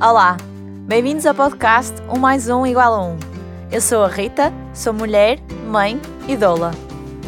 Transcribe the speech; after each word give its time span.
Olá, 0.00 0.36
bem-vindos 0.86 1.26
ao 1.26 1.34
podcast 1.34 1.92
Um 2.08 2.20
Mais 2.20 2.48
Um 2.48 2.64
igual 2.64 2.94
a 2.94 3.04
Um. 3.04 3.18
Eu 3.68 3.80
sou 3.80 4.04
a 4.04 4.08
Rita, 4.08 4.52
sou 4.72 4.92
mulher, 4.92 5.40
mãe 5.68 6.00
e 6.28 6.36
doula. 6.36 6.70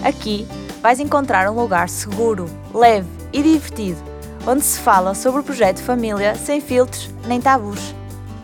Aqui 0.04 0.46
vais 0.80 1.00
encontrar 1.00 1.50
um 1.50 1.60
lugar 1.60 1.88
seguro, 1.88 2.46
leve 2.72 3.08
e 3.32 3.42
divertido, 3.42 3.98
onde 4.46 4.62
se 4.62 4.78
fala 4.78 5.16
sobre 5.16 5.40
o 5.40 5.42
projeto 5.42 5.82
Família 5.82 6.36
sem 6.36 6.60
filtros 6.60 7.10
nem 7.26 7.40
tabus. 7.40 7.92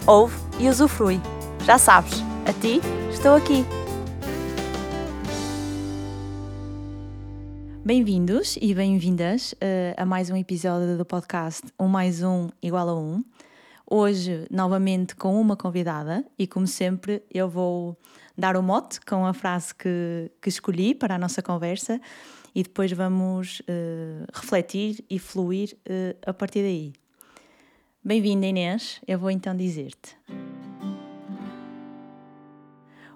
Ouve 0.04 0.34
e 0.58 0.68
usufrui. 0.68 1.20
Já 1.64 1.78
sabes, 1.78 2.20
a 2.48 2.52
ti 2.52 2.80
estou 3.12 3.36
aqui. 3.36 3.64
Bem-vindos 7.84 8.58
e 8.60 8.74
bem-vindas 8.74 9.52
uh, 9.52 9.94
a 9.96 10.04
mais 10.04 10.30
um 10.30 10.36
episódio 10.36 10.98
do 10.98 11.04
podcast 11.04 11.62
Um 11.78 11.86
Mais 11.86 12.24
Um 12.24 12.48
igual 12.60 12.88
a 12.88 12.98
Um. 12.98 13.22
Hoje, 13.88 14.48
novamente, 14.50 15.14
com 15.14 15.40
uma 15.40 15.56
convidada 15.56 16.24
e, 16.36 16.44
como 16.44 16.66
sempre, 16.66 17.22
eu 17.32 17.48
vou 17.48 17.96
dar 18.36 18.56
o 18.56 18.62
mote 18.62 19.00
com 19.00 19.24
a 19.24 19.32
frase 19.32 19.72
que, 19.72 20.28
que 20.42 20.48
escolhi 20.48 20.92
para 20.92 21.14
a 21.14 21.18
nossa 21.18 21.40
conversa 21.40 22.00
e 22.52 22.64
depois 22.64 22.90
vamos 22.90 23.60
uh, 23.60 24.26
refletir 24.34 25.04
e 25.08 25.20
fluir 25.20 25.76
uh, 25.88 26.18
a 26.26 26.34
partir 26.34 26.62
daí. 26.62 26.94
Bem-vinda, 28.02 28.46
Inês. 28.46 29.00
Eu 29.06 29.20
vou 29.20 29.30
então 29.30 29.56
dizer-te. 29.56 30.16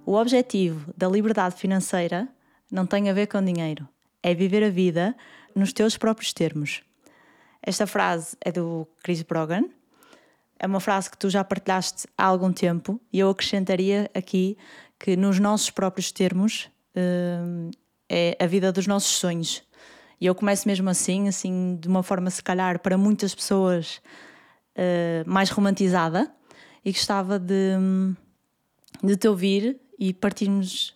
O 0.07 0.15
objetivo 0.15 0.95
da 0.97 1.09
liberdade 1.09 1.57
financeira 1.57 2.29
não 2.71 2.87
tem 2.87 3.11
a 3.11 3.13
ver 3.13 3.27
com 3.27 3.45
dinheiro, 3.45 3.89
é 4.23 4.33
viver 4.37 4.63
a 4.63 4.71
vida 4.71 5.17
nos 5.53 5.73
teus 5.73 5.97
próprios 5.97 6.33
termos. 6.33 6.81
Esta 7.61 7.89
frase 7.89 8.37
é 8.41 8.53
do 8.53 8.87
Chris 9.03 9.23
Brogan 9.23 9.65
é 10.61 10.67
uma 10.67 10.79
frase 10.79 11.11
que 11.11 11.17
tu 11.17 11.31
já 11.31 11.43
partilhaste 11.43 12.07
há 12.17 12.27
algum 12.27 12.53
tempo 12.53 13.01
e 13.11 13.19
eu 13.19 13.31
acrescentaria 13.31 14.11
aqui 14.15 14.59
que 14.99 15.17
nos 15.17 15.39
nossos 15.39 15.71
próprios 15.71 16.13
termos 16.13 16.69
uh, 16.95 17.71
é 18.07 18.37
a 18.39 18.47
vida 18.47 18.71
dos 18.71 18.87
nossos 18.87 19.11
sonhos. 19.17 19.63
E 20.21 20.27
eu 20.27 20.35
começo 20.35 20.69
mesmo 20.69 20.91
assim, 20.91 21.29
assim, 21.29 21.79
de 21.81 21.89
uma 21.89 22.03
forma 22.03 22.29
se 22.29 22.43
calhar 22.43 22.79
para 22.81 22.99
muitas 22.99 23.35
pessoas 23.35 24.03
uh, 24.77 25.25
mais 25.25 25.49
romantizada 25.49 26.31
e 26.85 26.93
gostava 26.93 27.39
de, 27.39 27.73
de 29.03 29.17
te 29.17 29.29
ouvir 29.29 29.81
e 29.99 30.13
partirmos 30.13 30.95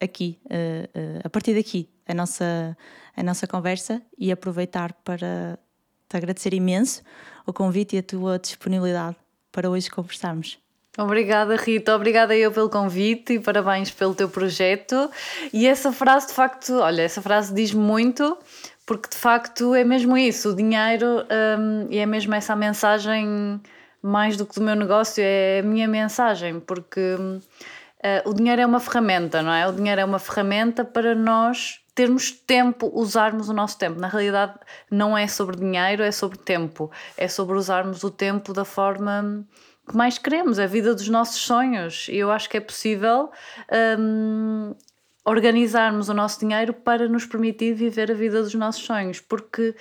aqui, 0.00 0.40
uh, 0.46 1.20
a 1.22 1.30
partir 1.30 1.54
daqui, 1.54 1.88
a 2.08 2.12
nossa, 2.12 2.76
a 3.16 3.22
nossa 3.22 3.46
conversa 3.46 4.02
e 4.18 4.32
aproveitar 4.32 4.92
para 5.04 5.60
te 6.08 6.16
agradecer 6.16 6.52
imenso 6.52 7.02
o 7.46 7.52
convite 7.52 7.96
e 7.96 7.98
a 7.98 8.02
tua 8.02 8.38
disponibilidade 8.38 9.16
para 9.52 9.70
hoje 9.70 9.90
conversarmos. 9.90 10.58
Obrigada, 10.96 11.56
Rita. 11.56 11.94
Obrigada 11.94 12.36
eu 12.36 12.52
pelo 12.52 12.70
convite 12.70 13.34
e 13.34 13.40
parabéns 13.40 13.90
pelo 13.90 14.14
teu 14.14 14.28
projeto. 14.28 15.10
E 15.52 15.66
essa 15.66 15.92
frase, 15.92 16.28
de 16.28 16.34
facto, 16.34 16.74
olha, 16.74 17.02
essa 17.02 17.20
frase 17.20 17.52
diz 17.52 17.74
muito, 17.74 18.38
porque 18.86 19.08
de 19.08 19.16
facto 19.16 19.74
é 19.74 19.82
mesmo 19.82 20.16
isso: 20.16 20.50
o 20.50 20.56
dinheiro, 20.56 21.26
um, 21.58 21.86
e 21.90 21.98
é 21.98 22.06
mesmo 22.06 22.32
essa 22.34 22.54
mensagem, 22.54 23.60
mais 24.00 24.36
do 24.36 24.46
que 24.46 24.54
do 24.54 24.60
meu 24.60 24.76
negócio, 24.76 25.22
é 25.24 25.60
a 25.60 25.62
minha 25.66 25.88
mensagem, 25.88 26.60
porque 26.60 27.00
uh, 27.00 28.30
o 28.30 28.32
dinheiro 28.32 28.62
é 28.62 28.66
uma 28.66 28.78
ferramenta, 28.78 29.42
não 29.42 29.52
é? 29.52 29.66
O 29.66 29.72
dinheiro 29.72 30.00
é 30.00 30.04
uma 30.04 30.20
ferramenta 30.20 30.84
para 30.84 31.12
nós 31.12 31.80
termos 31.94 32.30
tempo, 32.32 32.90
usarmos 32.92 33.48
o 33.48 33.52
nosso 33.52 33.78
tempo. 33.78 34.00
Na 34.00 34.08
realidade, 34.08 34.54
não 34.90 35.16
é 35.16 35.26
sobre 35.26 35.56
dinheiro, 35.56 36.02
é 36.02 36.10
sobre 36.10 36.38
tempo. 36.38 36.90
É 37.16 37.28
sobre 37.28 37.56
usarmos 37.56 38.02
o 38.02 38.10
tempo 38.10 38.52
da 38.52 38.64
forma 38.64 39.46
que 39.88 39.96
mais 39.96 40.18
queremos, 40.18 40.58
a 40.58 40.66
vida 40.66 40.94
dos 40.94 41.08
nossos 41.08 41.40
sonhos. 41.40 42.08
E 42.08 42.16
eu 42.16 42.30
acho 42.30 42.48
que 42.48 42.56
é 42.56 42.60
possível 42.60 43.30
um, 43.98 44.74
organizarmos 45.24 46.08
o 46.08 46.14
nosso 46.14 46.40
dinheiro 46.40 46.72
para 46.72 47.08
nos 47.08 47.26
permitir 47.26 47.74
viver 47.74 48.10
a 48.10 48.14
vida 48.14 48.42
dos 48.42 48.54
nossos 48.54 48.82
sonhos, 48.82 49.20
porque 49.20 49.74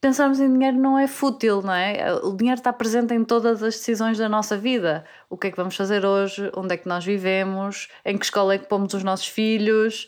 pensarmos 0.00 0.38
em 0.40 0.52
dinheiro 0.52 0.76
não 0.76 0.98
é 0.98 1.06
fútil, 1.06 1.62
não 1.62 1.72
é? 1.72 2.12
O 2.22 2.36
dinheiro 2.36 2.58
está 2.58 2.72
presente 2.72 3.14
em 3.14 3.24
todas 3.24 3.62
as 3.62 3.74
decisões 3.76 4.18
da 4.18 4.28
nossa 4.28 4.56
vida. 4.56 5.04
O 5.30 5.38
que 5.38 5.46
é 5.46 5.50
que 5.50 5.56
vamos 5.56 5.76
fazer 5.76 6.04
hoje? 6.04 6.50
Onde 6.54 6.74
é 6.74 6.76
que 6.76 6.88
nós 6.88 7.04
vivemos? 7.04 7.88
Em 8.04 8.18
que 8.18 8.24
escola 8.24 8.54
é 8.54 8.58
que 8.58 8.68
pomos 8.68 8.92
os 8.92 9.02
nossos 9.02 9.28
filhos? 9.28 10.06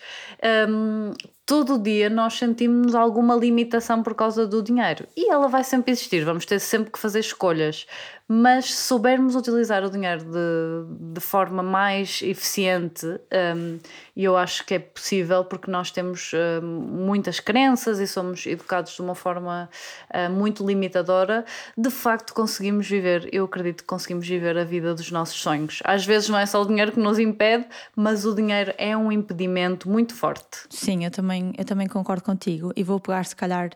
Um, 0.69 1.13
todo 1.47 1.79
dia 1.79 2.11
nós 2.11 2.35
sentimos 2.35 2.95
alguma 2.95 3.37
limitação 3.37 4.03
por 4.03 4.15
causa 4.15 4.45
do 4.45 4.61
dinheiro. 4.61 5.07
E 5.17 5.31
ela 5.31 5.47
vai 5.47 5.63
sempre 5.63 5.93
existir, 5.93 6.25
vamos 6.25 6.45
ter 6.45 6.59
sempre 6.59 6.91
que 6.91 6.99
fazer 6.99 7.21
escolhas 7.21 7.87
mas 8.29 8.75
se 8.75 8.83
soubermos 8.89 9.37
utilizar 9.37 9.85
o 9.85 9.91
dinheiro 9.91 10.25
de, 10.25 11.13
de 11.15 11.21
forma 11.21 11.63
mais 11.63 12.21
eficiente, 12.23 13.07
um, 13.07 13.79
eu 14.17 14.37
acho 14.37 14.67
que 14.67 14.75
é 14.75 14.79
possível 14.81 15.45
porque 15.45 15.71
nós 15.71 15.93
temos 15.93 16.33
um, 16.35 16.67
muitas 16.67 17.39
crenças 17.39 18.01
e 18.01 18.07
somos 18.07 18.45
educados 18.47 18.97
de 18.97 19.03
uma 19.03 19.15
forma 19.15 19.71
uh, 20.13 20.31
muito 20.33 20.67
limitadora, 20.67 21.45
de 21.79 21.91
facto 21.91 22.35
conseguimos 22.35 22.89
viver, 22.89 23.29
eu 23.33 23.45
acredito 23.45 23.83
que 23.83 23.87
conseguimos 23.87 24.27
viver 24.27 24.59
a 24.59 24.65
vida 24.65 24.93
dos 24.93 25.11
nossos 25.13 25.41
sonhos. 25.41 25.81
Às 25.85 26.05
vezes 26.05 26.29
não 26.29 26.39
é 26.39 26.47
só 26.47 26.61
o 26.61 26.67
dinheiro 26.67 26.91
que 26.91 27.01
nos 27.01 27.21
impede, 27.21 27.67
mas 27.95 28.27
o 28.27 28.35
dinheiro 28.35 28.75
é 28.77 28.97
um 28.97 29.13
impedimento 29.13 29.89
muito 29.89 30.15
forte. 30.15 30.67
Sim, 30.69 31.05
eu 31.05 31.13
também, 31.13 31.53
eu 31.57 31.65
também 31.65 31.87
concordo 31.87 32.25
contigo 32.25 32.73
e 32.75 32.83
vou 32.83 32.99
pegar 32.99 33.25
se 33.25 33.37
calhar 33.37 33.71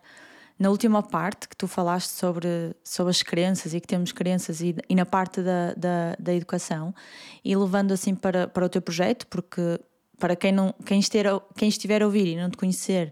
na 0.61 0.69
última 0.69 1.03
parte 1.03 1.49
que 1.49 1.57
tu 1.57 1.67
falaste 1.67 2.11
sobre, 2.11 2.77
sobre 2.85 3.11
as 3.11 3.23
crenças 3.23 3.73
e 3.73 3.81
que 3.81 3.87
temos 3.87 4.13
crenças 4.13 4.61
e, 4.61 4.77
e 4.87 4.95
na 4.95 5.07
parte 5.07 5.41
da, 5.41 5.73
da, 5.73 6.15
da, 6.19 6.35
educação 6.35 6.95
e 7.43 7.57
levando 7.57 7.93
assim 7.93 8.15
para, 8.15 8.47
para 8.47 8.67
o 8.67 8.69
teu 8.69 8.83
projeto, 8.83 9.27
porque 9.29 9.81
para 10.19 10.37
quem, 10.37 10.53
não, 10.53 10.75
quem, 10.85 11.01
estiver, 11.01 11.33
quem 11.57 11.71
estiver 11.71 12.03
a 12.03 12.05
ouvir 12.05 12.27
e 12.27 12.37
não 12.37 12.51
te 12.51 12.59
conhecer, 12.59 13.11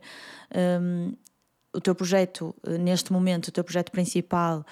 um, 0.54 1.14
o 1.72 1.80
teu 1.80 1.94
projeto, 1.94 2.54
neste 2.80 3.14
momento, 3.14 3.48
o 3.48 3.52
teu 3.52 3.64
projeto 3.64 3.90
principal 3.92 4.62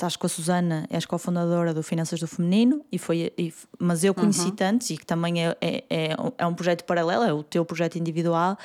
estás 0.00 0.16
com 0.16 0.26
a 0.26 0.28
Susana, 0.28 0.86
és 0.88 1.04
cofundadora 1.04 1.74
do 1.74 1.82
Finanças 1.82 2.18
do 2.18 2.26
Feminino, 2.26 2.82
e 2.90 2.98
foi, 2.98 3.32
e, 3.36 3.52
mas 3.78 4.02
eu 4.02 4.14
conheci 4.14 4.46
uhum. 4.46 4.56
tantos 4.56 4.88
e 4.90 4.96
que 4.96 5.04
também 5.04 5.44
é, 5.44 5.56
é, 5.60 5.84
é, 5.90 6.16
é, 6.38 6.46
um 6.46 6.54
projeto 6.54 6.84
paralelo, 6.84 7.22
é 7.22 7.32
o 7.32 7.42
teu 7.42 7.64
projeto 7.64 7.96
individual, 7.96 8.56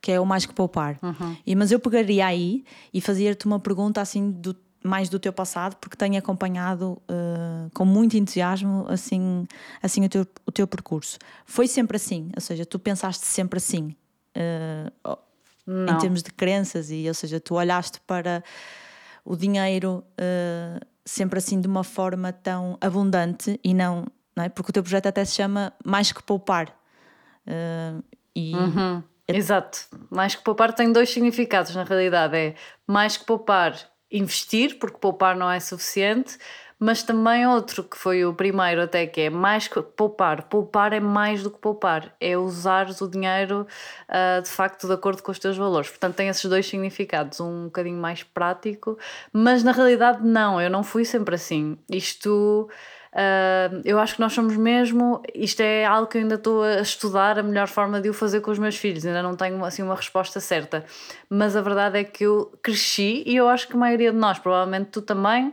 que 0.00 0.12
é 0.12 0.20
o 0.20 0.26
Mais 0.26 0.44
Que 0.44 0.52
Poupar. 0.52 0.98
Uhum. 1.02 1.36
E, 1.46 1.56
mas 1.56 1.72
eu 1.72 1.80
pegaria 1.80 2.26
aí 2.26 2.64
e 2.92 3.00
fazia-te 3.00 3.46
uma 3.46 3.58
pergunta 3.58 4.00
assim 4.02 4.30
do, 4.30 4.54
mais 4.84 5.08
do 5.08 5.18
teu 5.18 5.32
passado, 5.32 5.76
porque 5.76 5.96
tenho 5.96 6.18
acompanhado 6.18 7.00
uh, 7.08 7.70
com 7.72 7.86
muito 7.86 8.16
entusiasmo 8.16 8.84
assim, 8.88 9.46
assim 9.82 10.04
o, 10.04 10.08
teu, 10.08 10.26
o 10.46 10.52
teu 10.52 10.66
percurso. 10.66 11.18
Foi 11.46 11.66
sempre 11.66 11.96
assim? 11.96 12.30
Ou 12.34 12.40
seja, 12.40 12.66
tu 12.66 12.78
pensaste 12.78 13.24
sempre 13.24 13.56
assim? 13.56 13.96
Uh, 14.36 15.16
em 15.66 15.98
termos 15.98 16.22
de 16.22 16.32
crenças, 16.32 16.90
e 16.90 17.06
ou 17.06 17.14
seja, 17.14 17.38
tu 17.38 17.54
olhaste 17.54 18.00
para 18.06 18.42
o 19.24 19.36
dinheiro 19.36 20.04
uh, 20.12 20.84
sempre 21.04 21.38
assim 21.38 21.60
de 21.60 21.66
uma 21.66 21.84
forma 21.84 22.32
tão 22.32 22.76
abundante 22.80 23.58
e 23.62 23.74
não, 23.74 24.06
não 24.36 24.44
é? 24.44 24.48
Porque 24.48 24.70
o 24.70 24.72
teu 24.72 24.82
projeto 24.82 25.06
até 25.06 25.24
se 25.24 25.34
chama 25.34 25.72
Mais 25.84 26.12
que 26.12 26.22
Poupar. 26.22 26.68
Uh, 27.46 28.02
e 28.34 28.54
uhum. 28.54 29.02
é... 29.28 29.36
Exato. 29.36 29.86
Mais 30.10 30.34
que 30.34 30.42
poupar 30.42 30.72
tem 30.72 30.90
dois 30.92 31.10
significados 31.10 31.74
na 31.74 31.84
realidade. 31.84 32.36
É 32.36 32.54
mais 32.86 33.16
que 33.16 33.24
poupar, 33.24 33.76
investir, 34.10 34.78
porque 34.78 34.98
poupar 34.98 35.36
não 35.36 35.50
é 35.50 35.60
suficiente, 35.60 36.38
mas 36.82 37.00
também 37.04 37.46
outro 37.46 37.84
que 37.84 37.96
foi 37.96 38.24
o 38.24 38.34
primeiro 38.34 38.82
até 38.82 39.06
que 39.06 39.20
é 39.20 39.30
mais 39.30 39.68
que 39.68 39.80
poupar. 39.80 40.48
Poupar 40.48 40.92
é 40.92 40.98
mais 40.98 41.40
do 41.40 41.48
que 41.48 41.58
poupar, 41.58 42.12
é 42.20 42.36
usar 42.36 42.88
o 43.00 43.08
dinheiro 43.08 43.64
uh, 44.08 44.42
de 44.42 44.48
facto 44.48 44.88
de 44.88 44.92
acordo 44.92 45.22
com 45.22 45.30
os 45.30 45.38
teus 45.38 45.56
valores. 45.56 45.88
Portanto, 45.88 46.16
tem 46.16 46.26
esses 46.26 46.44
dois 46.44 46.66
significados, 46.66 47.38
um 47.38 47.66
bocadinho 47.66 47.98
mais 47.98 48.24
prático, 48.24 48.98
mas 49.32 49.62
na 49.62 49.70
realidade 49.70 50.26
não, 50.26 50.60
eu 50.60 50.68
não 50.68 50.82
fui 50.82 51.04
sempre 51.04 51.36
assim. 51.36 51.78
Isto 51.88 52.68
Uh, 53.12 53.82
eu 53.84 53.98
acho 53.98 54.14
que 54.14 54.20
nós 54.20 54.32
somos 54.32 54.56
mesmo. 54.56 55.22
Isto 55.34 55.60
é 55.60 55.84
algo 55.84 56.06
que 56.06 56.16
eu 56.16 56.22
ainda 56.22 56.36
estou 56.36 56.62
a 56.62 56.80
estudar 56.80 57.38
a 57.38 57.42
melhor 57.42 57.68
forma 57.68 58.00
de 58.00 58.08
o 58.08 58.14
fazer 58.14 58.40
com 58.40 58.50
os 58.50 58.58
meus 58.58 58.76
filhos, 58.76 59.04
ainda 59.04 59.22
não 59.22 59.36
tenho 59.36 59.62
assim 59.64 59.82
uma 59.82 59.94
resposta 59.94 60.40
certa. 60.40 60.84
Mas 61.28 61.54
a 61.54 61.60
verdade 61.60 61.98
é 61.98 62.04
que 62.04 62.24
eu 62.24 62.50
cresci 62.62 63.22
e 63.26 63.36
eu 63.36 63.48
acho 63.48 63.68
que 63.68 63.74
a 63.74 63.78
maioria 63.78 64.12
de 64.12 64.16
nós, 64.16 64.38
provavelmente 64.38 64.90
tu 64.90 65.02
também, 65.02 65.52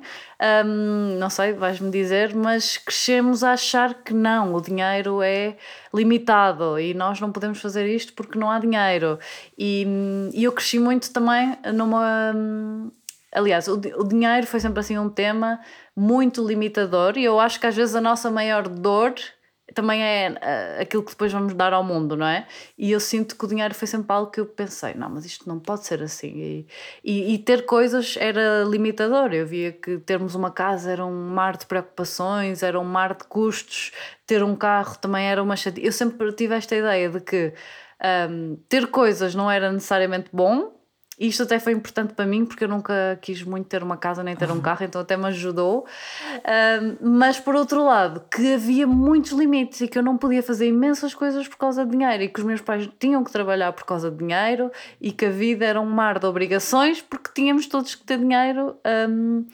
um, 0.66 1.18
não 1.20 1.30
sei, 1.30 1.52
vais-me 1.52 1.92
dizer, 1.92 2.34
mas 2.34 2.78
crescemos 2.78 3.44
a 3.44 3.52
achar 3.52 3.94
que 3.94 4.14
não, 4.14 4.56
o 4.56 4.62
dinheiro 4.62 5.22
é 5.22 5.58
limitado 5.94 6.80
e 6.80 6.94
nós 6.94 7.20
não 7.20 7.30
podemos 7.30 7.60
fazer 7.60 7.86
isto 7.94 8.14
porque 8.14 8.40
não 8.40 8.50
há 8.50 8.60
dinheiro. 8.60 9.20
E, 9.58 9.86
e 10.34 10.46
eu 10.46 10.54
cresci 10.54 10.80
muito 10.80 11.12
também 11.12 11.58
numa. 11.74 12.34
Aliás, 13.32 13.68
o, 13.68 13.74
o 13.76 14.08
dinheiro 14.08 14.48
foi 14.48 14.60
sempre 14.60 14.80
assim 14.80 14.98
um 14.98 15.10
tema 15.10 15.60
muito 16.00 16.46
limitador 16.48 17.18
e 17.18 17.26
eu 17.26 17.40
acho 17.40 17.60
que 17.60 17.68
às 17.68 17.76
vezes 17.76 17.94
a 17.94 18.00
nossa 18.00 18.32
maior 18.32 18.70
dor 18.70 19.16
também 19.76 20.02
é 20.02 20.32
uh, 20.32 20.82
aquilo 20.82 21.04
que 21.04 21.12
depois 21.12 21.32
vamos 21.32 21.54
dar 21.54 21.74
ao 21.74 21.84
mundo, 21.84 22.16
não 22.16 22.26
é? 22.26 22.48
E 22.78 22.92
eu 22.92 23.00
sinto 23.00 23.36
que 23.36 23.46
o 23.46 23.48
dinheiro 23.48 23.74
foi 23.76 23.88
sempre 23.88 24.12
algo 24.12 24.32
que 24.32 24.40
eu 24.40 24.46
pensei, 24.46 24.94
não, 24.96 25.10
mas 25.10 25.26
isto 25.26 25.48
não 25.48 25.60
pode 25.60 25.86
ser 25.86 26.02
assim. 26.02 26.28
E, 26.38 26.68
e, 27.04 27.34
e, 27.34 27.38
ter 27.38 27.66
coisas 27.66 28.16
era 28.18 28.64
limitador. 28.64 29.34
Eu 29.34 29.46
via 29.46 29.72
que 29.72 29.98
termos 30.00 30.36
uma 30.36 30.50
casa 30.50 30.92
era 30.92 31.06
um 31.06 31.30
mar 31.30 31.58
de 31.58 31.66
preocupações, 31.66 32.64
era 32.64 32.80
um 32.80 32.86
mar 32.86 33.14
de 33.14 33.26
custos, 33.26 33.92
ter 34.26 34.42
um 34.42 34.56
carro 34.56 34.98
também 34.98 35.26
era 35.26 35.44
uma 35.44 35.56
chatice. 35.56 35.86
Eu 35.86 35.92
sempre 35.92 36.32
tive 36.34 36.56
esta 36.56 36.76
ideia 36.76 37.10
de 37.10 37.20
que 37.20 37.54
um, 38.32 38.56
ter 38.68 38.88
coisas 38.88 39.36
não 39.36 39.52
era 39.52 39.72
necessariamente 39.72 40.30
bom, 40.34 40.79
e 41.20 41.28
isto 41.28 41.44
até 41.44 41.60
foi 41.60 41.74
importante 41.74 42.14
para 42.14 42.26
mim 42.26 42.46
porque 42.46 42.64
eu 42.64 42.68
nunca 42.70 43.20
quis 43.22 43.44
muito 43.44 43.68
ter 43.68 43.84
uma 43.84 43.98
casa 43.98 44.24
nem 44.24 44.36
ter 44.36 44.50
um 44.52 44.62
carro, 44.62 44.86
então 44.86 45.02
até 45.02 45.18
me 45.18 45.26
ajudou. 45.26 45.86
mas 47.02 47.40
por 47.40 47.56
outro 47.56 47.84
lado, 47.84 48.24
que 48.32 48.54
havia 48.54 48.88
muitos 48.88 49.32
limites 49.32 49.82
e 49.82 49.88
que 49.88 49.98
eu 49.98 50.04
não 50.04 50.18
podia 50.18 50.42
fazer 50.42 50.68
imensas 50.68 51.14
coisas 51.14 51.48
por 51.48 51.58
causa 51.58 51.86
de 51.86 51.92
dinheiro 51.92 52.24
e 52.24 52.30
que 52.30 52.40
os 52.40 52.46
meus 52.46 52.62
pais 52.62 52.90
tinham 52.98 53.24
que 53.24 53.32
trabalhar 53.32 53.74
por 53.74 53.84
causa 53.84 54.10
de 54.10 54.18
dinheiro 54.18 54.72
e 55.02 55.12
que 55.12 55.26
a 55.26 55.30
vida 55.30 55.66
era 55.66 55.82
um 55.82 55.86
mar 55.86 56.20
de 56.20 56.26
obrigações 56.26 57.02
porque 57.02 57.30
tínhamos 57.34 57.68
todos 57.68 57.96
que 57.96 58.04
ter 58.06 58.18
dinheiro. 58.18 58.78
Um, 59.10 59.46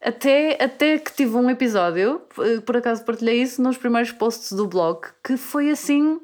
até, 0.00 0.62
até 0.62 0.98
que 0.98 1.12
tive 1.12 1.36
um 1.36 1.48
episódio, 1.50 2.20
por 2.64 2.76
acaso 2.76 3.04
partilhei 3.04 3.42
isso 3.42 3.62
nos 3.62 3.76
primeiros 3.76 4.12
posts 4.12 4.52
do 4.52 4.66
blog, 4.66 5.00
que 5.24 5.36
foi 5.36 5.70
assim 5.70 6.20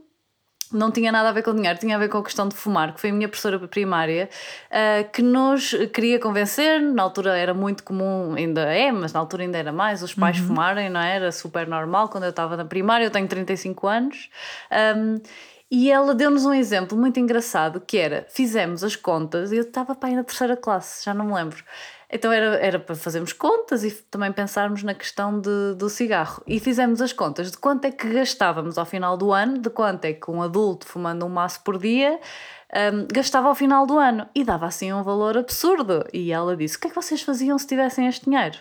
não 0.73 0.91
tinha 0.91 1.13
nada 1.13 1.29
a 1.29 1.33
ver 1.33 1.43
com 1.43 1.55
dinheiro, 1.55 1.79
tinha 1.79 1.97
a 1.97 1.99
ver 1.99 2.09
com 2.09 2.19
a 2.19 2.23
questão 2.23 2.49
de 2.49 2.55
fumar, 2.55 2.95
que 2.95 3.01
foi 3.01 3.11
a 3.11 3.13
minha 3.13 3.29
professora 3.29 3.59
primária, 3.69 4.29
uh, 4.71 5.11
que 5.11 5.23
nos 5.23 5.75
queria 5.93 6.19
convencer, 6.19 6.81
na 6.81 7.03
altura 7.03 7.37
era 7.37 7.55
muito 7.55 7.85
comum, 7.85 8.35
ainda 8.35 8.63
é, 8.63 8.91
mas 8.91 9.13
na 9.13 9.21
altura 9.21 9.43
ainda 9.43 9.59
era 9.59 9.73
mais, 9.73 10.03
os 10.03 10.15
pais 10.15 10.39
uhum. 10.41 10.49
fumarem, 10.49 10.91
não 10.91 11.01
é? 11.01 11.17
Era 11.17 11.33
super 11.33 11.67
normal 11.67 12.09
quando 12.09 12.25
eu 12.25 12.31
estava 12.31 12.57
na 12.57 12.65
primária, 12.65 13.05
eu 13.05 13.11
tenho 13.11 13.29
35 13.29 13.87
anos. 13.87 14.31
Um, 14.97 15.21
e 15.75 15.91
ela 15.91 16.15
deu-nos 16.15 16.45
um 16.45 16.53
exemplo 16.53 16.99
muito 16.99 17.19
engraçado, 17.19 17.81
que 17.81 17.97
era, 17.97 18.27
fizemos 18.29 18.85
as 18.85 18.95
contas, 18.95 19.51
eu 19.53 19.63
estava 19.63 19.95
para 19.95 20.11
ir 20.11 20.17
na 20.17 20.23
terceira 20.23 20.55
classe, 20.55 21.03
já 21.03 21.15
não 21.15 21.25
me 21.25 21.33
lembro. 21.33 21.65
Então 22.13 22.31
era, 22.31 22.57
era 22.57 22.79
para 22.79 22.95
fazermos 22.95 23.33
contas 23.33 23.83
e 23.83 23.91
também 23.91 24.31
pensarmos 24.31 24.83
na 24.83 24.93
questão 24.93 25.41
de, 25.41 25.75
do 25.77 25.89
cigarro. 25.89 26.43
E 26.47 26.61
fizemos 26.61 27.01
as 27.01 27.13
contas 27.13 27.51
de 27.51 27.57
quanto 27.57 27.87
é 27.87 27.91
que 27.91 28.07
gastávamos 28.13 28.77
ao 28.77 28.85
final 28.85 29.17
do 29.17 29.33
ano, 29.33 29.59
de 29.59 29.71
quanto 29.71 30.05
é 30.05 30.13
que 30.13 30.31
um 30.31 30.43
adulto 30.43 30.87
fumando 30.87 31.25
um 31.25 31.31
maço 31.31 31.65
por 31.65 31.79
dia 31.79 32.21
um, 32.73 33.07
gastava 33.13 33.49
ao 33.49 33.55
final 33.55 33.87
do 33.87 33.99
ano. 33.99 34.29
E 34.35 34.45
dava 34.45 34.67
assim 34.67 34.93
um 34.93 35.03
valor 35.03 35.39
absurdo. 35.39 36.05
E 36.13 36.33
ela 36.33 36.57
disse: 36.57 36.77
O 36.77 36.81
que 36.81 36.89
é 36.89 36.91
que 36.91 36.97
vocês 36.97 37.23
faziam 37.23 37.59
se 37.59 37.67
tivessem 37.67 38.07
este 38.07 38.25
dinheiro? 38.25 38.59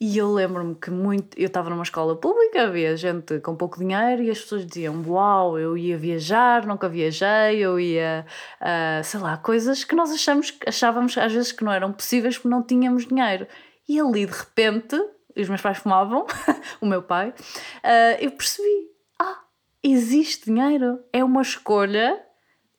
E 0.00 0.18
eu 0.18 0.32
lembro-me 0.32 0.74
que 0.74 0.90
muito. 0.90 1.38
Eu 1.38 1.46
estava 1.46 1.70
numa 1.70 1.84
escola 1.84 2.16
pública, 2.16 2.64
havia 2.64 2.96
gente 2.96 3.38
com 3.40 3.54
pouco 3.54 3.78
dinheiro 3.78 4.22
e 4.22 4.30
as 4.30 4.40
pessoas 4.40 4.66
diziam: 4.66 5.02
Uau, 5.06 5.58
eu 5.58 5.78
ia 5.78 5.96
viajar, 5.96 6.66
nunca 6.66 6.88
viajei, 6.88 7.58
eu 7.58 7.78
ia. 7.78 8.26
Uh, 8.60 9.04
sei 9.04 9.20
lá, 9.20 9.36
coisas 9.36 9.84
que 9.84 9.94
nós 9.94 10.10
achamos, 10.10 10.52
achávamos 10.66 11.16
às 11.16 11.32
vezes 11.32 11.52
que 11.52 11.62
não 11.62 11.72
eram 11.72 11.92
possíveis 11.92 12.36
porque 12.36 12.48
não 12.48 12.62
tínhamos 12.62 13.06
dinheiro. 13.06 13.46
E 13.88 14.00
ali 14.00 14.26
de 14.26 14.32
repente, 14.32 14.96
os 15.36 15.48
meus 15.48 15.60
pais 15.60 15.78
fumavam, 15.78 16.26
o 16.80 16.86
meu 16.86 17.02
pai, 17.02 17.28
uh, 17.28 18.20
eu 18.20 18.32
percebi: 18.32 18.90
Ah, 19.18 19.42
existe 19.82 20.46
dinheiro, 20.46 20.98
é 21.12 21.22
uma 21.22 21.42
escolha 21.42 22.20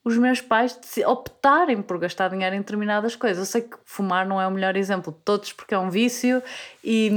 os 0.05 0.19
meus 0.19 0.39
pais 0.39 0.79
optarem 1.07 1.81
por 1.81 1.97
gastar 1.97 2.29
dinheiro 2.29 2.55
em 2.55 2.59
determinadas 2.59 3.15
coisas. 3.15 3.39
Eu 3.39 3.45
sei 3.45 3.61
que 3.63 3.75
fumar 3.83 4.23
não 4.27 4.39
é 4.39 4.47
o 4.47 4.51
melhor 4.51 4.77
exemplo 4.77 5.11
de 5.11 5.17
todos 5.25 5.51
porque 5.51 5.73
é 5.73 5.79
um 5.79 5.89
vício 5.89 6.43
e, 6.83 7.09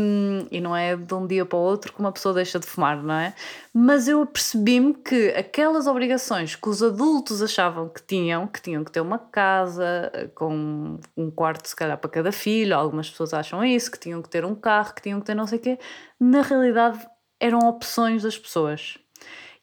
e 0.51 0.59
não 0.59 0.75
é 0.75 0.97
de 0.97 1.13
um 1.13 1.27
dia 1.27 1.45
para 1.45 1.59
o 1.59 1.61
outro 1.61 1.93
que 1.93 2.01
uma 2.01 2.11
pessoa 2.11 2.35
deixa 2.35 2.59
de 2.59 2.67
fumar, 2.67 3.03
não 3.03 3.15
é? 3.15 3.35
Mas 3.75 4.09
eu 4.09 4.25
percebi-me 4.25 4.95
que 4.95 5.29
aquelas 5.33 5.87
obrigações 5.87 6.57
que 6.57 6.67
os 6.67 6.83
adultos 6.83 7.43
achavam 7.43 7.91
que 7.91 8.03
tinham, 8.03 8.47
que 8.47 8.63
tinham 8.63 8.83
que 8.83 8.91
ter 8.91 9.03
uma 9.03 9.19
casa 9.19 10.11
com 10.35 10.99
um 11.15 11.31
quarto 11.31 11.69
se 11.69 11.77
calhar 11.77 11.99
para 11.99 12.09
cada 12.09 12.33
filho, 12.33 12.75
algumas 12.75 13.11
pessoas 13.11 13.35
acham 13.35 13.63
isso, 13.63 13.91
que 13.91 13.99
tinham 13.99 14.23
que 14.23 14.31
ter 14.31 14.47
um 14.47 14.55
carro, 14.55 14.95
que 14.95 15.03
tinham 15.03 15.21
que 15.21 15.27
ter 15.27 15.35
não 15.35 15.47
sei 15.47 15.59
o 15.59 15.61
quê, 15.61 15.79
na 16.19 16.41
realidade 16.41 17.07
eram 17.39 17.59
opções 17.69 18.23
das 18.23 18.39
pessoas 18.39 18.99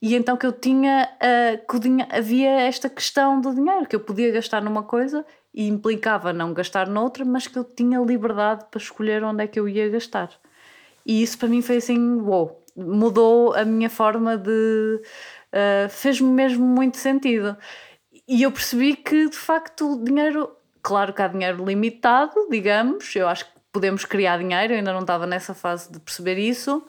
e 0.02 0.16
então 0.16 0.38
que 0.38 0.46
eu 0.46 0.52
tinha, 0.52 1.10
uh, 1.16 1.80
que 1.80 2.16
havia 2.16 2.62
esta 2.62 2.90
questão 2.90 3.40
do 3.40 3.54
dinheiro, 3.54 3.88
que 3.88 3.96
eu 3.96 4.00
podia 4.00 4.32
gastar 4.32 4.62
numa 4.62 4.84
coisa 4.84 5.26
e 5.54 5.68
implicava 5.68 6.34
não 6.34 6.54
gastar 6.54 6.88
noutra, 6.88 7.24
mas 7.24 7.48
que 7.48 7.58
eu 7.58 7.64
tinha 7.64 8.00
liberdade 8.00 8.66
para 8.70 8.80
escolher 8.80 9.24
onde 9.24 9.44
é 9.44 9.48
que 9.48 9.60
eu 9.60 9.70
ia 9.70 9.90
gastar. 9.90 10.30
E 11.06 11.22
isso 11.22 11.38
para 11.38 11.48
mim 11.48 11.62
foi 11.62 11.78
assim, 11.78 12.18
wow, 12.20 12.62
mudou 12.76 13.54
a 13.54 13.64
minha 13.64 13.90
forma 13.90 14.38
de. 14.38 15.02
Uh, 15.54 15.90
fez-me 15.90 16.30
mesmo 16.30 16.66
muito 16.66 16.98
sentido. 16.98 17.56
E 18.28 18.44
eu 18.44 18.52
percebi 18.52 18.96
que 18.96 19.30
de 19.30 19.38
facto 19.38 19.94
o 19.94 20.04
dinheiro, 20.04 20.52
claro 20.82 21.14
que 21.14 21.22
há 21.22 21.28
dinheiro 21.28 21.64
limitado, 21.64 22.48
digamos, 22.50 23.16
eu 23.16 23.28
acho 23.28 23.46
que 23.46 23.52
podemos 23.72 24.04
criar 24.04 24.40
dinheiro, 24.40 24.74
eu 24.74 24.78
ainda 24.78 24.92
não 24.92 25.02
estava 25.02 25.26
nessa 25.28 25.54
fase 25.54 25.92
de 25.92 26.00
perceber 26.00 26.38
isso 26.38 26.86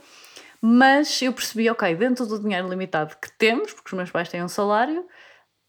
mas 0.68 1.22
eu 1.22 1.32
percebi, 1.32 1.70
ok, 1.70 1.94
dentro 1.94 2.26
do 2.26 2.40
dinheiro 2.40 2.68
limitado 2.68 3.14
que 3.22 3.30
temos, 3.38 3.72
porque 3.72 3.90
os 3.90 3.92
meus 3.92 4.10
pais 4.10 4.28
têm 4.28 4.42
um 4.42 4.48
salário, 4.48 5.06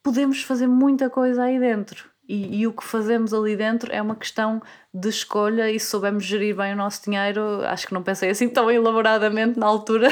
podemos 0.02 0.42
fazer 0.42 0.66
muita 0.66 1.08
coisa 1.08 1.44
aí 1.44 1.60
dentro. 1.60 2.10
E, 2.28 2.62
e, 2.62 2.68
o 2.68 2.74
que 2.74 2.84
fazemos 2.84 3.32
ali 3.32 3.56
dentro 3.56 3.94
é 3.94 4.02
uma 4.02 4.16
questão 4.16 4.60
de 4.92 5.08
escolha 5.08 5.70
e 5.70 5.80
se 5.80 5.86
soubermos 5.86 6.24
gerir 6.24 6.56
bem 6.56 6.74
o 6.74 6.76
nosso 6.76 7.04
dinheiro, 7.04 7.64
acho 7.68 7.86
que 7.86 7.94
não 7.94 8.02
pensei 8.02 8.32
assim 8.32 8.50
tão 8.50 8.72
elaboradamente 8.72 9.60
na 9.60 9.68
altura, 9.68 10.08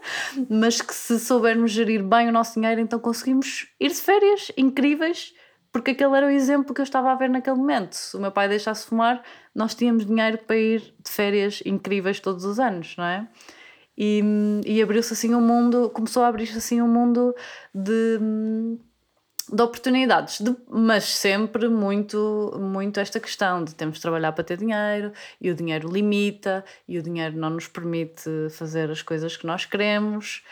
mas 0.48 0.80
que 0.80 0.94
se 0.94 1.20
soubermos 1.20 1.70
gerir 1.70 2.02
bem 2.02 2.30
o 2.30 2.32
nosso 2.32 2.58
dinheiro, 2.58 2.80
então 2.80 2.98
conseguimos 2.98 3.68
ir 3.78 3.90
de 3.90 4.00
férias 4.00 4.50
incríveis, 4.56 5.34
porque 5.70 5.90
aquele 5.90 6.16
era 6.16 6.26
o 6.26 6.30
exemplo 6.30 6.74
que 6.74 6.80
eu 6.80 6.84
estava 6.84 7.12
a 7.12 7.14
ver 7.14 7.28
naquele 7.28 7.56
momento. 7.56 7.92
Se 7.92 8.16
o 8.16 8.20
meu 8.20 8.32
pai 8.32 8.48
deixasse 8.48 8.86
fumar, 8.86 9.22
nós 9.54 9.74
tínhamos 9.74 10.06
dinheiro 10.06 10.38
para 10.38 10.56
ir 10.56 10.80
de 10.80 11.10
férias 11.10 11.62
incríveis 11.66 12.18
todos 12.18 12.46
os 12.46 12.58
anos, 12.58 12.96
não 12.96 13.04
é? 13.04 13.28
E, 13.96 14.22
e 14.64 14.82
abriu-se 14.82 15.12
assim 15.12 15.34
um 15.34 15.40
mundo, 15.40 15.90
começou 15.90 16.22
a 16.22 16.28
abrir-se 16.28 16.56
assim 16.56 16.80
um 16.80 16.88
mundo 16.88 17.34
de, 17.74 18.18
de 19.52 19.62
oportunidades, 19.62 20.40
de, 20.40 20.56
mas 20.68 21.04
sempre 21.04 21.68
muito, 21.68 22.58
muito 22.58 22.98
esta 22.98 23.20
questão 23.20 23.62
de 23.62 23.74
temos 23.74 23.96
de 23.96 24.02
trabalhar 24.02 24.32
para 24.32 24.44
ter 24.44 24.56
dinheiro 24.56 25.12
e 25.40 25.50
o 25.50 25.54
dinheiro 25.54 25.90
limita 25.90 26.64
e 26.88 26.98
o 26.98 27.02
dinheiro 27.02 27.36
não 27.36 27.50
nos 27.50 27.68
permite 27.68 28.30
fazer 28.50 28.90
as 28.90 29.02
coisas 29.02 29.36
que 29.36 29.46
nós 29.46 29.64
queremos. 29.66 30.42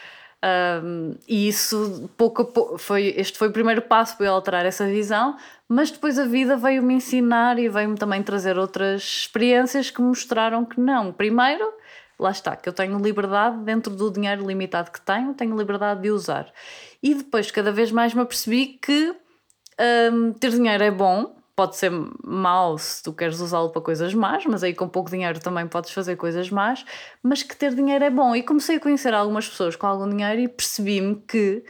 Um, 0.42 1.16
e 1.28 1.48
isso 1.48 2.10
pouco 2.16 2.40
a 2.40 2.44
pouco 2.46 2.78
foi 2.78 3.12
este 3.14 3.36
foi 3.36 3.48
o 3.48 3.52
primeiro 3.52 3.82
passo 3.82 4.16
para 4.16 4.24
eu 4.24 4.32
alterar 4.32 4.64
essa 4.64 4.86
visão 4.86 5.36
mas 5.68 5.90
depois 5.90 6.18
a 6.18 6.24
vida 6.24 6.56
veio 6.56 6.82
me 6.82 6.94
ensinar 6.94 7.58
e 7.58 7.68
veio-me 7.68 7.98
também 7.98 8.22
trazer 8.22 8.56
outras 8.56 9.02
experiências 9.02 9.90
que 9.90 10.00
mostraram 10.00 10.64
que 10.64 10.80
não 10.80 11.12
primeiro 11.12 11.70
lá 12.20 12.30
está, 12.30 12.54
que 12.54 12.68
eu 12.68 12.72
tenho 12.72 12.98
liberdade 12.98 13.64
dentro 13.64 13.94
do 13.94 14.10
dinheiro 14.10 14.46
limitado 14.46 14.90
que 14.90 15.00
tenho, 15.00 15.32
tenho 15.34 15.56
liberdade 15.56 16.02
de 16.02 16.10
usar. 16.10 16.52
E 17.02 17.14
depois, 17.14 17.50
cada 17.50 17.72
vez 17.72 17.90
mais 17.90 18.12
me 18.12 18.20
apercebi 18.20 18.78
que 18.80 19.16
um, 20.12 20.32
ter 20.34 20.50
dinheiro 20.50 20.84
é 20.84 20.90
bom, 20.90 21.34
pode 21.56 21.76
ser 21.76 21.90
mau 22.22 22.76
se 22.78 23.02
tu 23.02 23.12
queres 23.12 23.40
usá-lo 23.40 23.70
para 23.70 23.80
coisas 23.82 24.12
más, 24.14 24.44
mas 24.46 24.62
aí 24.62 24.74
com 24.74 24.88
pouco 24.88 25.10
dinheiro 25.10 25.40
também 25.40 25.66
podes 25.66 25.90
fazer 25.90 26.16
coisas 26.16 26.50
más, 26.50 26.84
mas 27.22 27.42
que 27.42 27.56
ter 27.56 27.74
dinheiro 27.74 28.04
é 28.04 28.10
bom. 28.10 28.36
E 28.36 28.42
comecei 28.42 28.76
a 28.76 28.80
conhecer 28.80 29.14
algumas 29.14 29.48
pessoas 29.48 29.74
com 29.74 29.86
algum 29.86 30.08
dinheiro 30.08 30.40
e 30.42 30.48
percebi-me 30.48 31.16
que 31.16 31.64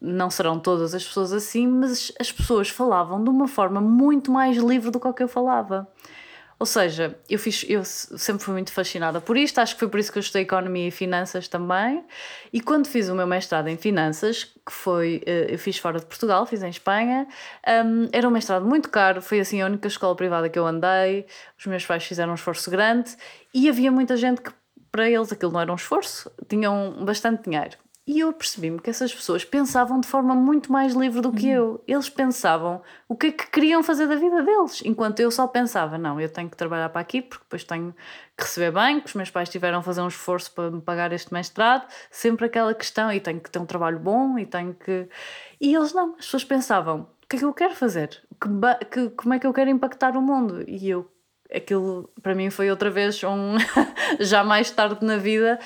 não 0.00 0.28
serão 0.28 0.58
todas 0.58 0.94
as 0.94 1.04
pessoas 1.04 1.32
assim, 1.32 1.66
mas 1.66 2.12
as 2.20 2.30
pessoas 2.30 2.68
falavam 2.68 3.22
de 3.24 3.30
uma 3.30 3.48
forma 3.48 3.80
muito 3.80 4.30
mais 4.30 4.56
livre 4.58 4.90
do 4.90 5.00
que 5.00 5.08
o 5.08 5.14
que 5.14 5.22
eu 5.22 5.28
falava. 5.28 5.88
Ou 6.64 6.66
seja, 6.66 7.14
eu, 7.28 7.38
fiz, 7.38 7.62
eu 7.68 7.84
sempre 7.84 8.42
fui 8.42 8.54
muito 8.54 8.72
fascinada 8.72 9.20
por 9.20 9.36
isto, 9.36 9.58
acho 9.58 9.74
que 9.74 9.80
foi 9.80 9.88
por 9.90 10.00
isso 10.00 10.10
que 10.10 10.16
eu 10.16 10.22
estudei 10.22 10.44
Economia 10.44 10.88
e 10.88 10.90
Finanças 10.90 11.46
também. 11.46 12.02
E 12.50 12.58
quando 12.58 12.86
fiz 12.86 13.10
o 13.10 13.14
meu 13.14 13.26
mestrado 13.26 13.68
em 13.68 13.76
Finanças, 13.76 14.44
que 14.44 14.72
foi, 14.72 15.22
eh, 15.26 15.48
eu 15.50 15.58
fiz 15.58 15.76
fora 15.76 16.00
de 16.00 16.06
Portugal, 16.06 16.46
fiz 16.46 16.62
em 16.62 16.70
Espanha, 16.70 17.28
um, 17.84 18.08
era 18.10 18.26
um 18.26 18.30
mestrado 18.30 18.64
muito 18.64 18.88
caro, 18.88 19.20
foi 19.20 19.40
assim 19.40 19.60
a 19.60 19.66
única 19.66 19.88
escola 19.88 20.16
privada 20.16 20.48
que 20.48 20.58
eu 20.58 20.66
andei, 20.66 21.26
os 21.58 21.66
meus 21.66 21.84
pais 21.84 22.02
fizeram 22.02 22.32
um 22.32 22.34
esforço 22.34 22.70
grande 22.70 23.14
e 23.52 23.68
havia 23.68 23.92
muita 23.92 24.16
gente 24.16 24.40
que 24.40 24.50
para 24.90 25.06
eles 25.10 25.30
aquilo 25.30 25.52
não 25.52 25.60
era 25.60 25.70
um 25.70 25.76
esforço, 25.76 26.30
tinham 26.48 27.04
bastante 27.04 27.42
dinheiro. 27.42 27.76
E 28.06 28.20
eu 28.20 28.34
percebi-me 28.34 28.78
que 28.80 28.90
essas 28.90 29.14
pessoas 29.14 29.46
pensavam 29.46 29.98
de 29.98 30.06
forma 30.06 30.34
muito 30.34 30.70
mais 30.70 30.92
livre 30.92 31.22
do 31.22 31.32
que 31.32 31.48
eu. 31.48 31.82
Eles 31.88 32.10
pensavam 32.10 32.82
o 33.08 33.16
que 33.16 33.28
é 33.28 33.32
que 33.32 33.50
queriam 33.50 33.82
fazer 33.82 34.06
da 34.06 34.16
vida 34.16 34.42
deles, 34.42 34.82
enquanto 34.84 35.20
eu 35.20 35.30
só 35.30 35.46
pensava: 35.46 35.96
não, 35.96 36.20
eu 36.20 36.28
tenho 36.28 36.50
que 36.50 36.56
trabalhar 36.56 36.90
para 36.90 37.00
aqui 37.00 37.22
porque 37.22 37.44
depois 37.44 37.64
tenho 37.64 37.94
que 38.36 38.44
receber 38.44 38.72
bem, 38.72 39.00
que 39.00 39.06
os 39.06 39.14
meus 39.14 39.30
pais 39.30 39.48
tiveram 39.48 39.78
a 39.78 39.82
fazer 39.82 40.02
um 40.02 40.08
esforço 40.08 40.52
para 40.52 40.70
me 40.70 40.82
pagar 40.82 41.12
este 41.14 41.32
mestrado, 41.32 41.86
sempre 42.10 42.44
aquela 42.44 42.74
questão, 42.74 43.10
e 43.10 43.20
tenho 43.20 43.40
que 43.40 43.50
ter 43.50 43.58
um 43.58 43.66
trabalho 43.66 43.98
bom, 43.98 44.38
e 44.38 44.44
tenho 44.44 44.74
que. 44.74 45.08
E 45.58 45.74
eles 45.74 45.94
não, 45.94 46.10
as 46.10 46.26
pessoas 46.26 46.44
pensavam: 46.44 47.08
o 47.22 47.26
que 47.26 47.36
é 47.36 47.38
que 47.38 47.44
eu 47.46 47.54
quero 47.54 47.74
fazer? 47.74 48.22
Que, 48.38 48.84
que, 48.86 49.10
como 49.10 49.32
é 49.32 49.38
que 49.38 49.46
eu 49.46 49.52
quero 49.54 49.70
impactar 49.70 50.14
o 50.14 50.20
mundo? 50.20 50.62
E 50.68 50.90
eu 50.90 51.10
aquilo 51.52 52.10
para 52.22 52.34
mim 52.34 52.50
foi 52.50 52.70
outra 52.70 52.90
vez 52.90 53.22
um 53.22 53.56
já 54.20 54.42
mais 54.42 54.70
tarde 54.70 55.04
na 55.04 55.16
vida 55.16 55.58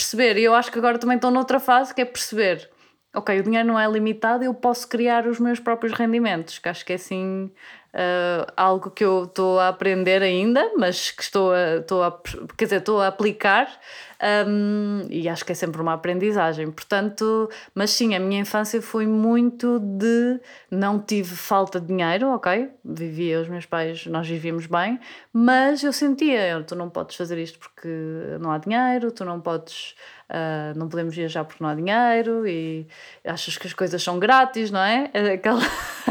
perceber. 0.00 0.38
E 0.38 0.44
eu 0.44 0.54
acho 0.54 0.72
que 0.72 0.78
agora 0.78 0.98
também 0.98 1.16
estou 1.16 1.30
noutra 1.30 1.60
fase 1.60 1.94
que 1.94 2.00
é 2.00 2.04
perceber. 2.04 2.68
Ok, 3.14 3.38
o 3.40 3.42
dinheiro 3.42 3.66
não 3.66 3.78
é 3.78 3.90
limitado, 3.90 4.44
eu 4.44 4.54
posso 4.54 4.88
criar 4.88 5.26
os 5.26 5.40
meus 5.40 5.58
próprios 5.58 5.92
rendimentos, 5.92 6.60
que 6.60 6.68
acho 6.68 6.84
que 6.84 6.92
é 6.92 6.96
assim 6.96 7.50
Uh, 7.92 8.46
algo 8.56 8.88
que 8.88 9.04
eu 9.04 9.24
estou 9.24 9.58
a 9.58 9.66
aprender 9.66 10.22
ainda, 10.22 10.70
mas 10.78 11.10
que 11.10 11.24
estou 11.24 11.52
a, 11.52 11.78
estou 11.78 12.04
a, 12.04 12.20
quer 12.56 12.66
dizer, 12.66 12.76
estou 12.76 13.00
a 13.00 13.08
aplicar 13.08 13.68
um, 14.46 15.06
e 15.08 15.28
acho 15.28 15.44
que 15.44 15.52
é 15.52 15.54
sempre 15.54 15.80
uma 15.80 15.94
aprendizagem. 15.94 16.70
Portanto, 16.70 17.48
mas 17.74 17.90
sim, 17.90 18.14
a 18.14 18.20
minha 18.20 18.40
infância 18.40 18.80
foi 18.82 19.06
muito 19.06 19.78
de 19.78 20.40
não 20.70 21.00
tive 21.00 21.34
falta 21.34 21.80
de 21.80 21.86
dinheiro, 21.86 22.28
ok? 22.28 22.70
Vivia, 22.84 23.40
os 23.40 23.48
meus 23.48 23.66
pais, 23.66 24.06
nós 24.06 24.28
vivíamos 24.28 24.66
bem, 24.66 25.00
mas 25.32 25.82
eu 25.82 25.92
sentia, 25.92 26.62
tu 26.66 26.74
não 26.74 26.90
podes 26.90 27.16
fazer 27.16 27.38
isto 27.38 27.58
porque 27.58 27.88
não 28.40 28.50
há 28.50 28.58
dinheiro, 28.58 29.10
tu 29.10 29.24
não 29.24 29.40
podes 29.40 29.94
Uh, 30.30 30.78
não 30.78 30.88
podemos 30.88 31.12
viajar 31.12 31.44
porque 31.44 31.60
não 31.60 31.68
há 31.68 31.74
dinheiro 31.74 32.46
e 32.46 32.86
achas 33.24 33.58
que 33.58 33.66
as 33.66 33.72
coisas 33.72 34.00
são 34.00 34.16
grátis, 34.16 34.70
não 34.70 34.78
é? 34.78 35.10
aquela... 35.34 35.60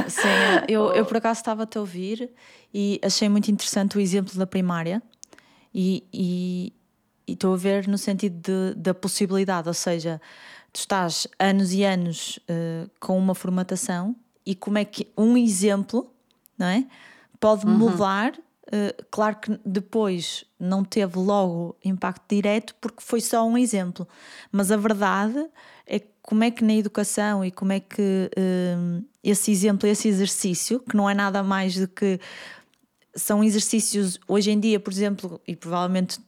Sim, 0.09 0.27
eu, 0.67 0.91
eu 0.91 1.05
por 1.05 1.15
acaso 1.23 1.39
estava-te 1.39 1.77
a 1.77 1.81
ouvir 1.81 2.29
e 2.73 2.99
achei 3.01 3.29
muito 3.29 3.49
interessante 3.49 3.97
o 3.97 4.01
exemplo 4.01 4.37
da 4.37 4.45
primária 4.45 5.01
e, 5.73 6.03
e, 6.13 6.73
e 7.29 7.33
estou 7.33 7.53
a 7.53 7.57
ver 7.57 7.87
no 7.87 7.97
sentido 7.97 8.39
de, 8.41 8.75
da 8.75 8.93
possibilidade, 8.93 9.67
ou 9.67 9.73
seja, 9.73 10.19
tu 10.73 10.79
estás 10.79 11.27
anos 11.39 11.73
e 11.73 11.83
anos 11.83 12.39
uh, 12.49 12.89
com 12.99 13.17
uma 13.17 13.35
formatação 13.35 14.15
e 14.45 14.55
como 14.55 14.77
é 14.77 14.85
que 14.85 15.07
um 15.17 15.37
exemplo, 15.37 16.11
não 16.57 16.67
é? 16.67 16.85
Pode 17.39 17.65
uhum. 17.65 17.77
mudar 17.77 18.33
Uh, 18.69 18.93
claro 19.09 19.35
que 19.37 19.59
depois 19.65 20.45
não 20.59 20.83
teve 20.83 21.17
logo 21.17 21.75
impacto 21.83 22.35
direto 22.35 22.75
porque 22.79 23.01
foi 23.01 23.19
só 23.19 23.43
um 23.43 23.57
exemplo, 23.57 24.07
mas 24.51 24.71
a 24.71 24.77
verdade 24.77 25.43
é 25.87 25.99
como 26.21 26.43
é 26.43 26.51
que 26.51 26.63
na 26.63 26.75
educação 26.75 27.43
e 27.43 27.49
como 27.49 27.73
é 27.73 27.79
que 27.79 28.29
uh, 28.37 29.03
esse 29.23 29.51
exemplo, 29.51 29.89
esse 29.89 30.07
exercício, 30.07 30.79
que 30.81 30.95
não 30.95 31.09
é 31.09 31.15
nada 31.15 31.41
mais 31.41 31.77
do 31.77 31.87
que 31.87 32.19
são 33.15 33.43
exercícios 33.43 34.19
hoje 34.27 34.51
em 34.51 34.59
dia, 34.59 34.79
por 34.79 34.93
exemplo, 34.93 35.41
e 35.47 35.55
provavelmente, 35.55 36.19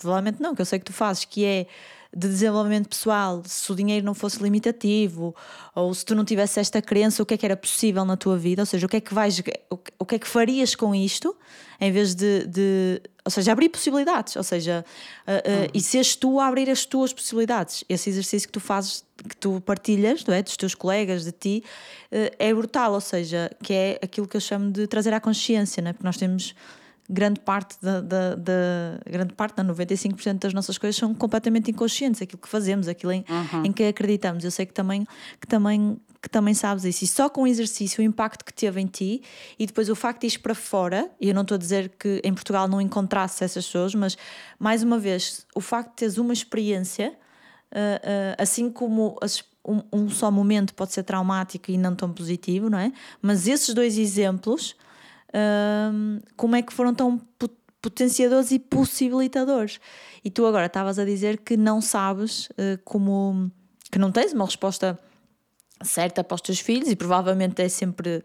provavelmente 0.00 0.40
não, 0.40 0.54
que 0.54 0.60
eu 0.60 0.66
sei 0.66 0.78
que 0.78 0.84
tu 0.84 0.92
fazes, 0.92 1.24
que 1.24 1.44
é 1.44 1.66
de 2.14 2.26
desenvolvimento 2.26 2.88
pessoal, 2.88 3.40
se 3.46 3.70
o 3.70 3.74
dinheiro 3.74 4.04
não 4.04 4.14
fosse 4.14 4.42
limitativo, 4.42 5.34
ou 5.74 5.94
se 5.94 6.04
tu 6.04 6.14
não 6.14 6.24
tivesse 6.24 6.58
esta 6.58 6.82
crença, 6.82 7.22
o 7.22 7.26
que 7.26 7.34
é 7.34 7.36
que 7.36 7.46
era 7.46 7.56
possível 7.56 8.04
na 8.04 8.16
tua 8.16 8.36
vida, 8.36 8.62
ou 8.62 8.66
seja, 8.66 8.84
o 8.84 8.88
que 8.88 8.96
é 8.96 9.00
que 9.00 9.14
vais, 9.14 9.40
o 9.98 10.04
que 10.04 10.14
é 10.16 10.18
que 10.18 10.26
farias 10.26 10.74
com 10.74 10.92
isto, 10.92 11.36
em 11.80 11.92
vez 11.92 12.14
de, 12.16 12.46
de 12.48 13.00
ou 13.24 13.30
seja, 13.30 13.52
abrir 13.52 13.68
possibilidades, 13.68 14.34
ou 14.34 14.42
seja, 14.42 14.84
uh, 15.26 15.30
uh, 15.30 15.60
uhum. 15.62 15.68
e 15.72 15.80
seres 15.80 16.16
tu 16.16 16.40
a 16.40 16.48
abrir 16.48 16.68
as 16.68 16.84
tuas 16.84 17.12
possibilidades. 17.12 17.84
Esse 17.88 18.10
exercício 18.10 18.48
que 18.48 18.52
tu 18.52 18.60
fazes, 18.60 19.04
que 19.28 19.36
tu 19.36 19.60
partilhas, 19.60 20.24
não 20.24 20.34
é? 20.34 20.42
dos 20.42 20.56
teus 20.56 20.74
colegas, 20.74 21.24
de 21.24 21.32
ti, 21.32 21.64
uh, 22.10 22.34
é 22.38 22.52
brutal, 22.52 22.92
ou 22.92 23.00
seja, 23.00 23.50
que 23.62 23.72
é 23.72 24.00
aquilo 24.02 24.26
que 24.26 24.36
eu 24.36 24.40
chamo 24.40 24.72
de 24.72 24.86
trazer 24.88 25.14
à 25.14 25.20
consciência, 25.20 25.80
não 25.80 25.90
é? 25.90 25.92
porque 25.92 26.06
nós 26.06 26.16
temos 26.16 26.54
grande 27.10 27.40
parte 27.40 27.76
da, 27.82 28.00
da, 28.00 28.34
da 28.36 29.00
grande 29.04 29.34
parte, 29.34 29.62
não, 29.62 29.74
95% 29.74 30.38
das 30.38 30.54
nossas 30.54 30.78
coisas 30.78 30.96
são 30.96 31.12
completamente 31.14 31.70
inconscientes, 31.70 32.22
aquilo 32.22 32.40
que 32.40 32.48
fazemos, 32.48 32.86
aquilo 32.86 33.12
em, 33.12 33.24
uhum. 33.28 33.64
em 33.64 33.72
que 33.72 33.82
acreditamos. 33.84 34.44
Eu 34.44 34.50
sei 34.50 34.64
que 34.64 34.72
também, 34.72 35.06
que 35.40 35.46
também 35.46 36.00
que 36.22 36.28
também 36.28 36.52
sabes 36.52 36.84
isso. 36.84 37.04
E 37.04 37.06
só 37.06 37.30
com 37.30 37.44
o 37.44 37.46
exercício, 37.46 38.02
o 38.02 38.04
impacto 38.04 38.44
que 38.44 38.52
teve 38.52 38.80
em 38.80 38.86
ti 38.86 39.22
e 39.58 39.66
depois 39.66 39.88
o 39.88 39.96
facto 39.96 40.20
de 40.20 40.26
ir 40.26 40.38
para 40.38 40.54
fora, 40.54 41.10
e 41.18 41.28
eu 41.28 41.34
não 41.34 41.42
estou 41.42 41.54
a 41.54 41.58
dizer 41.58 41.90
que 41.98 42.20
em 42.22 42.34
Portugal 42.34 42.68
não 42.68 42.80
encontrasse 42.80 43.42
essas 43.42 43.64
pessoas, 43.64 43.94
mas 43.94 44.18
mais 44.58 44.82
uma 44.82 44.98
vez, 44.98 45.46
o 45.54 45.60
facto 45.60 45.90
de 45.90 45.96
teres 45.96 46.18
uma 46.18 46.34
experiência, 46.34 47.14
uh, 47.72 47.74
uh, 47.74 48.36
assim 48.36 48.70
como 48.70 49.16
as, 49.22 49.42
um, 49.66 49.80
um, 49.90 50.08
só 50.10 50.30
momento 50.30 50.74
pode 50.74 50.92
ser 50.92 51.04
traumático 51.04 51.70
e 51.70 51.78
não 51.78 51.94
tão 51.94 52.12
positivo, 52.12 52.68
não 52.68 52.78
é? 52.78 52.92
Mas 53.22 53.48
esses 53.48 53.74
dois 53.74 53.96
exemplos 53.96 54.76
como 56.36 56.56
é 56.56 56.62
que 56.62 56.72
foram 56.72 56.94
tão 56.94 57.20
potenciadores 57.82 58.50
e 58.50 58.58
possibilitadores. 58.58 59.80
E 60.24 60.30
tu 60.30 60.46
agora 60.46 60.66
estavas 60.66 60.98
a 60.98 61.04
dizer 61.04 61.38
que 61.38 61.56
não 61.56 61.80
sabes 61.80 62.46
uh, 62.50 62.78
como. 62.84 63.50
que 63.90 63.98
não 63.98 64.12
tens 64.12 64.32
uma 64.32 64.44
resposta 64.44 64.98
certa 65.82 66.22
para 66.22 66.34
os 66.34 66.40
teus 66.42 66.60
filhos 66.60 66.88
e 66.88 66.96
provavelmente 66.96 67.62
é 67.62 67.68
sempre. 67.68 68.22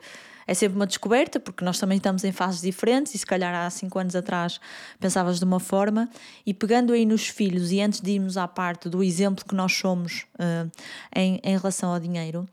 É 0.47 0.53
sempre 0.53 0.75
uma 0.75 0.85
descoberta, 0.85 1.39
porque 1.39 1.65
nós 1.65 1.79
também 1.79 1.97
estamos 1.97 2.23
em 2.23 2.31
fases 2.31 2.61
diferentes 2.61 3.15
e 3.15 3.17
se 3.17 3.25
calhar 3.25 3.51
há 3.51 3.67
cinco 3.71 3.97
anos 3.97 4.15
atrás 4.15 4.59
pensavas 4.99 5.39
de 5.39 5.43
uma 5.43 5.59
forma. 5.59 6.07
E 6.45 6.53
pegando 6.53 6.93
aí 6.93 7.03
nos 7.03 7.27
filhos, 7.27 7.71
e 7.71 7.81
antes 7.81 7.99
de 7.99 8.11
irmos 8.11 8.37
à 8.37 8.47
parte 8.47 8.87
do 8.87 9.01
exemplo 9.01 9.43
que 9.43 9.55
nós 9.55 9.73
somos 9.73 10.27
uh, 10.35 10.69
em, 11.15 11.39
em 11.43 11.57
relação 11.57 11.91
ao 11.91 11.99
dinheiro, 11.99 12.47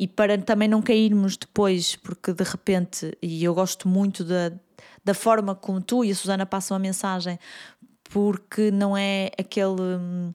e 0.00 0.08
para 0.08 0.38
também 0.38 0.66
não 0.66 0.80
cairmos 0.80 1.36
depois, 1.36 1.94
porque 1.94 2.32
de 2.32 2.42
repente, 2.42 3.12
e 3.20 3.44
eu 3.44 3.54
gosto 3.54 3.86
muito 3.86 4.24
da, 4.24 4.50
da 5.04 5.12
forma 5.12 5.54
como 5.54 5.78
tu 5.82 6.02
e 6.02 6.10
a 6.10 6.14
Susana 6.14 6.46
passam 6.46 6.74
a 6.74 6.80
mensagem, 6.80 7.38
porque 8.04 8.70
não 8.70 8.96
é 8.96 9.30
aquele. 9.38 10.32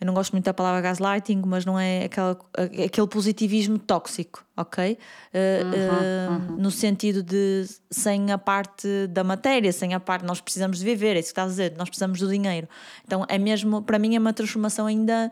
Eu 0.00 0.06
não 0.06 0.14
gosto 0.14 0.32
muito 0.32 0.44
da 0.44 0.54
palavra 0.54 0.80
gaslighting, 0.80 1.42
mas 1.46 1.64
não 1.64 1.78
é 1.78 2.06
aquela, 2.06 2.38
aquele 2.56 3.06
positivismo 3.06 3.78
tóxico, 3.78 4.44
ok? 4.56 4.96
Uh, 5.32 5.36
uh, 5.36 6.52
uhum. 6.52 6.56
No 6.56 6.70
sentido 6.70 7.22
de 7.22 7.66
sem 7.90 8.32
a 8.32 8.38
parte 8.38 9.06
da 9.08 9.22
matéria, 9.22 9.72
sem 9.72 9.94
a 9.94 10.00
parte. 10.00 10.24
Nós 10.24 10.40
precisamos 10.40 10.78
de 10.78 10.84
viver, 10.84 11.16
é 11.16 11.20
isso 11.20 11.28
que 11.28 11.40
estás 11.40 11.48
a 11.48 11.50
dizer, 11.50 11.74
nós 11.76 11.88
precisamos 11.88 12.18
do 12.18 12.28
dinheiro. 12.28 12.68
Então 13.04 13.24
é 13.28 13.38
mesmo, 13.38 13.80
para 13.80 13.98
mim, 13.98 14.16
é 14.16 14.18
uma 14.18 14.32
transformação 14.32 14.86
ainda 14.86 15.30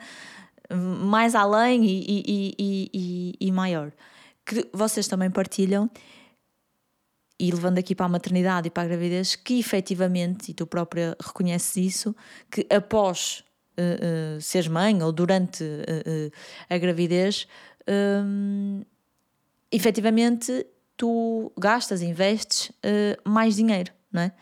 mais 0.72 1.34
além 1.34 1.84
e, 1.84 2.04
e, 2.08 2.54
e, 2.92 3.34
e, 3.40 3.52
maior. 3.52 3.92
Que 4.44 4.68
vocês 4.72 5.08
também 5.08 5.30
partilham, 5.30 5.90
e 7.38 7.50
levando 7.50 7.78
aqui 7.78 7.94
para 7.94 8.06
a 8.06 8.08
maternidade 8.08 8.68
e 8.68 8.70
para 8.70 8.84
a 8.84 8.86
gravidez, 8.86 9.36
que 9.36 9.58
efetivamente, 9.58 10.50
e 10.50 10.54
tu 10.54 10.66
própria 10.66 11.16
reconheces 11.20 11.76
isso, 11.76 12.16
que 12.50 12.66
após 12.74 13.44
uh, 13.78 14.36
uh, 14.38 14.40
seres 14.40 14.68
mãe 14.68 15.02
ou 15.02 15.12
durante 15.12 15.62
uh, 15.62 16.32
a 16.68 16.78
gravidez, 16.78 17.46
um, 17.88 18.82
efetivamente 19.70 20.66
tu 20.96 21.52
gastas, 21.58 22.00
investes 22.00 22.72
mais 23.22 23.56
dinheiro, 23.56 23.92
não 24.10 24.22
é? 24.22 24.32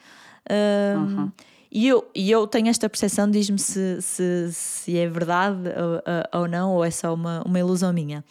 Um, 0.97 0.99
uhum. 0.99 1.33
E 1.75 1.88
eu, 1.88 2.09
e 2.14 2.31
eu 2.31 2.47
tenho 2.47 2.69
esta 2.69 2.88
percepção, 2.88 3.28
diz-me 3.28 3.59
se, 3.59 4.00
se, 4.00 4.52
se 4.52 4.97
é 4.97 5.09
verdade 5.09 5.59
ou, 6.33 6.40
ou 6.40 6.49
não, 6.49 6.73
ou 6.73 6.85
é 6.85 6.90
só 6.93 7.12
uma, 7.12 7.43
uma 7.45 7.59
ilusão 7.59 7.93
minha. 7.93 8.25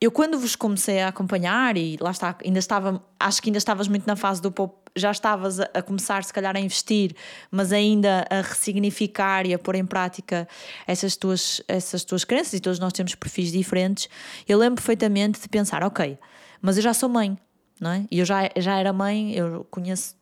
Eu, 0.00 0.10
quando 0.10 0.36
vos 0.40 0.56
comecei 0.56 1.00
a 1.00 1.08
acompanhar, 1.08 1.76
e 1.76 1.96
lá 2.00 2.10
está, 2.10 2.36
ainda 2.44 2.58
estava, 2.58 3.00
acho 3.18 3.40
que 3.40 3.48
ainda 3.48 3.58
estavas 3.58 3.86
muito 3.86 4.08
na 4.08 4.16
fase 4.16 4.42
do 4.42 4.50
pop, 4.50 4.76
já 4.96 5.12
estavas 5.12 5.60
a, 5.60 5.70
a, 5.72 5.82
começar, 5.82 6.24
se 6.24 6.32
calhar, 6.32 6.56
a 6.56 6.60
investir, 6.60 7.14
mas 7.48 7.72
ainda 7.72 8.26
a 8.28 8.40
ressignificar 8.40 9.46
e 9.46 9.54
a 9.54 9.58
pôr 9.58 9.76
em 9.76 9.86
prática 9.86 10.48
essas 10.84 11.14
tuas, 11.14 11.62
essas 11.68 12.02
tuas 12.02 12.24
crenças, 12.24 12.54
e 12.54 12.60
todos 12.60 12.80
nós 12.80 12.92
temos 12.92 13.14
perfis 13.14 13.52
diferentes. 13.52 14.08
Eu 14.48 14.58
lembro 14.58 14.82
perfeitamente 14.82 15.40
de 15.40 15.48
pensar, 15.48 15.84
ok, 15.84 16.18
mas 16.60 16.76
eu 16.76 16.82
já 16.82 16.92
sou 16.92 17.08
mãe, 17.08 17.38
não 17.80 17.92
é? 17.92 18.04
E 18.10 18.18
eu 18.18 18.24
já, 18.24 18.50
já 18.56 18.78
era 18.78 18.92
mãe, 18.92 19.32
eu 19.32 19.64
conheço 19.70 20.16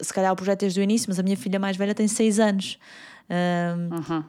se 0.00 0.12
calhar 0.12 0.32
o 0.32 0.36
projeto 0.36 0.60
desde 0.60 0.80
o 0.80 0.82
início, 0.82 1.06
mas 1.08 1.18
a 1.18 1.22
minha 1.22 1.36
filha 1.36 1.58
mais 1.58 1.76
velha 1.76 1.94
tem 1.94 2.08
6 2.08 2.40
anos. 2.40 2.78
Um, 3.30 3.94
uhum. 3.94 4.24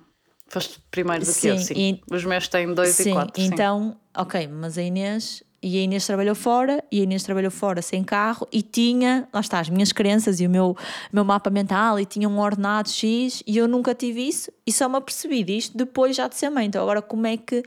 Foste 0.48 0.80
primeiro 0.92 1.26
do 1.26 1.32
sim, 1.32 1.42
que 1.42 1.48
eu, 1.48 1.58
sim. 1.58 1.74
E, 1.76 2.02
Os 2.16 2.24
meus 2.24 2.48
têm 2.48 2.74
2 2.74 3.00
e 3.00 3.12
4. 3.12 3.44
Então, 3.44 3.98
ok, 4.16 4.48
mas 4.48 4.78
a 4.78 4.82
Inês. 4.82 5.44
E 5.62 5.80
a 5.80 5.82
Inês 5.82 6.06
trabalhou 6.06 6.36
fora, 6.36 6.84
e 6.92 7.00
a 7.00 7.04
Inês 7.04 7.24
trabalhou 7.24 7.50
fora 7.50 7.82
sem 7.82 8.04
carro, 8.04 8.48
e 8.52 8.62
tinha, 8.62 9.28
lá 9.34 9.40
está, 9.40 9.60
as 9.60 9.68
minhas 9.68 9.92
crenças 9.92 10.40
e 10.40 10.46
o 10.46 10.50
meu, 10.50 10.78
meu 11.12 11.26
mapa 11.26 11.50
mental, 11.50 12.00
e 12.00 12.06
tinha 12.06 12.30
um 12.30 12.40
ordenado 12.40 12.88
X, 12.88 13.42
e 13.48 13.58
eu 13.58 13.68
nunca 13.68 13.96
tive 13.96 14.28
isso, 14.28 14.52
e 14.68 14.72
só 14.72 14.88
me 14.88 14.98
apercebi 14.98 15.44
disto 15.44 15.76
depois 15.76 16.16
já 16.16 16.28
de 16.28 16.36
ser 16.36 16.52
mãe. 16.52 16.68
Então, 16.68 16.84
agora 16.84 17.02
como 17.02 17.26
é 17.26 17.36
que, 17.36 17.64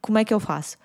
como 0.00 0.16
é 0.16 0.24
que 0.24 0.32
eu 0.32 0.40
faço? 0.40 0.78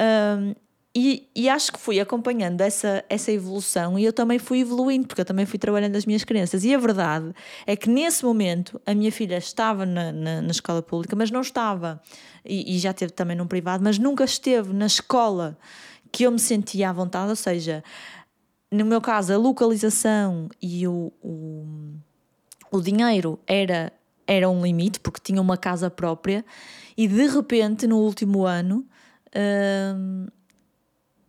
Um, 0.00 0.54
e, 0.94 1.28
e, 1.36 1.48
acho 1.48 1.72
que 1.72 1.78
fui 1.78 2.00
acompanhando 2.00 2.60
essa, 2.62 3.04
essa 3.08 3.30
evolução 3.30 3.98
e 3.98 4.04
eu 4.04 4.12
também 4.12 4.38
fui 4.38 4.60
evoluindo, 4.60 5.06
porque 5.06 5.20
eu 5.20 5.24
também 5.24 5.44
fui 5.44 5.58
trabalhando 5.58 5.94
as 5.96 6.06
minhas 6.06 6.24
crenças. 6.24 6.64
E 6.64 6.74
a 6.74 6.78
verdade 6.78 7.32
é 7.66 7.76
que 7.76 7.90
nesse 7.90 8.24
momento 8.24 8.80
a 8.86 8.94
minha 8.94 9.12
filha 9.12 9.36
estava 9.36 9.84
na, 9.84 10.10
na, 10.10 10.42
na 10.42 10.50
escola 10.50 10.82
pública, 10.82 11.14
mas 11.14 11.30
não 11.30 11.42
estava, 11.42 12.00
e, 12.44 12.74
e 12.74 12.78
já 12.78 12.92
teve 12.92 13.12
também 13.12 13.36
num 13.36 13.46
privado, 13.46 13.84
mas 13.84 13.98
nunca 13.98 14.24
esteve 14.24 14.72
na 14.72 14.86
escola 14.86 15.58
que 16.10 16.24
eu 16.24 16.32
me 16.32 16.38
sentia 16.38 16.88
à 16.88 16.92
vontade. 16.92 17.28
Ou 17.28 17.36
seja, 17.36 17.84
no 18.72 18.84
meu 18.86 19.00
caso, 19.00 19.32
a 19.32 19.36
localização 19.36 20.48
e 20.60 20.88
o, 20.88 21.12
o, 21.22 21.66
o 22.72 22.80
dinheiro 22.80 23.38
era, 23.46 23.92
era 24.26 24.48
um 24.48 24.62
limite, 24.62 24.98
porque 25.00 25.20
tinha 25.22 25.40
uma 25.40 25.58
casa 25.58 25.90
própria, 25.90 26.44
e 26.96 27.06
de 27.06 27.26
repente, 27.28 27.86
no 27.86 27.98
último 27.98 28.46
ano. 28.46 28.86
Hum, 29.36 30.26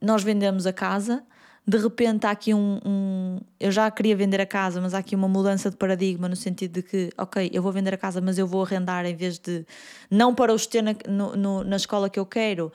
nós 0.01 0.23
vendemos 0.23 0.65
a 0.65 0.73
casa, 0.73 1.23
de 1.69 1.77
repente 1.77 2.25
há 2.25 2.31
aqui 2.31 2.51
um, 2.51 2.79
um, 2.83 3.39
Eu 3.59 3.71
já 3.71 3.91
queria 3.91 4.15
vender 4.15 4.41
a 4.41 4.45
casa, 4.45 4.81
mas 4.81 4.95
há 4.95 4.97
aqui 4.97 5.15
uma 5.15 5.27
mudança 5.27 5.69
de 5.69 5.77
paradigma 5.77 6.27
no 6.27 6.35
sentido 6.35 6.73
de 6.73 6.81
que, 6.81 7.11
ok, 7.15 7.49
eu 7.53 7.61
vou 7.61 7.71
vender 7.71 7.93
a 7.93 7.97
casa, 7.97 8.19
mas 8.19 8.39
eu 8.39 8.47
vou 8.47 8.63
arrendar 8.63 9.05
em 9.05 9.15
vez 9.15 9.37
de. 9.37 9.65
Não 10.09 10.33
para 10.33 10.51
os 10.51 10.65
ter 10.65 10.81
na, 10.81 10.95
no, 11.07 11.35
no, 11.35 11.63
na 11.63 11.75
escola 11.75 12.09
que 12.09 12.19
eu 12.19 12.25
quero, 12.25 12.71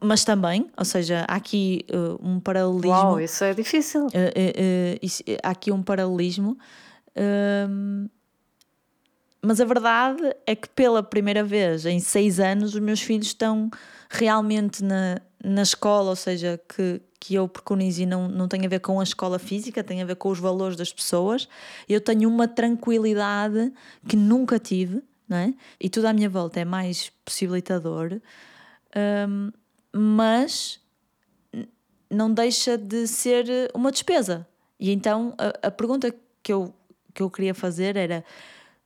mas 0.00 0.24
também, 0.24 0.68
ou 0.76 0.84
seja, 0.84 1.24
há 1.28 1.36
aqui 1.36 1.86
uh, 1.92 2.18
um 2.20 2.40
paralelismo. 2.40 2.90
Uau, 2.90 3.20
isso 3.20 3.44
é 3.44 3.54
difícil. 3.54 4.06
Uh, 4.06 4.08
uh, 4.08 4.98
isso, 5.00 5.22
há 5.40 5.50
aqui 5.50 5.70
um 5.70 5.82
paralelismo. 5.82 6.58
Hum, 7.16 8.08
mas 9.40 9.60
a 9.60 9.64
verdade 9.64 10.34
é 10.46 10.56
que 10.56 10.68
pela 10.68 11.02
primeira 11.02 11.44
vez 11.44 11.86
em 11.86 12.00
seis 12.00 12.40
anos 12.40 12.74
os 12.74 12.80
meus 12.80 13.00
filhos 13.00 13.26
estão 13.26 13.70
realmente 14.14 14.82
na, 14.82 15.20
na 15.42 15.62
escola, 15.62 16.10
ou 16.10 16.16
seja, 16.16 16.60
que, 16.68 17.00
que 17.18 17.34
eu 17.34 17.48
preconizo 17.48 18.02
e 18.02 18.06
não, 18.06 18.28
não 18.28 18.46
tem 18.46 18.64
a 18.64 18.68
ver 18.68 18.80
com 18.80 19.00
a 19.00 19.02
escola 19.02 19.38
física, 19.38 19.82
tem 19.82 20.00
a 20.00 20.04
ver 20.04 20.16
com 20.16 20.30
os 20.30 20.38
valores 20.38 20.76
das 20.76 20.92
pessoas. 20.92 21.48
Eu 21.88 22.00
tenho 22.00 22.28
uma 22.28 22.46
tranquilidade 22.46 23.72
que 24.08 24.16
nunca 24.16 24.58
tive, 24.58 25.02
não 25.28 25.36
é? 25.36 25.54
E 25.80 25.90
tudo 25.90 26.06
à 26.06 26.12
minha 26.12 26.28
volta 26.28 26.60
é 26.60 26.64
mais 26.64 27.10
possibilitador, 27.24 28.20
um, 29.28 29.50
mas 29.92 30.80
não 32.08 32.32
deixa 32.32 32.78
de 32.78 33.06
ser 33.06 33.46
uma 33.74 33.90
despesa. 33.90 34.46
E 34.78 34.92
então 34.92 35.34
a, 35.36 35.68
a 35.68 35.70
pergunta 35.70 36.14
que 36.42 36.52
eu, 36.52 36.72
que 37.12 37.22
eu 37.22 37.30
queria 37.30 37.54
fazer 37.54 37.96
era 37.96 38.24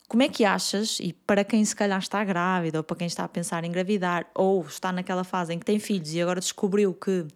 como 0.08 0.22
é 0.22 0.28
que 0.28 0.44
achas, 0.44 0.98
e 1.00 1.12
para 1.12 1.44
quem 1.44 1.62
se 1.62 1.76
calhar 1.76 1.98
está 1.98 2.24
grávida, 2.24 2.78
ou 2.78 2.84
para 2.84 2.96
quem 2.96 3.06
está 3.06 3.24
a 3.24 3.28
pensar 3.28 3.62
em 3.62 3.68
engravidar, 3.68 4.26
ou 4.34 4.62
está 4.62 4.90
naquela 4.90 5.22
fase 5.22 5.52
em 5.52 5.58
que 5.58 5.66
tem 5.66 5.78
filhos 5.78 6.14
e 6.14 6.22
agora 6.22 6.40
descobriu 6.40 6.94
que, 6.94 7.26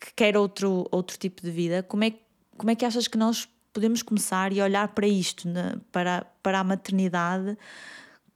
que 0.00 0.12
quer 0.16 0.36
outro, 0.36 0.88
outro 0.90 1.16
tipo 1.16 1.40
de 1.40 1.52
vida, 1.52 1.82
como 1.84 2.02
é, 2.02 2.12
como 2.58 2.70
é 2.70 2.74
que 2.74 2.84
achas 2.84 3.06
que 3.06 3.16
nós 3.16 3.48
podemos 3.72 4.02
começar 4.02 4.52
e 4.52 4.60
olhar 4.60 4.88
para 4.88 5.06
isto, 5.06 5.48
né, 5.48 5.74
para, 5.92 6.26
para 6.42 6.58
a 6.58 6.64
maternidade, 6.64 7.56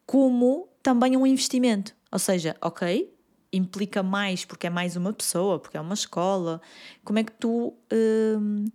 como 0.07 0.69
também 0.81 1.17
um 1.17 1.27
investimento? 1.27 1.97
Ou 2.13 2.21
seja, 2.21 2.57
ok, 2.63 3.13
implica 3.53 4.03
mais 4.03 4.45
porque 4.45 4.69
é 4.69 4.71
mais 4.71 4.97
uma 4.97 5.13
pessoa, 5.13 5.59
porque 5.59 5.77
é 5.77 5.81
uma 5.81 5.95
escola. 5.95 6.61
Como 7.05 7.19
é 7.19 7.25
que 7.25 7.33
tu. 7.33 7.75
Hum, 7.93 8.67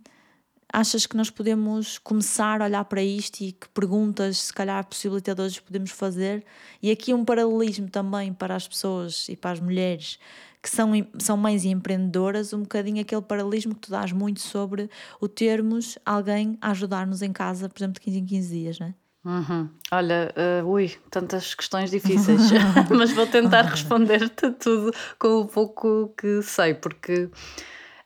achas 0.72 1.06
que 1.06 1.16
nós 1.16 1.28
podemos 1.28 1.98
começar 1.98 2.62
a 2.62 2.64
olhar 2.64 2.84
para 2.86 3.02
isto 3.02 3.40
e 3.42 3.52
que 3.52 3.68
perguntas, 3.68 4.38
se 4.38 4.52
calhar, 4.52 4.84
possibilitadoras 4.86 5.58
podemos 5.60 5.90
fazer? 5.90 6.44
E 6.82 6.90
aqui 6.90 7.12
um 7.12 7.24
paralelismo 7.24 7.88
também 7.88 8.32
para 8.32 8.56
as 8.56 8.66
pessoas 8.66 9.28
e 9.28 9.36
para 9.36 9.50
as 9.50 9.60
mulheres 9.60 10.18
que 10.62 10.70
são, 10.70 10.92
são 11.18 11.36
mães 11.36 11.64
e 11.64 11.68
empreendedoras, 11.68 12.52
um 12.52 12.60
bocadinho 12.60 13.02
aquele 13.02 13.20
paralelismo 13.20 13.74
que 13.74 13.80
tu 13.80 13.90
dás 13.90 14.12
muito 14.12 14.40
sobre 14.40 14.88
o 15.20 15.26
termos 15.26 15.98
alguém 16.06 16.56
a 16.60 16.70
ajudar-nos 16.70 17.20
em 17.20 17.32
casa, 17.32 17.68
por 17.68 17.80
exemplo, 17.80 17.94
de 17.94 18.00
15 18.00 18.18
em 18.18 18.24
15 18.24 18.48
dias, 18.48 18.78
não 18.78 18.86
é? 18.86 18.94
Uhum. 19.24 19.68
Olha, 19.92 20.34
uh, 20.62 20.66
ui, 20.66 20.92
tantas 21.10 21.54
questões 21.54 21.90
difíceis, 21.90 22.40
mas 22.90 23.12
vou 23.12 23.26
tentar 23.26 23.62
responder-te 23.70 24.50
tudo 24.52 24.92
com 25.18 25.42
o 25.42 25.46
pouco 25.46 26.12
que 26.16 26.42
sei, 26.42 26.74
porque 26.74 27.28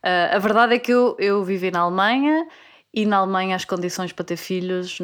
Uh, 0.06 0.36
a 0.36 0.38
verdade 0.38 0.76
é 0.76 0.78
que 0.78 0.92
eu, 0.92 1.16
eu 1.18 1.42
vivi 1.42 1.68
na 1.72 1.80
Alemanha 1.80 2.46
e 2.94 3.04
na 3.04 3.16
Alemanha 3.16 3.56
as 3.56 3.64
condições 3.64 4.12
para 4.12 4.24
ter 4.24 4.36
filhos 4.36 5.00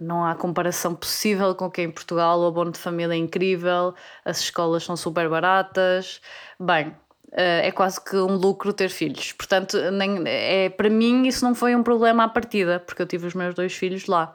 não 0.00 0.24
há 0.24 0.34
comparação 0.34 0.92
possível 0.92 1.54
com 1.54 1.70
que 1.70 1.82
em 1.82 1.90
Portugal 1.90 2.40
o 2.40 2.46
abono 2.46 2.72
de 2.72 2.78
família 2.80 3.14
é 3.14 3.16
incrível, 3.16 3.94
as 4.24 4.40
escolas 4.40 4.82
são 4.82 4.96
super 4.96 5.28
baratas. 5.28 6.20
Bem, 6.58 6.88
uh, 6.88 6.94
é 7.62 7.70
quase 7.70 8.00
que 8.02 8.16
um 8.16 8.34
lucro 8.34 8.72
ter 8.72 8.88
filhos. 8.88 9.30
Portanto, 9.32 9.78
nem, 9.92 10.24
é, 10.26 10.68
para 10.68 10.90
mim 10.90 11.28
isso 11.28 11.44
não 11.44 11.54
foi 11.54 11.76
um 11.76 11.84
problema 11.84 12.24
à 12.24 12.28
partida, 12.28 12.80
porque 12.80 13.02
eu 13.02 13.06
tive 13.06 13.28
os 13.28 13.34
meus 13.34 13.54
dois 13.54 13.72
filhos 13.72 14.06
lá. 14.06 14.34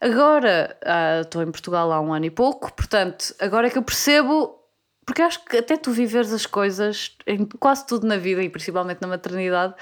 Agora 0.00 0.76
uh, 0.82 1.22
estou 1.22 1.40
em 1.40 1.50
Portugal 1.52 1.92
há 1.92 2.00
um 2.00 2.12
ano 2.12 2.26
e 2.26 2.30
pouco, 2.30 2.72
portanto, 2.74 3.32
agora 3.38 3.68
é 3.68 3.70
que 3.70 3.78
eu 3.78 3.82
percebo 3.82 4.58
porque 5.06 5.22
acho 5.22 5.44
que 5.44 5.58
até 5.58 5.76
tu 5.76 5.92
viveres 5.92 6.32
as 6.32 6.46
coisas 6.46 7.16
em 7.28 7.44
quase 7.44 7.86
tudo 7.86 8.04
na 8.08 8.16
vida 8.16 8.42
e 8.42 8.50
principalmente 8.50 9.00
na 9.00 9.06
maternidade, 9.06 9.72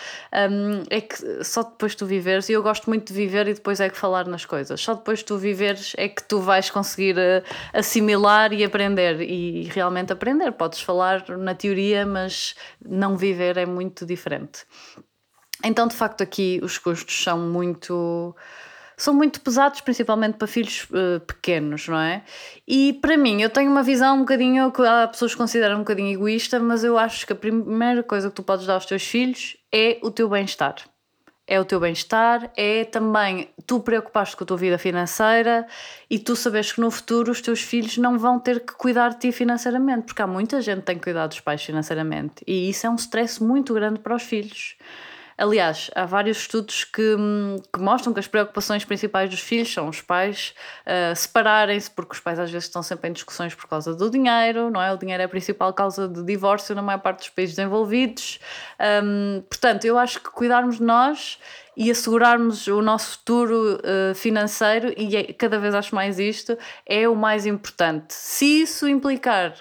um, 0.50 0.82
é 0.90 1.00
que 1.00 1.42
só 1.42 1.62
depois 1.62 1.94
tu 1.94 2.04
viveres, 2.04 2.50
e 2.50 2.52
eu 2.52 2.62
gosto 2.62 2.90
muito 2.90 3.06
de 3.06 3.14
viver 3.14 3.48
e 3.48 3.54
depois 3.54 3.80
é 3.80 3.88
que 3.88 3.96
falar 3.96 4.26
nas 4.26 4.44
coisas, 4.44 4.78
só 4.78 4.92
depois 4.92 5.22
tu 5.22 5.38
viveres 5.38 5.94
é 5.96 6.10
que 6.10 6.22
tu 6.22 6.40
vais 6.40 6.68
conseguir 6.68 7.16
uh, 7.16 7.42
assimilar 7.72 8.52
e 8.52 8.62
aprender 8.62 9.22
e 9.22 9.64
realmente 9.72 10.12
aprender. 10.12 10.52
Podes 10.52 10.80
falar 10.80 11.26
na 11.30 11.54
teoria, 11.54 12.04
mas 12.04 12.54
não 12.84 13.16
viver 13.16 13.56
é 13.56 13.64
muito 13.64 14.04
diferente. 14.04 14.66
Então, 15.64 15.88
de 15.88 15.94
facto, 15.94 16.20
aqui 16.20 16.60
os 16.62 16.76
custos 16.76 17.24
são 17.24 17.38
muito 17.38 18.36
são 18.96 19.14
muito 19.14 19.40
pesados, 19.40 19.80
principalmente 19.80 20.36
para 20.36 20.46
filhos 20.46 20.86
uh, 20.90 21.20
pequenos, 21.20 21.88
não 21.88 21.98
é? 21.98 22.22
E 22.66 22.92
para 22.94 23.16
mim, 23.16 23.42
eu 23.42 23.50
tenho 23.50 23.70
uma 23.70 23.82
visão 23.82 24.16
um 24.16 24.20
bocadinho 24.20 24.70
que 24.70 24.82
há 24.82 25.08
pessoas 25.08 25.32
que 25.32 25.38
consideram 25.38 25.76
um 25.76 25.80
bocadinho 25.80 26.12
egoísta, 26.12 26.58
mas 26.60 26.84
eu 26.84 26.96
acho 26.98 27.26
que 27.26 27.32
a 27.32 27.36
primeira 27.36 28.02
coisa 28.02 28.28
que 28.28 28.34
tu 28.34 28.42
podes 28.42 28.66
dar 28.66 28.74
aos 28.74 28.86
teus 28.86 29.04
filhos 29.04 29.56
é 29.72 29.98
o 30.02 30.10
teu 30.10 30.28
bem-estar. 30.28 30.76
É 31.46 31.60
o 31.60 31.64
teu 31.64 31.78
bem-estar, 31.78 32.50
é 32.56 32.84
também 32.84 33.50
tu 33.66 33.78
preocupaste 33.78 34.34
com 34.34 34.44
a 34.44 34.46
tua 34.46 34.56
vida 34.56 34.78
financeira 34.78 35.66
e 36.08 36.18
tu 36.18 36.34
sabes 36.34 36.72
que 36.72 36.80
no 36.80 36.90
futuro 36.90 37.30
os 37.30 37.42
teus 37.42 37.60
filhos 37.60 37.98
não 37.98 38.18
vão 38.18 38.40
ter 38.40 38.60
que 38.60 38.72
cuidar 38.72 39.10
de 39.10 39.18
ti 39.18 39.32
financeiramente, 39.32 40.06
porque 40.06 40.22
há 40.22 40.26
muita 40.26 40.62
gente 40.62 40.80
que 40.80 40.86
tem 40.86 40.96
que 40.96 41.04
cuidar 41.04 41.26
dos 41.26 41.40
pais 41.40 41.62
financeiramente 41.62 42.42
e 42.46 42.70
isso 42.70 42.86
é 42.86 42.90
um 42.90 42.94
stress 42.94 43.42
muito 43.42 43.74
grande 43.74 44.00
para 44.00 44.16
os 44.16 44.22
filhos. 44.22 44.76
Aliás, 45.36 45.90
há 45.94 46.04
vários 46.04 46.38
estudos 46.38 46.84
que, 46.84 47.16
que, 47.72 47.80
mostram 47.80 48.12
que 48.12 48.20
as 48.20 48.26
preocupações 48.26 48.84
principais 48.84 49.28
dos 49.28 49.40
filhos 49.40 49.72
são 49.72 49.88
os 49.88 50.00
pais 50.00 50.54
uh, 50.86 51.14
separarem-se, 51.14 51.90
porque 51.90 52.12
os 52.12 52.20
pais 52.20 52.38
às 52.38 52.50
vezes 52.50 52.68
estão 52.68 52.82
sempre 52.82 53.10
em 53.10 53.12
discussões 53.12 53.54
por 53.54 53.68
causa 53.68 53.94
do 53.94 54.08
dinheiro, 54.10 54.70
não 54.70 54.80
é? 54.80 54.92
O 54.92 54.96
dinheiro 54.96 55.22
é 55.22 55.26
a 55.26 55.28
principal 55.28 55.72
causa 55.72 56.08
de 56.08 56.22
divórcio 56.22 56.74
na 56.74 56.82
maior 56.82 57.00
parte 57.00 57.18
dos 57.18 57.30
países 57.30 57.56
desenvolvidos. 57.56 58.38
Um, 59.04 59.42
portanto, 59.42 59.84
eu 59.84 59.98
acho 59.98 60.20
que 60.20 60.30
cuidarmos 60.30 60.76
de 60.76 60.84
nós 60.84 61.38
e 61.76 61.90
assegurarmos 61.90 62.68
o 62.68 62.80
nosso 62.80 63.18
futuro 63.18 63.78
uh, 63.78 64.14
financeiro, 64.14 64.94
e 64.96 65.16
é, 65.16 65.32
cada 65.32 65.58
vez 65.58 65.74
acho 65.74 65.94
mais 65.94 66.18
isto, 66.18 66.56
é 66.86 67.08
o 67.08 67.16
mais 67.16 67.46
importante. 67.46 68.14
Se 68.14 68.62
isso 68.62 68.86
implicar 68.86 69.54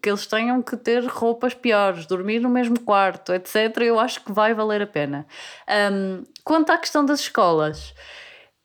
que 0.00 0.08
eles 0.08 0.26
tenham 0.26 0.62
que 0.62 0.76
ter 0.76 1.04
roupas 1.06 1.54
piores, 1.54 2.06
dormir 2.06 2.40
no 2.40 2.48
mesmo 2.48 2.80
quarto, 2.80 3.32
etc., 3.32 3.78
eu 3.82 3.98
acho 3.98 4.24
que 4.24 4.32
vai 4.32 4.54
valer 4.54 4.82
a 4.82 4.86
pena. 4.86 5.26
Um, 5.92 6.24
quanto 6.42 6.70
à 6.70 6.78
questão 6.78 7.04
das 7.04 7.20
escolas, 7.20 7.94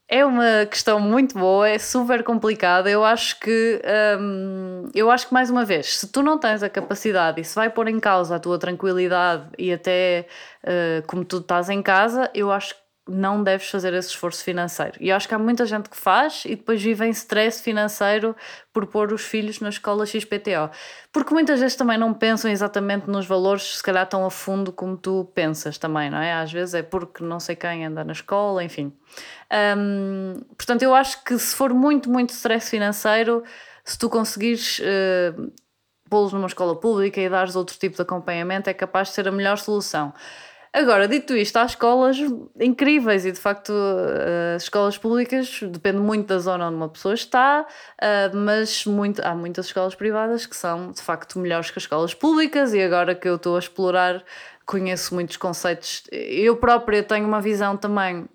é 0.09 0.25
uma 0.25 0.65
questão 0.65 0.99
muito 0.99 1.37
boa, 1.37 1.69
é 1.69 1.77
super 1.77 2.23
complicada. 2.23 2.89
Eu 2.89 3.05
acho 3.05 3.39
que, 3.39 3.79
eu 4.95 5.11
acho 5.11 5.27
que 5.27 5.33
mais 5.33 5.51
uma 5.51 5.63
vez, 5.63 5.97
se 5.97 6.07
tu 6.07 6.23
não 6.23 6.39
tens 6.39 6.63
a 6.63 6.69
capacidade 6.69 7.39
e 7.39 7.43
se 7.43 7.53
vai 7.53 7.69
pôr 7.69 7.87
em 7.87 7.99
causa 7.99 8.35
a 8.35 8.39
tua 8.39 8.57
tranquilidade 8.57 9.47
e 9.57 9.71
até 9.71 10.25
uh, 10.63 11.05
como 11.05 11.23
tu 11.23 11.37
estás 11.37 11.69
em 11.69 11.83
casa, 11.83 12.29
eu 12.33 12.51
acho 12.51 12.73
não 13.09 13.43
deves 13.43 13.69
fazer 13.69 13.93
esse 13.93 14.09
esforço 14.09 14.43
financeiro. 14.43 14.93
E 14.99 15.11
acho 15.11 15.27
que 15.27 15.33
há 15.33 15.39
muita 15.39 15.65
gente 15.65 15.89
que 15.89 15.97
faz 15.97 16.43
e 16.45 16.55
depois 16.55 16.81
vive 16.81 17.05
em 17.05 17.09
stress 17.09 17.61
financeiro 17.61 18.35
por 18.71 18.85
pôr 18.87 19.11
os 19.11 19.23
filhos 19.23 19.59
na 19.59 19.69
escola 19.69 20.05
XPTO. 20.05 20.69
Porque 21.11 21.33
muitas 21.33 21.59
vezes 21.59 21.75
também 21.75 21.97
não 21.97 22.13
pensam 22.13 22.49
exatamente 22.49 23.09
nos 23.09 23.25
valores, 23.25 23.77
se 23.77 23.83
calhar 23.83 24.07
tão 24.07 24.25
a 24.25 24.31
fundo 24.31 24.71
como 24.71 24.95
tu 24.95 25.31
pensas 25.33 25.77
também, 25.77 26.09
não 26.09 26.19
é? 26.19 26.33
Às 26.33 26.51
vezes 26.51 26.75
é 26.75 26.83
porque 26.83 27.23
não 27.23 27.39
sei 27.39 27.55
quem 27.55 27.85
anda 27.85 28.03
na 28.03 28.13
escola, 28.13 28.63
enfim. 28.63 28.93
Portanto, 30.55 30.83
eu 30.83 30.93
acho 30.93 31.23
que 31.23 31.37
se 31.37 31.55
for 31.55 31.73
muito, 31.73 32.09
muito 32.09 32.29
stress 32.29 32.69
financeiro, 32.69 33.43
se 33.83 33.97
tu 33.97 34.09
conseguires. 34.09 34.79
Uh, 34.79 35.51
pô-los 36.09 36.33
numa 36.33 36.47
escola 36.47 36.75
pública 36.75 37.21
e 37.21 37.29
dares 37.29 37.55
outro 37.55 37.77
tipo 37.77 37.95
de 37.95 38.01
acompanhamento, 38.01 38.69
é 38.69 38.73
capaz 38.73 39.09
de 39.09 39.13
ser 39.13 39.27
a 39.27 39.31
melhor 39.31 39.57
solução. 39.57 40.13
Agora, 40.71 41.07
dito 41.07 41.35
isto, 41.35 41.57
há 41.57 41.65
escolas 41.65 42.17
incríveis 42.59 43.25
e 43.25 43.31
de 43.31 43.39
facto 43.39 43.73
eh, 43.73 44.53
as 44.55 44.63
escolas 44.63 44.97
públicas 44.97 45.61
depende 45.63 45.97
muito 45.97 46.27
da 46.27 46.37
zona 46.37 46.67
onde 46.67 46.75
uma 46.75 46.89
pessoa 46.89 47.15
está, 47.15 47.65
eh, 47.99 48.29
mas 48.33 48.85
muito, 48.85 49.19
há 49.25 49.33
muitas 49.33 49.65
escolas 49.65 49.95
privadas 49.95 50.45
que 50.45 50.55
são 50.55 50.91
de 50.91 51.01
facto 51.01 51.39
melhores 51.39 51.71
que 51.71 51.79
as 51.79 51.83
escolas 51.83 52.13
públicas 52.13 52.73
e 52.73 52.81
agora 52.81 53.15
que 53.15 53.27
eu 53.27 53.35
estou 53.37 53.55
a 53.55 53.59
explorar 53.59 54.23
conheço 54.63 55.15
muitos 55.15 55.37
conceitos. 55.37 56.03
Eu 56.11 56.55
própria 56.57 57.01
tenho 57.03 57.27
uma 57.27 57.41
visão 57.41 57.75
também 57.75 58.29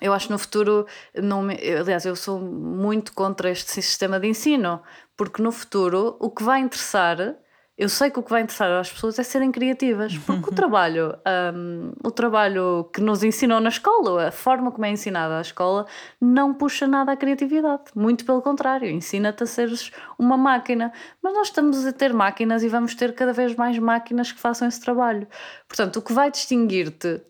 eu 0.00 0.12
acho 0.12 0.26
que 0.26 0.32
no 0.32 0.38
futuro, 0.38 0.86
não 1.14 1.46
aliás, 1.48 2.04
eu 2.04 2.16
sou 2.16 2.38
muito 2.40 3.12
contra 3.14 3.50
este 3.50 3.70
sistema 3.80 4.20
de 4.20 4.28
ensino, 4.28 4.82
porque 5.16 5.40
no 5.42 5.50
futuro 5.50 6.16
o 6.20 6.30
que 6.30 6.42
vai 6.42 6.60
interessar 6.60 7.36
eu 7.76 7.88
sei 7.88 8.08
que 8.08 8.20
o 8.20 8.22
que 8.22 8.30
vai 8.30 8.42
interessar 8.42 8.70
às 8.70 8.92
pessoas 8.92 9.18
é 9.18 9.24
serem 9.24 9.50
criativas, 9.50 10.16
porque 10.18 10.50
o 10.50 10.52
trabalho, 10.54 11.16
um, 11.54 11.92
o 12.04 12.10
trabalho 12.10 12.88
que 12.92 13.00
nos 13.00 13.24
ensinou 13.24 13.60
na 13.60 13.68
escola, 13.68 14.28
a 14.28 14.30
forma 14.30 14.70
como 14.70 14.84
é 14.86 14.90
ensinada 14.90 15.38
a 15.38 15.40
escola, 15.40 15.84
não 16.20 16.54
puxa 16.54 16.86
nada 16.86 17.10
à 17.12 17.16
criatividade. 17.16 17.84
Muito 17.94 18.24
pelo 18.24 18.40
contrário, 18.40 18.88
ensina-te 18.88 19.42
a 19.42 19.46
seres 19.46 19.90
uma 20.16 20.36
máquina. 20.36 20.92
Mas 21.20 21.34
nós 21.34 21.48
estamos 21.48 21.84
a 21.84 21.92
ter 21.92 22.14
máquinas 22.14 22.62
e 22.62 22.68
vamos 22.68 22.94
ter 22.94 23.12
cada 23.12 23.32
vez 23.32 23.56
mais 23.56 23.76
máquinas 23.78 24.30
que 24.30 24.38
façam 24.38 24.68
esse 24.68 24.80
trabalho. 24.80 25.26
Portanto, 25.66 25.96
o 25.96 26.02
que 26.02 26.12
vai 26.12 26.30
distinguir-te 26.30 27.20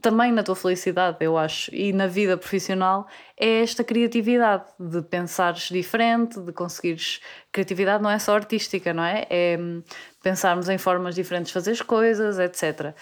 também 0.00 0.30
na 0.30 0.42
tua 0.42 0.54
felicidade, 0.54 1.16
eu 1.20 1.36
acho, 1.36 1.74
e 1.74 1.92
na 1.92 2.06
vida 2.06 2.36
profissional, 2.36 3.06
é 3.38 3.62
esta 3.62 3.82
criatividade 3.82 4.64
de 4.78 5.02
pensares 5.02 5.68
diferente, 5.68 6.40
de 6.40 6.52
conseguires. 6.52 7.20
Criatividade 7.50 8.02
não 8.02 8.10
é 8.10 8.18
só 8.18 8.34
artística, 8.34 8.94
não 8.94 9.02
é? 9.02 9.26
É 9.28 9.58
hum, 9.58 9.82
pensarmos 10.22 10.68
em 10.68 10.78
formas 10.78 11.14
diferentes 11.14 11.48
de 11.48 11.54
fazer 11.54 11.72
as 11.72 11.82
coisas, 11.82 12.38
etc. 12.38 12.94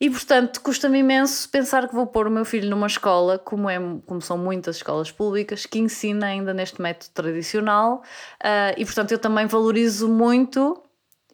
E 0.00 0.10
portanto, 0.10 0.60
custa-me 0.60 0.98
imenso 0.98 1.48
pensar 1.48 1.88
que 1.88 1.94
vou 1.94 2.06
pôr 2.06 2.26
o 2.26 2.30
meu 2.30 2.44
filho 2.44 2.68
numa 2.68 2.86
escola, 2.86 3.38
como, 3.38 3.70
é, 3.70 3.78
como 4.04 4.20
são 4.20 4.36
muitas 4.36 4.76
escolas 4.76 5.10
públicas, 5.10 5.64
que 5.64 5.78
ensina 5.78 6.26
ainda 6.26 6.52
neste 6.52 6.82
método 6.82 7.10
tradicional, 7.14 8.02
uh, 8.42 8.74
e 8.76 8.84
portanto 8.84 9.12
eu 9.12 9.18
também 9.18 9.46
valorizo 9.46 10.06
muito 10.08 10.83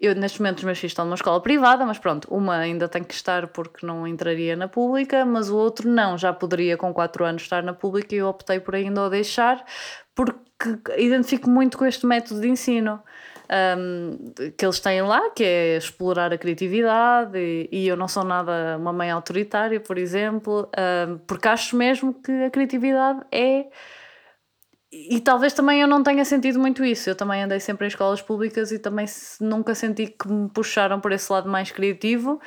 eu, 0.01 0.15
neste 0.15 0.41
momento, 0.41 0.59
os 0.59 0.65
meus 0.65 0.79
filhos 0.79 0.93
estão 0.93 1.05
numa 1.05 1.15
escola 1.15 1.41
privada, 1.41 1.85
mas 1.85 1.99
pronto, 1.99 2.27
uma 2.31 2.57
ainda 2.57 2.89
tem 2.89 3.05
que 3.05 3.13
estar 3.13 3.49
porque 3.49 3.85
não 3.85 4.07
entraria 4.07 4.57
na 4.57 4.67
pública, 4.67 5.25
mas 5.25 5.51
o 5.51 5.57
outro 5.57 5.89
não, 5.89 6.17
já 6.17 6.33
poderia 6.33 6.77
com 6.77 6.93
4 6.93 7.25
anos 7.25 7.43
estar 7.43 7.63
na 7.63 7.75
pública 7.75 8.15
e 8.15 8.19
eu 8.19 8.29
optei 8.29 8.59
por 8.59 8.75
ainda 8.75 9.03
o 9.03 9.11
deixar 9.11 9.65
porque 10.15 10.39
identifico 10.99 11.49
muito 11.49 11.79
com 11.79 11.87
este 11.87 12.07
método 12.07 12.41
de 12.41 12.49
ensino. 12.49 13.03
Um, 13.53 14.33
que 14.57 14.65
eles 14.65 14.79
têm 14.79 15.03
lá, 15.03 15.31
que 15.31 15.43
é 15.43 15.77
explorar 15.77 16.33
a 16.33 16.39
criatividade, 16.39 17.37
e, 17.37 17.69
e, 17.73 17.89
eu 17.89 17.97
não 17.97 18.07
sou 18.07 18.23
nada 18.23 18.77
uma 18.79 18.93
mãe 18.93 19.11
autoritária, 19.11 19.81
por 19.81 19.99
exemplo, 19.99 20.71
um, 21.09 21.19
porque 21.27 21.49
acho 21.49 21.75
mesmo 21.75 22.15
que 22.15 22.31
a 22.45 22.51
criatividade 22.51 23.21
é 23.33 23.67
e 24.93 25.21
talvez 25.21 25.53
também 25.53 25.81
eu 25.81 25.87
não 25.87 26.03
tenha 26.03 26.25
sentido 26.25 26.59
muito 26.59 26.85
isso. 26.85 27.09
Eu 27.09 27.15
também 27.15 27.43
andei 27.43 27.61
sempre 27.61 27.87
em 27.87 27.89
escolas 27.89 28.21
públicas 28.21 28.73
e 28.73 28.79
também 28.79 29.07
nunca 29.41 29.73
senti 29.73 30.09
que 30.09 30.29
me 30.29 30.49
puxaram 30.49 31.01
por 31.01 31.13
esse 31.13 31.33
lado 31.33 31.49
mais 31.49 31.71
criativo. 31.71 32.41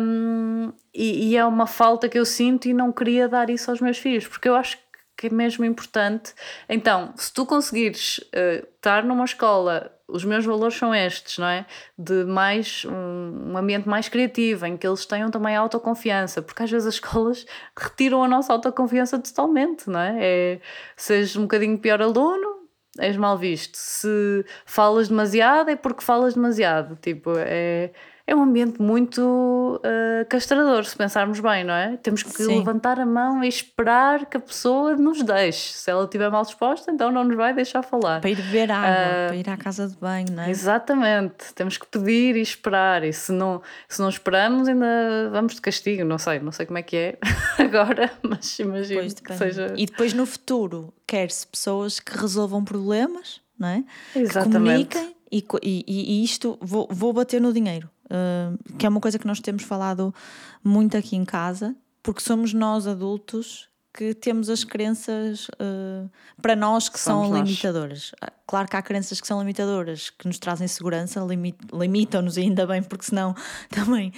Um, 0.00 0.72
e, 0.94 1.30
e, 1.30 1.36
é 1.36 1.44
uma 1.44 1.66
falta 1.66 2.08
que 2.08 2.18
eu 2.18 2.24
sinto 2.24 2.66
e 2.68 2.72
não 2.72 2.90
queria 2.90 3.28
dar 3.28 3.50
isso 3.50 3.70
aos 3.70 3.82
meus 3.82 3.98
filhos, 3.98 4.26
porque 4.26 4.48
eu 4.48 4.54
acho 4.56 4.78
que 5.14 5.26
é 5.26 5.30
mesmo 5.30 5.62
importante. 5.64 6.32
Então, 6.70 7.12
se 7.16 7.32
tu 7.32 7.44
conseguires 7.44 8.18
uh, 8.18 8.66
estar 8.76 9.04
numa 9.04 9.24
escola 9.24 9.92
os 10.14 10.24
meus 10.24 10.44
valores 10.44 10.76
são 10.76 10.94
estes, 10.94 11.38
não 11.38 11.48
é? 11.48 11.66
De 11.98 12.24
mais 12.24 12.84
um, 12.84 13.50
um, 13.50 13.58
ambiente 13.58 13.88
mais 13.88 14.08
criativo, 14.08 14.64
em 14.64 14.76
que 14.76 14.86
eles 14.86 15.04
tenham 15.04 15.28
também 15.28 15.56
autoconfiança, 15.56 16.40
porque 16.40 16.62
às 16.62 16.70
vezes 16.70 16.86
as 16.86 16.94
escolas 16.94 17.44
retiram 17.76 18.22
a 18.22 18.28
nossa 18.28 18.52
autoconfiança 18.52 19.18
totalmente, 19.18 19.90
não 19.90 19.98
é? 19.98 20.16
é 20.20 20.60
seja 20.96 21.38
um 21.40 21.42
bocadinho 21.42 21.76
pior 21.78 22.00
aluno, 22.00 22.68
és 22.96 23.16
mal 23.16 23.36
visto. 23.36 23.74
Se 23.74 24.44
falas 24.64 25.08
demasiado, 25.08 25.70
é 25.70 25.76
porque 25.76 26.04
falas 26.04 26.34
demasiado. 26.34 26.96
Tipo, 27.02 27.32
é 27.36 27.90
é 28.26 28.34
um 28.34 28.42
ambiente 28.42 28.80
muito 28.80 29.20
uh, 29.20 30.26
castrador, 30.30 30.86
se 30.86 30.96
pensarmos 30.96 31.40
bem, 31.40 31.62
não 31.62 31.74
é? 31.74 31.98
Temos 31.98 32.22
que 32.22 32.30
Sim. 32.30 32.58
levantar 32.58 32.98
a 32.98 33.04
mão 33.04 33.44
e 33.44 33.48
esperar 33.48 34.24
que 34.24 34.38
a 34.38 34.40
pessoa 34.40 34.96
nos 34.96 35.22
deixe. 35.22 35.74
Se 35.74 35.90
ela 35.90 36.04
estiver 36.04 36.30
mal 36.30 36.42
disposta, 36.42 36.90
então 36.90 37.12
não 37.12 37.24
nos 37.24 37.36
vai 37.36 37.52
deixar 37.52 37.82
falar. 37.82 38.22
Para 38.22 38.30
ir 38.30 38.36
beber 38.36 38.70
água, 38.70 38.88
uh, 38.88 39.26
para 39.28 39.36
ir 39.36 39.50
à 39.50 39.56
casa 39.58 39.86
de 39.86 39.96
banho, 39.96 40.28
não 40.32 40.42
é? 40.42 40.50
Exatamente. 40.50 41.52
Temos 41.54 41.76
que 41.76 41.86
pedir 41.86 42.36
e 42.36 42.40
esperar. 42.40 43.04
E 43.04 43.12
se 43.12 43.30
não, 43.30 43.60
se 43.86 44.00
não 44.00 44.08
esperamos, 44.08 44.68
ainda 44.68 45.28
vamos 45.30 45.56
de 45.56 45.60
castigo. 45.60 46.02
Não 46.02 46.16
sei, 46.16 46.38
não 46.40 46.50
sei 46.50 46.64
como 46.64 46.78
é 46.78 46.82
que 46.82 46.96
é 46.96 47.18
agora, 47.62 48.10
mas 48.22 48.58
imagino 48.58 49.02
que 49.02 49.34
seja. 49.34 49.74
E 49.76 49.84
depois 49.84 50.14
no 50.14 50.24
futuro, 50.24 50.94
quer-se 51.06 51.46
pessoas 51.46 52.00
que 52.00 52.16
resolvam 52.16 52.64
problemas, 52.64 53.42
não 53.58 53.68
é? 53.68 53.84
Exatamente. 54.16 54.88
Que 54.88 54.98
comuniquem 54.98 55.14
e, 55.30 55.84
e, 55.86 56.20
e 56.20 56.24
isto, 56.24 56.56
vou, 56.62 56.88
vou 56.90 57.12
bater 57.12 57.38
no 57.38 57.52
dinheiro 57.52 57.90
uh, 58.06 58.76
que 58.78 58.86
é 58.86 58.88
uma 58.88 59.00
coisa 59.00 59.18
que 59.18 59.26
nós 59.26 59.40
temos 59.40 59.62
falado 59.62 60.14
muito 60.62 60.96
aqui 60.96 61.16
em 61.16 61.24
casa, 61.24 61.74
porque 62.02 62.20
somos 62.20 62.52
nós 62.52 62.86
adultos 62.86 63.68
que 63.96 64.12
temos 64.12 64.50
as 64.50 64.64
crenças 64.64 65.46
uh, 65.48 66.10
para 66.42 66.56
nós 66.56 66.88
que 66.88 66.98
somos 66.98 67.28
são 67.28 67.36
limitadoras. 67.36 68.12
Ah, 68.20 68.32
claro 68.44 68.68
que 68.68 68.76
há 68.76 68.82
crenças 68.82 69.20
que 69.20 69.26
são 69.26 69.38
limitadoras, 69.38 70.10
que 70.10 70.26
nos 70.26 70.38
trazem 70.38 70.66
segurança, 70.66 71.20
limit, 71.20 71.56
limitam-nos 71.72 72.36
ainda 72.36 72.66
bem, 72.66 72.82
porque 72.82 73.04
senão 73.04 73.34
também. 73.70 74.08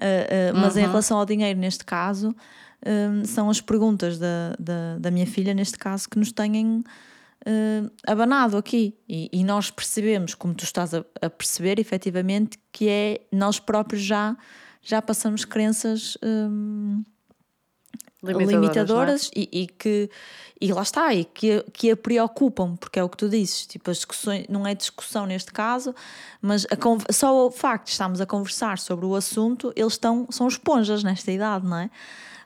Uh, 0.00 0.54
uh, 0.54 0.58
mas 0.58 0.76
uhum. 0.76 0.82
em 0.82 0.86
relação 0.86 1.18
ao 1.18 1.26
dinheiro, 1.26 1.58
neste 1.58 1.84
caso, 1.84 2.34
são 3.26 3.50
as 3.50 3.60
perguntas 3.60 4.18
da, 4.18 4.56
da, 4.58 4.96
da, 4.98 5.10
minha 5.10 5.26
filha, 5.26 5.52
neste 5.52 5.76
caso, 5.76 6.08
que 6.08 6.18
nos 6.18 6.32
têm 6.32 6.82
uh, 7.46 7.90
abanado 8.06 8.56
aqui. 8.56 8.96
E, 9.08 9.28
e, 9.32 9.44
nós 9.44 9.70
percebemos, 9.70 10.34
como 10.34 10.54
tu 10.54 10.64
estás 10.64 10.94
a, 10.94 11.04
a, 11.20 11.30
perceber, 11.30 11.78
efetivamente, 11.78 12.58
que 12.72 12.88
é 12.88 13.20
nós 13.32 13.58
próprios 13.58 14.02
já, 14.02 14.36
já 14.82 15.00
passamos 15.00 15.44
crenças. 15.44 16.16
Um, 16.22 17.04
limitadoras, 18.22 18.52
limitadoras 18.52 19.30
é? 19.34 19.40
e, 19.40 19.62
e, 19.62 19.66
que 19.66 20.10
e 20.60 20.72
lá 20.72 20.82
está 20.82 21.14
e 21.14 21.24
que, 21.24 21.64
que 21.72 21.90
a 21.90 21.96
preocupam 21.96 22.76
porque 22.76 22.98
é 22.98 23.02
o 23.02 23.08
que 23.08 23.16
tu 23.16 23.30
dizes 23.30 23.66
tipo 23.66 23.90
as 23.90 23.96
discussões 23.96 24.44
não 24.46 24.66
é 24.66 24.74
discussão 24.74 25.24
neste 25.24 25.50
caso 25.50 25.94
mas 26.42 26.66
a, 26.66 27.12
só 27.12 27.46
o 27.46 27.50
facto 27.50 27.86
de 27.86 27.92
estarmos 27.92 28.20
a 28.20 28.26
conversar 28.26 28.78
sobre 28.78 29.06
o 29.06 29.14
assunto 29.14 29.72
eles 29.74 29.94
estão 29.94 30.26
são 30.30 30.46
esponjas 30.48 31.02
nesta 31.02 31.32
idade 31.32 31.66
não 31.66 31.78
é 31.78 31.90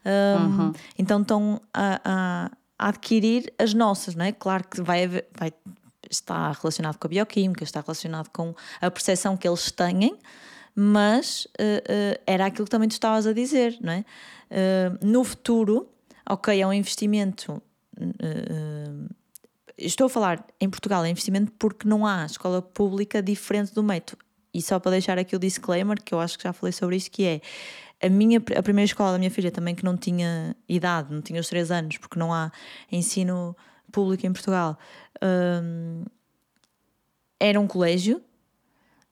um, 0.06 0.44
uhum. 0.44 0.72
então 0.96 1.22
estão 1.22 1.60
a, 1.72 2.00
a, 2.04 2.50
adquirir 2.88 3.52
as 3.58 3.72
nossas, 3.72 4.14
não 4.14 4.24
é? 4.24 4.32
Claro 4.32 4.64
que 4.68 4.82
vai, 4.82 5.04
haver, 5.04 5.26
vai 5.36 5.52
está 6.10 6.52
relacionado 6.52 6.98
com 6.98 7.06
a 7.06 7.10
bioquímica, 7.10 7.64
está 7.64 7.80
relacionado 7.80 8.28
com 8.28 8.54
a 8.80 8.90
percepção 8.90 9.36
que 9.36 9.48
eles 9.48 9.70
têm, 9.70 10.16
mas 10.74 11.44
uh, 11.44 11.48
uh, 11.48 12.22
era 12.26 12.46
aquilo 12.46 12.64
que 12.64 12.70
também 12.70 12.88
tu 12.88 12.92
estavas 12.92 13.26
a 13.26 13.32
dizer, 13.32 13.78
não 13.80 13.92
é? 13.92 14.04
Uh, 14.50 15.06
no 15.06 15.24
futuro, 15.24 15.88
ok, 16.28 16.60
é 16.60 16.66
um 16.66 16.72
investimento. 16.72 17.62
estou 19.78 20.06
a 20.06 20.10
falar 20.10 20.44
em 20.60 20.68
Portugal, 20.68 21.04
é 21.04 21.10
investimento 21.10 21.52
porque 21.58 21.88
não 21.88 22.06
há 22.06 22.26
escola 22.26 22.60
pública 22.60 23.22
diferente 23.22 23.72
do 23.72 23.82
método. 23.82 24.24
E 24.52 24.62
só 24.62 24.78
para 24.78 24.92
deixar 24.92 25.18
aqui 25.18 25.34
o 25.34 25.38
disclaimer, 25.38 26.00
que 26.00 26.14
eu 26.14 26.20
acho 26.20 26.38
que 26.38 26.44
já 26.44 26.52
falei 26.52 26.72
sobre 26.72 26.96
isto, 26.96 27.10
que 27.10 27.24
é 27.24 27.40
a, 28.02 28.08
minha, 28.08 28.38
a 28.56 28.62
primeira 28.62 28.86
escola 28.86 29.12
da 29.12 29.18
minha 29.18 29.30
filha 29.30 29.50
também, 29.50 29.74
que 29.74 29.84
não 29.84 29.96
tinha 29.96 30.56
idade, 30.68 31.12
não 31.12 31.22
tinha 31.22 31.40
os 31.40 31.48
3 31.48 31.70
anos, 31.70 31.98
porque 31.98 32.18
não 32.18 32.32
há 32.32 32.50
ensino 32.90 33.56
público 33.90 34.26
em 34.26 34.32
Portugal, 34.32 34.78
um, 35.22 36.04
era 37.38 37.60
um 37.60 37.66
colégio. 37.66 38.20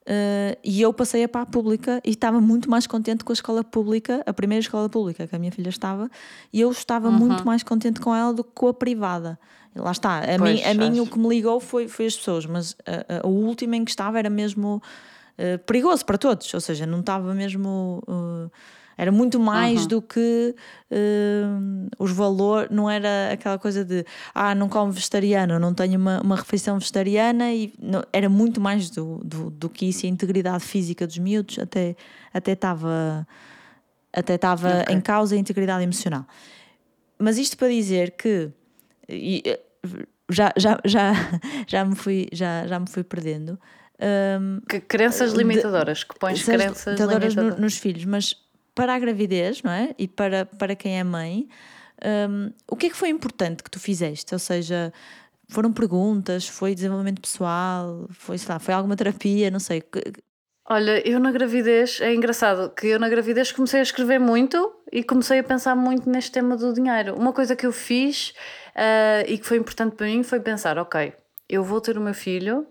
Uh, 0.02 0.58
e 0.64 0.82
eu 0.82 0.92
passei 0.92 1.22
a 1.22 1.28
para 1.28 1.42
a 1.42 1.46
pública 1.46 2.00
e 2.04 2.10
estava 2.10 2.40
muito 2.40 2.68
mais 2.68 2.88
contente 2.88 3.22
com 3.22 3.30
a 3.30 3.34
escola 3.34 3.62
pública, 3.62 4.20
a 4.26 4.32
primeira 4.32 4.60
escola 4.60 4.88
pública 4.88 5.28
que 5.28 5.36
a 5.36 5.38
minha 5.38 5.52
filha 5.52 5.68
estava, 5.68 6.10
e 6.52 6.60
eu 6.60 6.72
estava 6.72 7.08
uhum. 7.08 7.14
muito 7.14 7.46
mais 7.46 7.62
contente 7.62 8.00
com 8.00 8.12
ela 8.12 8.34
do 8.34 8.42
que 8.42 8.50
com 8.52 8.66
a 8.66 8.74
privada. 8.74 9.38
E 9.74 9.78
lá 9.78 9.92
está, 9.92 10.18
a, 10.18 10.38
pois, 10.38 10.54
mim, 10.54 10.62
a 10.64 10.74
mim 10.74 11.00
o 11.00 11.06
que 11.06 11.18
me 11.18 11.28
ligou 11.28 11.60
foi, 11.60 11.86
foi 11.86 12.06
as 12.06 12.16
pessoas, 12.16 12.46
mas 12.46 12.76
a, 12.84 13.24
a, 13.24 13.26
o 13.26 13.30
último 13.30 13.76
em 13.76 13.84
que 13.84 13.92
estava 13.92 14.18
era 14.18 14.28
mesmo 14.28 14.82
uh, 15.38 15.58
perigoso 15.66 16.04
para 16.04 16.18
todos, 16.18 16.52
ou 16.52 16.60
seja, 16.60 16.86
não 16.86 17.00
estava 17.00 17.34
mesmo. 17.34 18.02
Uh, 18.06 18.50
era 18.96 19.10
muito 19.10 19.40
mais 19.40 19.82
uhum. 19.82 19.88
do 19.88 20.02
que 20.02 20.54
uh, 20.90 21.88
os 21.98 22.12
valores, 22.12 22.70
não 22.70 22.88
era 22.88 23.32
aquela 23.32 23.58
coisa 23.58 23.84
de 23.84 24.04
ah, 24.34 24.54
não 24.54 24.68
como 24.68 24.92
vegetariano, 24.92 25.58
não 25.58 25.72
tenho 25.72 25.98
uma, 25.98 26.20
uma 26.20 26.36
refeição 26.36 26.78
vegetariana, 26.78 27.52
e 27.52 27.72
não, 27.80 28.02
era 28.12 28.28
muito 28.28 28.60
mais 28.60 28.90
do, 28.90 29.18
do, 29.24 29.50
do 29.50 29.68
que 29.68 29.86
isso, 29.86 30.04
a 30.06 30.08
integridade 30.08 30.62
física 30.62 31.06
dos 31.06 31.18
miúdos 31.18 31.58
até 31.58 31.96
até 32.32 32.52
estava 32.52 33.26
até 34.12 34.34
estava 34.34 34.82
okay. 34.82 34.94
em 34.94 35.00
causa 35.00 35.34
a 35.34 35.38
integridade 35.38 35.82
emocional. 35.82 36.26
Mas 37.18 37.38
isto 37.38 37.56
para 37.56 37.68
dizer 37.68 38.12
que 38.12 38.50
e, 39.08 39.58
já, 40.28 40.52
já, 40.56 40.80
já, 40.84 41.12
já, 41.66 41.84
me 41.84 41.94
fui, 41.94 42.28
já, 42.32 42.66
já 42.66 42.78
me 42.78 42.88
fui 42.88 43.02
perdendo. 43.02 43.58
Um, 44.00 44.60
que 44.68 44.80
crenças 44.80 45.32
limitadoras, 45.32 45.98
de, 45.98 46.06
que 46.06 46.18
pões 46.18 46.42
crenças 46.42 46.86
limitadoras, 46.86 47.34
limitadoras. 47.34 47.56
No, 47.56 47.62
nos 47.62 47.78
filhos, 47.78 48.04
mas 48.04 48.34
para 48.74 48.94
a 48.94 48.98
gravidez, 48.98 49.62
não 49.62 49.70
é? 49.70 49.94
E 49.98 50.08
para, 50.08 50.46
para 50.46 50.74
quem 50.74 50.98
é 50.98 51.04
mãe, 51.04 51.48
um, 52.04 52.50
o 52.68 52.76
que 52.76 52.86
é 52.86 52.90
que 52.90 52.96
foi 52.96 53.10
importante 53.10 53.62
que 53.62 53.70
tu 53.70 53.78
fizeste? 53.78 54.34
Ou 54.34 54.38
seja, 54.38 54.92
foram 55.48 55.72
perguntas, 55.72 56.48
foi 56.48 56.74
desenvolvimento 56.74 57.20
pessoal, 57.20 58.08
foi, 58.10 58.38
sei 58.38 58.52
lá, 58.52 58.58
foi 58.58 58.74
alguma 58.74 58.96
terapia, 58.96 59.50
não 59.50 59.60
sei. 59.60 59.82
Olha, 60.68 61.06
eu 61.06 61.20
na 61.20 61.30
gravidez, 61.30 62.00
é 62.00 62.14
engraçado 62.14 62.70
que 62.70 62.86
eu 62.86 62.98
na 62.98 63.08
gravidez 63.08 63.52
comecei 63.52 63.80
a 63.80 63.82
escrever 63.82 64.18
muito 64.18 64.72
e 64.90 65.02
comecei 65.02 65.38
a 65.38 65.44
pensar 65.44 65.74
muito 65.74 66.08
neste 66.08 66.32
tema 66.32 66.56
do 66.56 66.72
dinheiro. 66.72 67.14
Uma 67.14 67.32
coisa 67.32 67.54
que 67.54 67.66
eu 67.66 67.72
fiz 67.72 68.30
uh, 68.74 69.28
e 69.28 69.38
que 69.38 69.46
foi 69.46 69.58
importante 69.58 69.96
para 69.96 70.06
mim 70.06 70.22
foi 70.22 70.40
pensar: 70.40 70.78
ok, 70.78 71.12
eu 71.48 71.62
vou 71.62 71.80
ter 71.80 71.98
o 71.98 72.00
meu 72.00 72.14
filho 72.14 72.66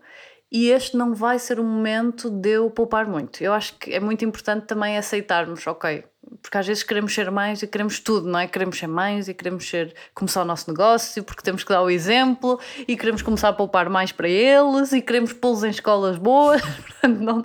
e 0.51 0.69
este 0.69 0.97
não 0.97 1.13
vai 1.13 1.39
ser 1.39 1.59
o 1.59 1.63
momento 1.63 2.29
de 2.29 2.49
eu 2.49 2.69
poupar 2.69 3.07
muito. 3.07 3.41
Eu 3.41 3.53
acho 3.53 3.77
que 3.77 3.93
é 3.93 3.99
muito 3.99 4.25
importante 4.25 4.65
também 4.65 4.97
aceitarmos, 4.97 5.65
ok, 5.65 6.03
porque 6.41 6.57
às 6.57 6.67
vezes 6.67 6.83
queremos 6.83 7.13
ser 7.13 7.31
mães 7.31 7.63
e 7.63 7.67
queremos 7.67 7.99
tudo, 7.99 8.27
não 8.27 8.39
é? 8.39 8.47
Queremos 8.47 8.77
ser 8.77 8.87
mães 8.87 9.27
e 9.27 9.33
queremos 9.33 9.67
ser, 9.67 9.93
começar 10.13 10.41
o 10.41 10.45
nosso 10.45 10.69
negócio 10.69 11.23
porque 11.23 11.41
temos 11.41 11.63
que 11.63 11.69
dar 11.69 11.81
o 11.81 11.89
exemplo 11.89 12.59
e 12.87 12.97
queremos 12.97 13.21
começar 13.21 13.49
a 13.49 13.53
poupar 13.53 13.89
mais 13.89 14.11
para 14.11 14.27
eles 14.27 14.91
e 14.91 15.01
queremos 15.01 15.33
pô-los 15.33 15.63
em 15.63 15.69
escolas 15.69 16.17
boas. 16.17 16.61
Não, 17.03 17.43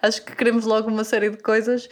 acho 0.00 0.24
que 0.24 0.36
queremos 0.36 0.64
logo 0.64 0.88
uma 0.88 1.04
série 1.04 1.30
de 1.30 1.38
coisas 1.38 1.88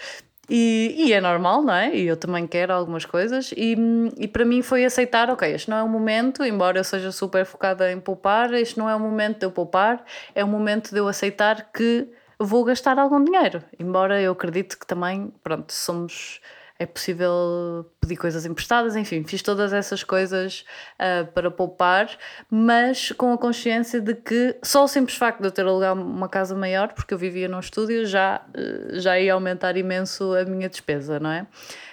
E, 0.50 0.94
e, 0.98 1.12
é 1.12 1.20
normal, 1.20 1.62
não 1.62 1.74
é? 1.74 1.94
E 1.94 2.06
eu 2.06 2.16
também 2.16 2.46
quero 2.46 2.72
algumas 2.72 3.04
coisas. 3.04 3.52
E, 3.56 3.76
e 4.18 4.26
para 4.26 4.44
mim 4.44 4.60
foi 4.62 4.84
aceitar: 4.84 5.30
ok, 5.30 5.52
este 5.54 5.70
não 5.70 5.76
é 5.76 5.82
o 5.82 5.88
momento, 5.88 6.44
embora 6.44 6.78
eu 6.78 6.84
seja 6.84 7.12
super 7.12 7.46
focada 7.46 7.90
em 7.92 8.00
poupar, 8.00 8.52
este 8.54 8.78
não 8.78 8.88
é 8.88 8.94
o 8.94 9.00
momento 9.00 9.38
de 9.38 9.46
eu 9.46 9.52
poupar, 9.52 10.04
é 10.34 10.44
o 10.44 10.48
momento 10.48 10.90
de 10.90 10.98
eu 10.98 11.06
aceitar 11.08 11.70
que 11.72 12.08
vou 12.38 12.64
gastar 12.64 12.98
algum 12.98 13.22
dinheiro. 13.22 13.62
Embora 13.78 14.20
eu 14.20 14.32
acredite 14.32 14.76
que 14.76 14.86
também, 14.86 15.32
pronto, 15.44 15.72
somos 15.72 16.40
é 16.82 16.86
possível 16.86 17.86
pedir 18.00 18.16
coisas 18.16 18.44
emprestadas, 18.44 18.96
enfim, 18.96 19.22
fiz 19.24 19.40
todas 19.40 19.72
essas 19.72 20.02
coisas 20.02 20.64
uh, 20.98 21.30
para 21.32 21.50
poupar, 21.50 22.10
mas 22.50 23.12
com 23.12 23.32
a 23.32 23.38
consciência 23.38 24.00
de 24.00 24.14
que 24.14 24.56
só 24.62 24.84
o 24.84 24.88
simples 24.88 25.16
facto 25.16 25.40
de 25.40 25.46
eu 25.46 25.52
ter 25.52 25.64
alugado 25.64 26.00
uma 26.00 26.28
casa 26.28 26.56
maior, 26.56 26.92
porque 26.92 27.14
eu 27.14 27.18
vivia 27.18 27.48
num 27.48 27.60
estúdio, 27.60 28.04
já, 28.04 28.44
uh, 28.48 28.98
já 28.98 29.18
ia 29.18 29.34
aumentar 29.34 29.76
imenso 29.76 30.34
a 30.34 30.44
minha 30.44 30.68
despesa, 30.68 31.20
não 31.20 31.30
é? 31.30 31.46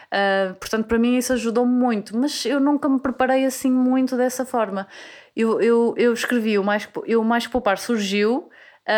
Uh, 0.10 0.56
portanto, 0.56 0.88
para 0.88 0.98
mim 0.98 1.18
isso 1.18 1.32
ajudou-me 1.34 1.72
muito, 1.72 2.18
mas 2.18 2.44
eu 2.46 2.60
nunca 2.60 2.90
me 2.90 3.00
preparei 3.00 3.46
assim 3.46 3.70
muito 3.70 4.18
dessa 4.18 4.44
forma. 4.44 4.88
Eu, 5.36 5.62
eu, 5.62 5.94
eu 5.98 6.12
escrevi, 6.14 6.58
o 6.58 6.64
mais, 6.64 6.90
eu, 7.06 7.24
mais 7.24 7.46
Poupar 7.46 7.78
surgiu 7.78 8.50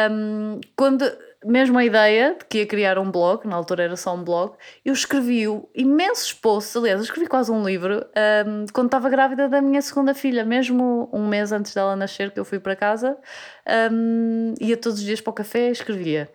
um, 0.10 0.62
quando 0.76 1.04
mesmo 1.44 1.78
a 1.78 1.86
ideia 1.86 2.36
de 2.38 2.46
que 2.46 2.60
ia 2.60 2.66
criar 2.66 3.00
um 3.00 3.10
blog, 3.10 3.48
na 3.48 3.56
altura 3.56 3.84
era 3.84 3.96
só 3.96 4.16
um 4.16 4.24
blog, 4.24 4.54
eu 4.86 4.94
escrevi 4.94 5.46
imensos 5.76 6.34
posts, 6.34 6.76
aliás, 6.76 7.00
eu 7.00 7.04
escrevi 7.04 7.28
quase 7.28 7.52
um 7.52 7.66
livro 7.66 8.06
um, 8.46 8.66
quando 8.72 8.88
estava 8.88 9.10
grávida 9.10 9.50
da 9.50 9.62
minha 9.62 9.82
segunda 9.82 10.14
filha, 10.14 10.46
mesmo 10.46 11.10
um 11.12 11.28
mês 11.28 11.52
antes 11.52 11.74
dela 11.74 11.96
nascer, 11.96 12.32
que 12.32 12.40
eu 12.40 12.46
fui 12.46 12.60
para 12.60 12.76
casa, 12.76 13.18
um, 13.92 14.54
ia 14.60 14.78
todos 14.78 15.00
os 15.00 15.06
dias 15.06 15.20
para 15.20 15.32
o 15.32 15.34
café 15.34 15.70
e 15.70 15.72
escrevia. 15.72 16.30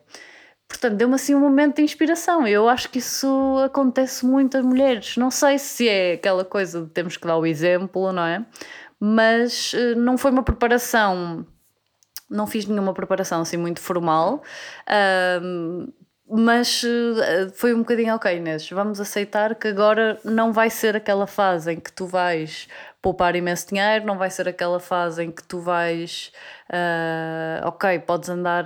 Portanto, 0.69 0.97
deu-me 0.97 1.15
assim 1.15 1.35
um 1.35 1.41
momento 1.41 1.77
de 1.77 1.83
inspiração. 1.83 2.45
Eu 2.45 2.69
acho 2.69 2.91
que 2.91 2.99
isso 2.99 3.29
acontece 3.65 4.27
muito 4.27 4.59
às 4.59 4.65
mulheres. 4.65 5.17
Não 5.17 5.31
sei 5.31 5.59
se 5.59 5.89
é 5.89 6.15
aquela 6.15 6.45
coisa 6.45 6.83
de 6.83 6.91
temos 6.91 7.17
que 7.17 7.25
dar 7.25 7.37
o 7.37 7.47
exemplo, 7.47 8.13
não 8.13 8.25
é? 8.25 8.45
Mas 8.99 9.73
eh, 9.75 9.95
não 9.95 10.19
foi 10.19 10.33
uma 10.33 10.43
preparação 10.43 11.47
não 12.29 12.47
fiz 12.47 12.67
nenhuma 12.67 12.93
preparação 12.93 13.43
assim 13.43 13.57
muito 13.57 13.81
formal, 13.81 14.43
uh, 14.89 15.93
mas 16.29 16.83
uh, 16.83 17.53
foi 17.55 17.73
um 17.73 17.79
bocadinho 17.79 18.15
ok, 18.15 18.37
Inês. 18.37 18.69
Vamos 18.71 19.01
aceitar 19.01 19.55
que 19.55 19.69
agora 19.69 20.19
não 20.25 20.53
vai 20.53 20.69
ser 20.71 20.97
aquela 20.97 21.27
fase 21.27 21.73
em 21.73 21.81
que 21.81 21.93
tu 21.93 22.07
vais 22.07 22.69
poupar 23.01 23.37
imenso 23.37 23.69
dinheiro, 23.69 24.05
não 24.05 24.19
vai 24.19 24.31
ser 24.31 24.49
aquela 24.49 24.81
fase 24.81 25.23
em 25.23 25.31
que 25.31 25.43
tu 25.43 25.61
vais, 25.61 26.33
uh, 26.71 27.69
ok, 27.69 28.01
podes 28.01 28.29
andar. 28.29 28.65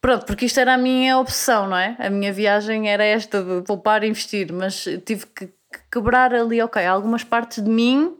Pronto, 0.00 0.26
porque 0.26 0.44
isto 0.44 0.60
era 0.60 0.74
a 0.74 0.78
minha 0.78 1.18
opção, 1.18 1.66
não 1.66 1.76
é? 1.76 1.96
A 1.98 2.10
minha 2.10 2.32
viagem 2.32 2.88
era 2.88 3.04
esta 3.04 3.42
de 3.42 3.62
poupar 3.62 4.04
e 4.04 4.08
investir, 4.08 4.52
mas 4.52 4.84
tive 5.04 5.26
que 5.26 5.50
quebrar 5.90 6.34
ali, 6.34 6.60
ok, 6.62 6.84
algumas 6.84 7.24
partes 7.24 7.62
de 7.62 7.70
mim 7.70 8.16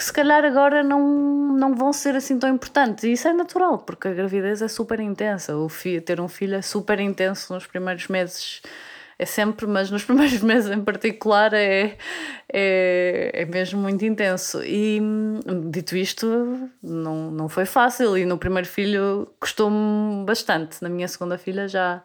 que 0.00 0.04
se 0.06 0.14
calhar 0.14 0.42
agora 0.46 0.82
não, 0.82 1.52
não 1.52 1.74
vão 1.74 1.92
ser 1.92 2.16
assim 2.16 2.38
tão 2.38 2.48
importantes. 2.48 3.04
E 3.04 3.12
isso 3.12 3.28
é 3.28 3.34
natural, 3.34 3.76
porque 3.80 4.08
a 4.08 4.14
gravidez 4.14 4.62
é 4.62 4.68
super 4.68 4.98
intensa. 4.98 5.54
O 5.54 5.68
ter 6.06 6.18
um 6.22 6.26
filho 6.26 6.54
é 6.54 6.62
super 6.62 6.98
intenso 6.98 7.52
nos 7.52 7.66
primeiros 7.66 8.08
meses 8.08 8.62
é 9.20 9.26
sempre, 9.26 9.66
mas 9.66 9.90
nos 9.90 10.02
primeiros 10.06 10.40
meses 10.40 10.70
em 10.70 10.82
particular 10.82 11.52
é, 11.52 11.98
é, 12.50 13.30
é 13.34 13.44
mesmo 13.44 13.78
muito 13.78 14.02
intenso. 14.02 14.62
E 14.64 14.98
dito 15.68 15.94
isto, 15.94 16.70
não, 16.82 17.30
não 17.30 17.46
foi 17.46 17.66
fácil. 17.66 18.16
E 18.16 18.24
no 18.24 18.38
primeiro 18.38 18.66
filho 18.66 19.30
custou-me 19.38 20.24
bastante. 20.24 20.82
Na 20.82 20.88
minha 20.88 21.06
segunda 21.06 21.36
filha 21.36 21.68
já, 21.68 22.02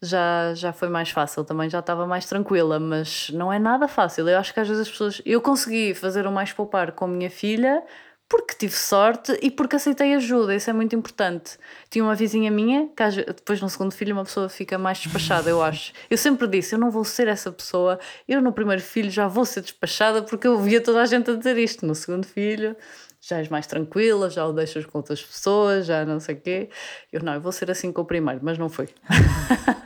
já, 0.00 0.54
já 0.54 0.72
foi 0.72 0.88
mais 0.88 1.10
fácil, 1.10 1.44
também 1.44 1.68
já 1.68 1.80
estava 1.80 2.06
mais 2.06 2.24
tranquila, 2.24 2.80
mas 2.80 3.28
não 3.34 3.52
é 3.52 3.58
nada 3.58 3.86
fácil. 3.86 4.26
Eu 4.26 4.38
acho 4.38 4.54
que 4.54 4.60
às 4.60 4.66
vezes 4.66 4.86
as 4.86 4.90
pessoas. 4.90 5.20
Eu 5.26 5.42
consegui 5.42 5.92
fazer 5.92 6.26
o 6.26 6.32
mais 6.32 6.54
poupar 6.54 6.92
com 6.92 7.04
a 7.04 7.08
minha 7.08 7.28
filha 7.28 7.82
porque 8.28 8.54
tive 8.58 8.74
sorte 8.74 9.38
e 9.40 9.50
porque 9.50 9.76
aceitei 9.76 10.14
ajuda, 10.14 10.54
isso 10.54 10.68
é 10.68 10.72
muito 10.72 10.96
importante. 10.96 11.56
Tinha 11.88 12.04
uma 12.04 12.14
vizinha 12.14 12.50
minha, 12.50 12.88
que 12.88 13.24
depois 13.32 13.60
no 13.60 13.68
segundo 13.70 13.92
filho 13.94 14.14
uma 14.14 14.24
pessoa 14.24 14.48
fica 14.48 14.76
mais 14.76 14.98
despachada, 14.98 15.48
eu 15.48 15.62
acho. 15.62 15.92
Eu 16.10 16.18
sempre 16.18 16.48
disse, 16.48 16.74
eu 16.74 16.78
não 16.78 16.90
vou 16.90 17.04
ser 17.04 17.28
essa 17.28 17.52
pessoa, 17.52 17.98
eu 18.26 18.42
no 18.42 18.52
primeiro 18.52 18.82
filho 18.82 19.10
já 19.10 19.28
vou 19.28 19.44
ser 19.44 19.60
despachada 19.60 20.22
porque 20.22 20.46
eu 20.46 20.58
via 20.58 20.80
toda 20.80 21.02
a 21.02 21.06
gente 21.06 21.30
a 21.30 21.34
dizer 21.34 21.56
isto. 21.56 21.86
No 21.86 21.94
segundo 21.94 22.26
filho 22.26 22.76
já 23.20 23.38
és 23.38 23.48
mais 23.48 23.66
tranquila, 23.66 24.28
já 24.28 24.46
o 24.46 24.52
deixas 24.52 24.84
com 24.86 24.98
outras 24.98 25.22
pessoas, 25.22 25.86
já 25.86 26.04
não 26.04 26.18
sei 26.20 26.34
o 26.34 26.40
quê. 26.40 26.68
Eu 27.12 27.22
não, 27.22 27.34
eu 27.34 27.40
vou 27.40 27.52
ser 27.52 27.70
assim 27.70 27.92
com 27.92 28.02
o 28.02 28.04
primeiro, 28.04 28.40
mas 28.42 28.58
não 28.58 28.68
foi. 28.68 28.88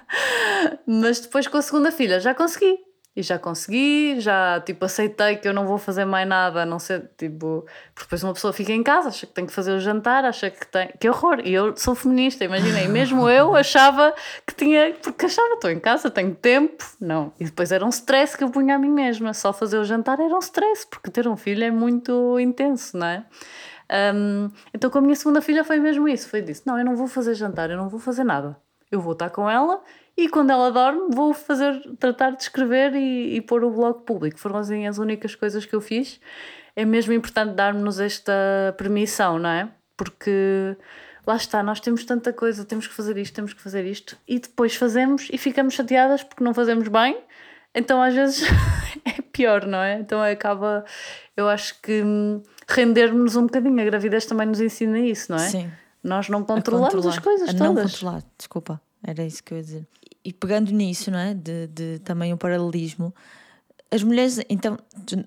mas 0.87 1.21
depois 1.21 1.47
com 1.47 1.59
a 1.59 1.63
segunda 1.63 1.93
filha 1.93 2.21
já 2.21 2.35
consegui 2.35 2.90
e 3.21 3.23
já 3.23 3.39
consegui, 3.39 4.19
já 4.19 4.61
tipo 4.61 4.85
aceitei 4.85 5.37
que 5.37 5.47
eu 5.47 5.53
não 5.53 5.67
vou 5.67 5.79
fazer 5.79 6.05
mais 6.05 6.27
nada, 6.27 6.63
a 6.63 6.67
não 6.67 6.79
ser 6.79 7.11
tipo, 7.17 7.67
porque 7.95 8.07
depois 8.07 8.25
uma 8.25 8.33
pessoa 8.33 8.53
fica 8.53 8.73
em 8.73 8.83
casa, 8.83 9.09
acha 9.09 9.27
que 9.27 9.33
tem 9.33 9.47
que 9.47 9.53
fazer 9.53 9.73
o 9.73 9.79
jantar, 9.79 10.25
acha 10.25 10.51
que 10.51 10.67
tem, 10.67 10.89
que 10.99 11.09
horror, 11.09 11.41
e 11.45 11.53
eu 11.53 11.77
sou 11.77 11.95
feminista, 11.95 12.45
imaginei, 12.45 12.89
mesmo 12.89 13.29
eu 13.29 13.55
achava 13.55 14.15
que 14.47 14.55
tinha, 14.55 14.95
porque 15.03 15.27
achava, 15.27 15.55
estou 15.55 15.71
em 15.71 15.79
casa, 15.79 16.11
tenho 16.11 16.35
tempo, 16.35 16.85
não, 17.01 17.33
e 17.39 17.45
depois 17.45 17.71
era 17.71 17.85
um 17.85 17.91
stress 17.91 18.37
que 18.37 18.43
eu 18.43 18.51
punha 18.51 18.77
a 18.77 18.79
mim 18.79 18.91
mesma, 18.91 19.35
só 19.35 19.53
fazer 19.53 19.79
o 19.79 19.85
jantar 19.85 20.19
era 20.19 20.35
um 20.35 20.41
stress, 20.41 20.87
porque 20.91 21.11
ter 21.11 21.29
um 21.29 21.37
filho 21.37 21.63
é 21.63 21.71
muito 21.71 22.39
intenso, 22.41 22.97
não 22.97 23.07
é? 23.07 23.25
Um, 24.15 24.51
então 24.73 24.89
com 24.89 24.99
a 24.99 25.01
minha 25.01 25.17
segunda 25.17 25.43
filha 25.43 25.65
foi 25.65 25.79
mesmo 25.79 26.09
isso, 26.09 26.29
foi 26.29 26.41
disso, 26.41 26.63
não, 26.65 26.79
eu 26.79 26.85
não 26.85 26.97
vou 26.97 27.07
fazer 27.07 27.35
jantar, 27.35 27.71
eu 27.71 27.77
não 27.77 27.89
vou 27.89 28.01
fazer 28.01 28.25
nada, 28.25 28.57
eu 28.91 29.01
vou 29.01 29.13
estar 29.13 29.31
com 29.31 29.51
ela 29.51 29.83
e 30.21 30.29
quando 30.29 30.51
ela 30.51 30.71
dorme, 30.71 31.15
vou 31.15 31.33
fazer, 31.33 31.81
tratar 31.99 32.33
de 32.33 32.43
escrever 32.43 32.95
e, 32.95 33.37
e 33.37 33.41
pôr 33.41 33.65
o 33.65 33.71
blog 33.71 34.03
público. 34.05 34.39
Foram 34.39 34.59
assim 34.59 34.87
as 34.87 34.99
únicas 34.99 35.35
coisas 35.35 35.65
que 35.65 35.75
eu 35.75 35.81
fiz. 35.81 36.21
É 36.77 36.85
mesmo 36.85 37.15
importante 37.15 37.55
darmos 37.55 37.99
esta 37.99 38.75
permissão, 38.77 39.39
não 39.39 39.49
é? 39.49 39.71
Porque 39.97 40.77
lá 41.27 41.37
está, 41.37 41.63
nós 41.63 41.81
temos 41.81 42.05
tanta 42.05 42.35
coisa, 42.35 42.67
temos 42.67 42.87
que 42.87 42.93
fazer 42.93 43.17
isto, 43.17 43.35
temos 43.35 43.55
que 43.55 43.63
fazer 43.63 43.87
isto, 43.87 44.15
e 44.29 44.39
depois 44.39 44.75
fazemos 44.75 45.29
e 45.33 45.39
ficamos 45.39 45.73
chateadas 45.73 46.23
porque 46.23 46.45
não 46.45 46.53
fazemos 46.53 46.87
bem. 46.89 47.19
Então 47.75 48.03
às 48.03 48.15
vezes 48.15 48.43
é 49.07 49.23
pior, 49.23 49.65
não 49.65 49.79
é? 49.79 50.01
Então 50.01 50.23
acaba, 50.23 50.85
eu 51.35 51.49
acho 51.49 51.81
que 51.81 52.05
rendermos 52.69 53.37
um 53.37 53.45
bocadinho. 53.45 53.81
A 53.81 53.85
gravidez 53.87 54.27
também 54.27 54.47
nos 54.47 54.61
ensina 54.61 54.99
isso, 54.99 55.33
não 55.33 55.39
é? 55.39 55.49
Sim. 55.49 55.73
Nós 56.05 56.29
não 56.29 56.45
controlamos 56.45 57.07
as 57.07 57.19
coisas 57.19 57.49
a 57.49 57.53
todas. 57.55 57.75
Não 57.75 57.83
controlar, 57.83 58.23
desculpa, 58.37 58.81
era 59.03 59.25
isso 59.25 59.43
que 59.43 59.55
eu 59.55 59.57
ia 59.57 59.65
dizer 59.65 59.87
e 60.25 60.33
pegando 60.33 60.71
nisso, 60.73 61.11
não 61.11 61.19
é? 61.19 61.35
De, 61.35 61.67
de 61.69 61.99
também 62.01 62.33
o 62.33 62.37
paralelismo, 62.37 63.15
as 63.91 64.03
mulheres, 64.03 64.41
então, 64.49 64.79
tu, 65.07 65.25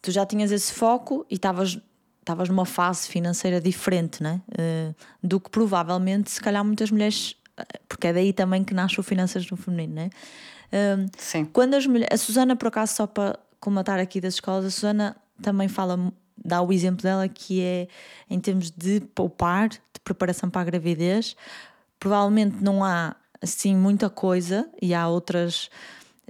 tu 0.00 0.10
já 0.10 0.24
tinhas 0.24 0.52
esse 0.52 0.72
foco 0.72 1.26
e 1.30 1.34
estavas 1.34 1.78
estavas 2.26 2.48
numa 2.48 2.66
fase 2.66 3.06
financeira 3.06 3.60
diferente, 3.60 4.20
não 4.20 4.30
é? 4.30 4.34
Uh, 4.34 4.94
do 5.22 5.38
que 5.38 5.48
provavelmente, 5.48 6.28
se 6.32 6.40
calhar, 6.40 6.64
muitas 6.64 6.90
mulheres, 6.90 7.36
porque 7.88 8.08
é 8.08 8.12
daí 8.12 8.32
também 8.32 8.64
que 8.64 8.74
nasce 8.74 8.98
o 8.98 9.02
Finanças 9.04 9.48
no 9.48 9.56
Feminino, 9.56 9.94
não 9.94 10.02
é? 10.02 10.06
Uh, 10.06 11.08
Sim. 11.16 11.44
Quando 11.44 11.74
as 11.74 11.86
mulheres, 11.86 12.08
a 12.12 12.16
Susana, 12.16 12.56
por 12.56 12.66
acaso, 12.66 12.96
só 12.96 13.06
para 13.06 13.38
comatar 13.60 14.00
aqui 14.00 14.20
das 14.20 14.34
escolas, 14.34 14.64
a 14.64 14.70
Susana 14.70 15.16
também 15.40 15.68
fala, 15.68 16.12
dá 16.36 16.60
o 16.60 16.72
exemplo 16.72 17.00
dela 17.00 17.28
que 17.28 17.62
é 17.62 17.86
em 18.28 18.40
termos 18.40 18.72
de 18.72 19.00
poupar, 19.14 19.68
de 19.68 20.00
preparação 20.02 20.50
para 20.50 20.62
a 20.62 20.64
gravidez, 20.64 21.36
provavelmente 22.00 22.56
não 22.60 22.84
há 22.84 23.14
assim 23.40 23.74
muita 23.76 24.08
coisa 24.08 24.68
e 24.80 24.94
há 24.94 25.06
outras. 25.08 25.70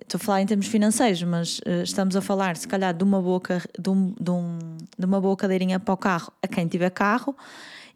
Estou 0.01 0.19
a 0.19 0.25
falar 0.25 0.43
em 0.43 0.47
termos 0.47 0.67
financeiros, 0.67 1.23
mas 1.23 1.59
uh, 1.61 1.83
estamos 1.83 2.15
a 2.17 2.21
falar, 2.21 2.57
se 2.57 2.69
calhar, 2.69 2.93
de 2.93 3.03
uma, 3.03 3.21
boa, 3.21 3.41
de, 3.79 3.89
um, 3.89 4.15
de, 4.21 4.31
um, 4.31 4.59
de 4.99 5.07
uma 5.07 5.21
boa 5.21 5.35
cadeirinha 5.35 5.81
para 5.81 5.95
o 5.95 5.97
carro 5.97 6.31
a 6.43 6.47
quem 6.47 6.67
tiver 6.69 6.91
carro, 6.91 7.35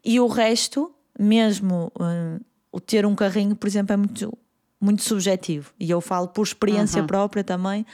e 0.02 0.18
o 0.18 0.26
resto, 0.26 0.90
mesmo 1.18 1.92
uh, 1.96 2.42
o 2.72 2.80
ter 2.80 3.04
um 3.04 3.14
carrinho, 3.14 3.54
por 3.54 3.66
exemplo, 3.66 3.92
é 3.92 3.96
muito, 3.98 4.32
muito 4.80 5.02
subjetivo. 5.02 5.74
E 5.78 5.90
eu 5.90 6.00
falo 6.00 6.28
por 6.28 6.42
experiência 6.42 7.02
uhum. 7.02 7.06
própria 7.06 7.44
também, 7.44 7.84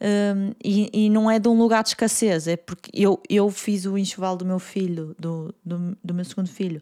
um, 0.00 0.52
e, 0.62 0.88
e, 1.06 1.10
não 1.10 1.28
é 1.28 1.40
de 1.40 1.48
um 1.48 1.58
lugar 1.58 1.82
de 1.82 1.88
escassez, 1.88 2.46
é 2.46 2.56
porque 2.56 2.90
eu, 2.94 3.20
eu 3.28 3.50
fiz 3.50 3.86
o 3.86 3.98
enxoval 3.98 4.36
do 4.36 4.46
meu 4.46 4.60
filho, 4.60 5.16
do, 5.18 5.52
do, 5.64 5.98
do 6.02 6.14
meu 6.14 6.24
segundo 6.24 6.48
filho, 6.48 6.80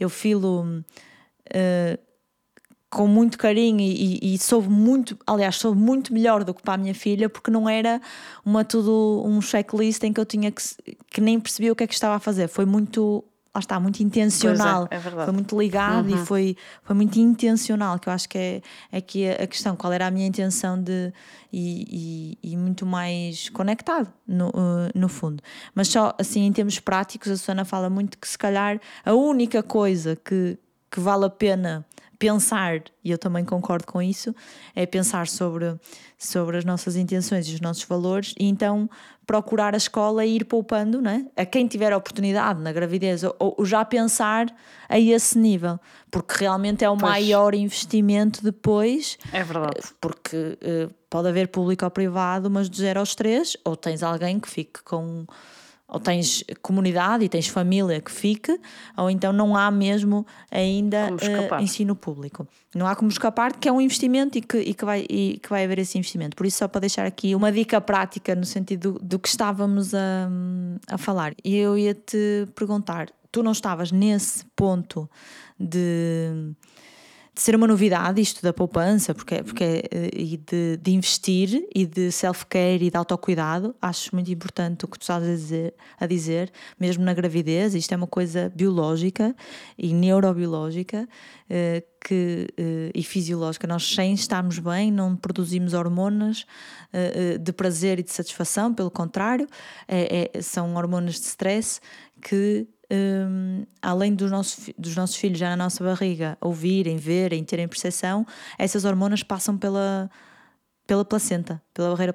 eu 0.00 0.08
filo. 0.08 0.82
Uh, 1.50 2.13
com 2.94 3.08
muito 3.08 3.36
carinho 3.36 3.80
e, 3.80 4.20
e, 4.22 4.34
e, 4.34 4.38
soube 4.38 4.68
muito, 4.68 5.18
aliás, 5.26 5.56
soube 5.56 5.80
muito 5.80 6.14
melhor 6.14 6.44
do 6.44 6.54
que 6.54 6.62
para 6.62 6.74
a 6.74 6.76
minha 6.76 6.94
filha, 6.94 7.28
porque 7.28 7.50
não 7.50 7.68
era 7.68 8.00
uma 8.44 8.64
tudo 8.64 9.20
um 9.26 9.40
checklist 9.40 10.02
em 10.04 10.12
que 10.12 10.20
eu 10.20 10.24
tinha 10.24 10.52
que, 10.52 10.62
que 11.10 11.20
nem 11.20 11.40
percebia 11.40 11.72
o 11.72 11.76
que 11.76 11.82
é 11.82 11.86
que 11.88 11.92
estava 11.92 12.14
a 12.14 12.20
fazer. 12.20 12.46
Foi 12.46 12.64
muito, 12.64 13.24
lá 13.52 13.58
está, 13.58 13.80
muito 13.80 14.00
intencional. 14.00 14.86
É, 14.92 14.96
é 14.96 15.00
foi 15.00 15.32
muito 15.32 15.60
ligado 15.60 16.08
uhum. 16.08 16.22
e 16.22 16.24
foi, 16.24 16.56
foi 16.84 16.94
muito 16.94 17.18
intencional, 17.18 17.98
que 17.98 18.08
eu 18.08 18.12
acho 18.12 18.28
que 18.28 18.38
é, 18.38 18.62
é 18.92 18.98
aqui 18.98 19.28
a, 19.28 19.42
a 19.42 19.46
questão, 19.48 19.74
qual 19.74 19.92
era 19.92 20.06
a 20.06 20.10
minha 20.12 20.28
intenção 20.28 20.80
de 20.80 21.12
e, 21.52 22.38
e, 22.42 22.52
e 22.52 22.56
muito 22.56 22.86
mais 22.86 23.48
conectado 23.48 24.08
no, 24.24 24.50
uh, 24.50 24.88
no 24.94 25.08
fundo. 25.08 25.42
Mas 25.74 25.88
só 25.88 26.14
assim 26.16 26.46
em 26.46 26.52
termos 26.52 26.78
práticos, 26.78 27.28
a 27.28 27.36
Susana 27.36 27.64
fala 27.64 27.90
muito 27.90 28.18
que 28.18 28.28
se 28.28 28.38
calhar 28.38 28.80
a 29.04 29.14
única 29.14 29.64
coisa 29.64 30.14
que, 30.14 30.56
que 30.88 31.00
vale 31.00 31.24
a 31.24 31.30
pena 31.30 31.84
pensar, 32.24 32.82
e 33.04 33.10
eu 33.10 33.18
também 33.18 33.44
concordo 33.44 33.86
com 33.86 34.00
isso, 34.00 34.34
é 34.74 34.86
pensar 34.86 35.28
sobre, 35.28 35.78
sobre 36.16 36.56
as 36.56 36.64
nossas 36.64 36.96
intenções 36.96 37.46
e 37.46 37.54
os 37.54 37.60
nossos 37.60 37.84
valores 37.84 38.34
e 38.40 38.46
então 38.46 38.88
procurar 39.26 39.74
a 39.74 39.76
escola 39.76 40.24
e 40.24 40.36
ir 40.36 40.46
poupando 40.46 41.02
né? 41.02 41.26
a 41.36 41.44
quem 41.44 41.66
tiver 41.66 41.92
a 41.92 41.98
oportunidade 41.98 42.62
na 42.62 42.72
gravidez 42.72 43.22
ou, 43.22 43.36
ou 43.38 43.64
já 43.66 43.84
pensar 43.84 44.46
a 44.88 44.98
esse 44.98 45.38
nível, 45.38 45.78
porque 46.10 46.36
realmente 46.40 46.82
é 46.82 46.88
o 46.88 46.96
pois. 46.96 47.12
maior 47.12 47.54
investimento 47.54 48.42
depois. 48.42 49.18
É 49.30 49.44
verdade. 49.44 49.82
Porque 50.00 50.36
uh, 50.62 50.94
pode 51.10 51.28
haver 51.28 51.48
público 51.48 51.84
ou 51.84 51.90
privado, 51.90 52.50
mas 52.50 52.70
de 52.70 52.78
0 52.78 53.00
aos 53.00 53.14
3, 53.14 53.58
ou 53.66 53.76
tens 53.76 54.02
alguém 54.02 54.40
que 54.40 54.48
fique 54.48 54.82
com 54.82 55.26
ou 55.94 56.00
tens 56.00 56.42
comunidade 56.60 57.24
e 57.24 57.28
tens 57.28 57.46
família 57.46 58.00
que 58.00 58.10
fique, 58.10 58.60
ou 58.96 59.08
então 59.08 59.32
não 59.32 59.56
há 59.56 59.70
mesmo 59.70 60.26
ainda 60.50 61.08
uh, 61.12 61.62
ensino 61.62 61.94
público. 61.94 62.48
Não 62.74 62.84
há 62.84 62.96
como 62.96 63.08
escapar, 63.08 63.52
que 63.52 63.68
é 63.68 63.72
um 63.72 63.80
investimento 63.80 64.36
e 64.36 64.40
que, 64.40 64.58
e, 64.58 64.74
que 64.74 64.84
vai, 64.84 65.06
e 65.08 65.38
que 65.40 65.48
vai 65.48 65.62
haver 65.62 65.78
esse 65.78 65.96
investimento. 65.96 66.36
Por 66.36 66.46
isso, 66.46 66.58
só 66.58 66.66
para 66.66 66.80
deixar 66.80 67.06
aqui 67.06 67.32
uma 67.32 67.52
dica 67.52 67.80
prática 67.80 68.34
no 68.34 68.44
sentido 68.44 68.94
do, 68.94 68.98
do 68.98 69.18
que 69.20 69.28
estávamos 69.28 69.94
a, 69.94 70.28
a 70.88 70.98
falar. 70.98 71.32
E 71.44 71.54
eu 71.56 71.78
ia 71.78 71.94
te 71.94 72.48
perguntar: 72.56 73.08
tu 73.30 73.40
não 73.44 73.52
estavas 73.52 73.92
nesse 73.92 74.44
ponto 74.56 75.08
de 75.56 76.52
de 77.34 77.42
ser 77.42 77.56
uma 77.56 77.66
novidade 77.66 78.20
isto 78.20 78.40
da 78.42 78.52
poupança 78.52 79.12
porque, 79.12 79.42
porque, 79.42 79.64
eh, 79.90 80.10
e 80.12 80.36
de, 80.36 80.76
de 80.76 80.92
investir 80.92 81.66
e 81.74 81.84
de 81.84 82.12
self-care 82.12 82.84
e 82.84 82.90
de 82.90 82.96
autocuidado. 82.96 83.74
Acho 83.82 84.14
muito 84.14 84.30
importante 84.30 84.84
o 84.84 84.88
que 84.88 84.96
tu 84.96 85.02
estás 85.02 85.22
a 85.22 85.26
dizer, 85.26 85.74
a 85.98 86.06
dizer, 86.06 86.52
mesmo 86.78 87.02
na 87.02 87.12
gravidez. 87.12 87.74
Isto 87.74 87.92
é 87.92 87.96
uma 87.96 88.06
coisa 88.06 88.52
biológica 88.54 89.34
e 89.76 89.92
neurobiológica 89.92 91.08
eh, 91.50 91.82
que, 92.00 92.46
eh, 92.56 92.92
e 92.94 93.02
fisiológica. 93.02 93.66
Nós, 93.66 93.82
sem 93.82 94.14
estarmos 94.14 94.60
bem, 94.60 94.92
não 94.92 95.16
produzimos 95.16 95.74
hormonas 95.74 96.46
de 97.40 97.52
prazer 97.52 97.98
e 97.98 98.04
de 98.04 98.12
satisfação, 98.12 98.72
pelo 98.72 98.88
contrário, 98.88 99.48
é, 99.88 100.30
é, 100.32 100.40
são 100.40 100.76
hormonas 100.76 101.14
de 101.14 101.26
stress 101.26 101.80
que 102.22 102.68
um, 102.90 103.64
além 103.80 104.14
dos 104.14 104.30
nossos, 104.30 104.70
dos 104.78 104.96
nossos 104.96 105.16
filhos 105.16 105.38
já 105.38 105.50
na 105.50 105.56
nossa 105.56 105.82
barriga 105.82 106.36
ouvirem, 106.40 106.96
verem, 106.96 107.42
terem 107.44 107.66
percepção, 107.66 108.26
essas 108.58 108.84
hormonas 108.84 109.22
passam 109.22 109.56
pela, 109.56 110.10
pela 110.86 111.04
placenta, 111.04 111.62
pela 111.72 111.90
barreira 111.90 112.14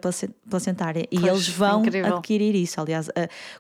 placentária. 0.50 1.08
Pois, 1.10 1.24
e 1.24 1.28
eles 1.28 1.50
vão 1.50 1.82
incrível. 1.82 2.18
adquirir 2.18 2.56
isso. 2.56 2.80
Aliás, 2.80 3.10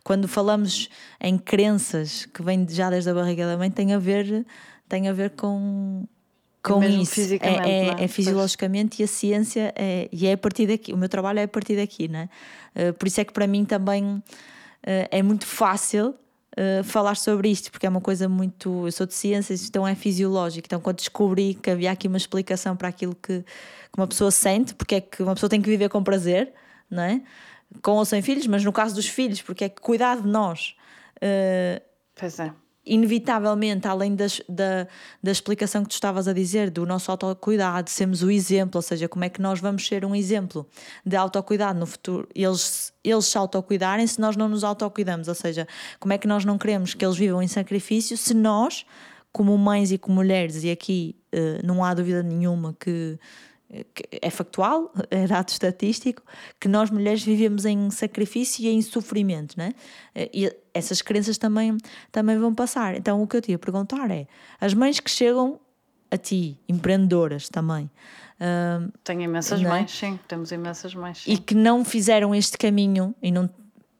quando 0.03 0.27
falamos 0.27 0.89
em 1.19 1.37
crenças 1.37 2.25
que 2.25 2.41
vêm 2.41 2.65
já 2.69 2.89
desde 2.89 3.09
a 3.09 3.13
barriga 3.13 3.45
da 3.45 3.57
mãe, 3.57 3.71
tem 3.71 3.93
a 3.93 3.99
ver, 3.99 4.45
tem 4.87 5.07
a 5.07 5.13
ver 5.13 5.31
com. 5.31 6.05
Com 6.61 6.83
é 6.83 6.89
isso, 6.89 7.21
é, 7.21 7.37
é, 7.41 7.85
é, 7.87 8.03
é 8.03 8.07
fisiologicamente 8.09 9.01
e 9.01 9.05
a 9.05 9.07
ciência 9.07 9.73
é, 9.77 10.09
e 10.11 10.27
é 10.27 10.33
a 10.33 10.37
partir 10.37 10.67
daqui. 10.67 10.91
O 10.91 10.97
meu 10.97 11.07
trabalho 11.07 11.39
é 11.39 11.43
a 11.43 11.47
partir 11.47 11.77
daqui, 11.77 12.09
né? 12.09 12.27
por 12.99 13.07
isso 13.07 13.21
é 13.21 13.23
que 13.23 13.31
para 13.31 13.47
mim 13.47 13.63
também 13.63 14.21
é 14.83 15.23
muito 15.23 15.45
fácil 15.45 16.13
eh, 16.57 16.83
falar 16.83 17.15
sobre 17.15 17.49
isto, 17.49 17.71
porque 17.71 17.85
é 17.85 17.89
uma 17.89 18.01
coisa 18.01 18.27
muito. 18.27 18.87
Eu 18.87 18.91
sou 18.91 19.05
de 19.05 19.13
ciências, 19.13 19.67
então 19.67 19.87
é 19.87 19.95
fisiológico. 19.95 20.65
Então, 20.65 20.79
quando 20.79 20.97
descobri 20.97 21.53
que 21.53 21.69
havia 21.69 21.91
aqui 21.91 22.07
uma 22.07 22.17
explicação 22.17 22.75
para 22.75 22.87
aquilo 22.87 23.15
que, 23.15 23.41
que 23.41 23.97
uma 23.97 24.07
pessoa 24.07 24.31
sente, 24.31 24.73
porque 24.73 24.95
é 24.95 25.01
que 25.01 25.21
uma 25.21 25.33
pessoa 25.35 25.49
tem 25.49 25.61
que 25.61 25.69
viver 25.69 25.89
com 25.89 26.03
prazer, 26.03 26.53
não 26.89 27.03
é? 27.03 27.21
Com 27.81 27.93
ou 27.93 28.05
sem 28.05 28.21
filhos, 28.21 28.47
mas 28.47 28.63
no 28.63 28.73
caso 28.73 28.95
dos 28.95 29.07
filhos, 29.07 29.41
porque 29.41 29.65
é 29.65 29.69
que 29.69 29.79
cuidar 29.81 30.21
de 30.21 30.27
nós. 30.27 30.75
Uh, 31.17 31.81
pois 32.15 32.39
é 32.39 32.51
inevitavelmente, 32.89 33.87
além 33.87 34.15
das, 34.15 34.41
da, 34.49 34.87
da 35.21 35.31
explicação 35.31 35.83
que 35.83 35.89
tu 35.89 35.93
estavas 35.93 36.27
a 36.27 36.33
dizer, 36.33 36.69
do 36.69 36.85
nosso 36.85 37.11
autocuidado, 37.11 37.89
sermos 37.89 38.23
o 38.23 38.31
exemplo, 38.31 38.79
ou 38.79 38.81
seja, 38.81 39.07
como 39.07 39.23
é 39.23 39.29
que 39.29 39.41
nós 39.41 39.59
vamos 39.59 39.87
ser 39.87 40.03
um 40.03 40.15
exemplo 40.15 40.67
de 41.05 41.15
autocuidado 41.15 41.79
no 41.79 41.85
futuro, 41.85 42.27
eles, 42.33 42.91
eles 43.03 43.25
se 43.25 43.37
autocuidarem 43.37 44.05
se 44.07 44.19
nós 44.19 44.35
não 44.35 44.49
nos 44.49 44.63
autocuidamos, 44.63 45.27
ou 45.27 45.35
seja, 45.35 45.67
como 45.99 46.13
é 46.13 46.17
que 46.17 46.27
nós 46.27 46.43
não 46.43 46.57
queremos 46.57 46.93
que 46.93 47.05
eles 47.05 47.15
vivam 47.15 47.41
em 47.41 47.47
sacrifício 47.47 48.17
se 48.17 48.33
nós, 48.33 48.85
como 49.31 49.55
mães 49.57 49.91
e 49.91 49.97
como 49.97 50.15
mulheres, 50.15 50.63
e 50.63 50.71
aqui 50.71 51.15
uh, 51.33 51.65
não 51.65 51.83
há 51.83 51.93
dúvida 51.93 52.23
nenhuma 52.23 52.75
que 52.79 53.19
é 54.21 54.29
factual, 54.29 54.91
é 55.11 55.27
dado 55.27 55.49
estatístico, 55.49 56.23
que 56.59 56.67
nós 56.67 56.89
mulheres 56.89 57.23
vivemos 57.23 57.65
em 57.65 57.89
sacrifício 57.91 58.63
e 58.65 58.69
em 58.69 58.81
sofrimento, 58.81 59.57
né? 59.57 59.73
E 60.15 60.51
essas 60.73 61.01
crenças 61.01 61.37
também, 61.37 61.77
também 62.11 62.37
vão 62.37 62.53
passar. 62.53 62.95
Então 62.95 63.21
o 63.21 63.27
que 63.27 63.37
eu 63.37 63.41
te 63.41 63.51
ia 63.51 63.59
perguntar 63.59 64.09
é: 64.11 64.27
as 64.59 64.73
mães 64.73 64.99
que 64.99 65.09
chegam 65.09 65.59
a 66.11 66.17
ti, 66.17 66.59
empreendedoras 66.67 67.49
também. 67.49 67.89
Uh, 68.39 68.91
Tenho 69.03 69.21
imensas 69.21 69.61
é? 69.61 69.67
mães, 69.67 69.91
sim, 69.91 70.19
temos 70.27 70.51
imensas 70.51 70.95
mães. 70.95 71.19
Sim. 71.19 71.33
E 71.33 71.37
que 71.37 71.53
não 71.53 71.85
fizeram 71.85 72.33
este 72.33 72.57
caminho 72.57 73.13
e 73.21 73.31
não, 73.31 73.49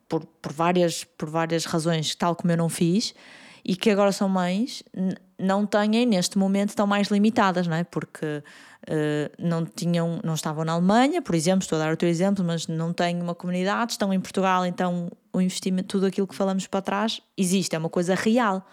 por, 0.07 0.25
por, 0.25 0.51
várias, 0.51 1.03
por 1.03 1.29
várias 1.29 1.65
razões, 1.65 2.15
tal 2.15 2.35
como 2.35 2.51
eu 2.51 2.57
não 2.57 2.69
fiz, 2.69 3.13
e 3.63 3.75
que 3.75 3.89
agora 3.89 4.11
são 4.11 4.27
mães, 4.27 4.81
não 5.39 5.65
têm 5.65 6.05
neste 6.05 6.37
momento 6.37 6.69
estão 6.69 6.85
mais 6.85 7.07
limitadas, 7.07 7.67
não 7.67 7.75
é? 7.75 7.83
Porque 7.83 8.25
uh, 8.25 9.31
não 9.37 9.65
tinham, 9.65 10.19
não 10.23 10.33
estavam 10.33 10.65
na 10.65 10.73
Alemanha, 10.73 11.21
por 11.21 11.35
exemplo, 11.35 11.63
estou 11.63 11.77
a 11.77 11.79
dar 11.79 11.91
outro 11.91 12.07
exemplo, 12.07 12.43
mas 12.43 12.67
não 12.67 12.93
têm 12.93 13.21
uma 13.21 13.35
comunidade, 13.35 13.93
estão 13.93 14.13
em 14.13 14.19
Portugal, 14.19 14.65
então 14.65 15.11
o 15.31 15.41
investimento, 15.41 15.87
tudo 15.87 16.05
aquilo 16.05 16.27
que 16.27 16.35
falamos 16.35 16.67
para 16.67 16.81
trás 16.81 17.21
existe, 17.37 17.75
é 17.75 17.79
uma 17.79 17.89
coisa 17.89 18.15
real. 18.15 18.65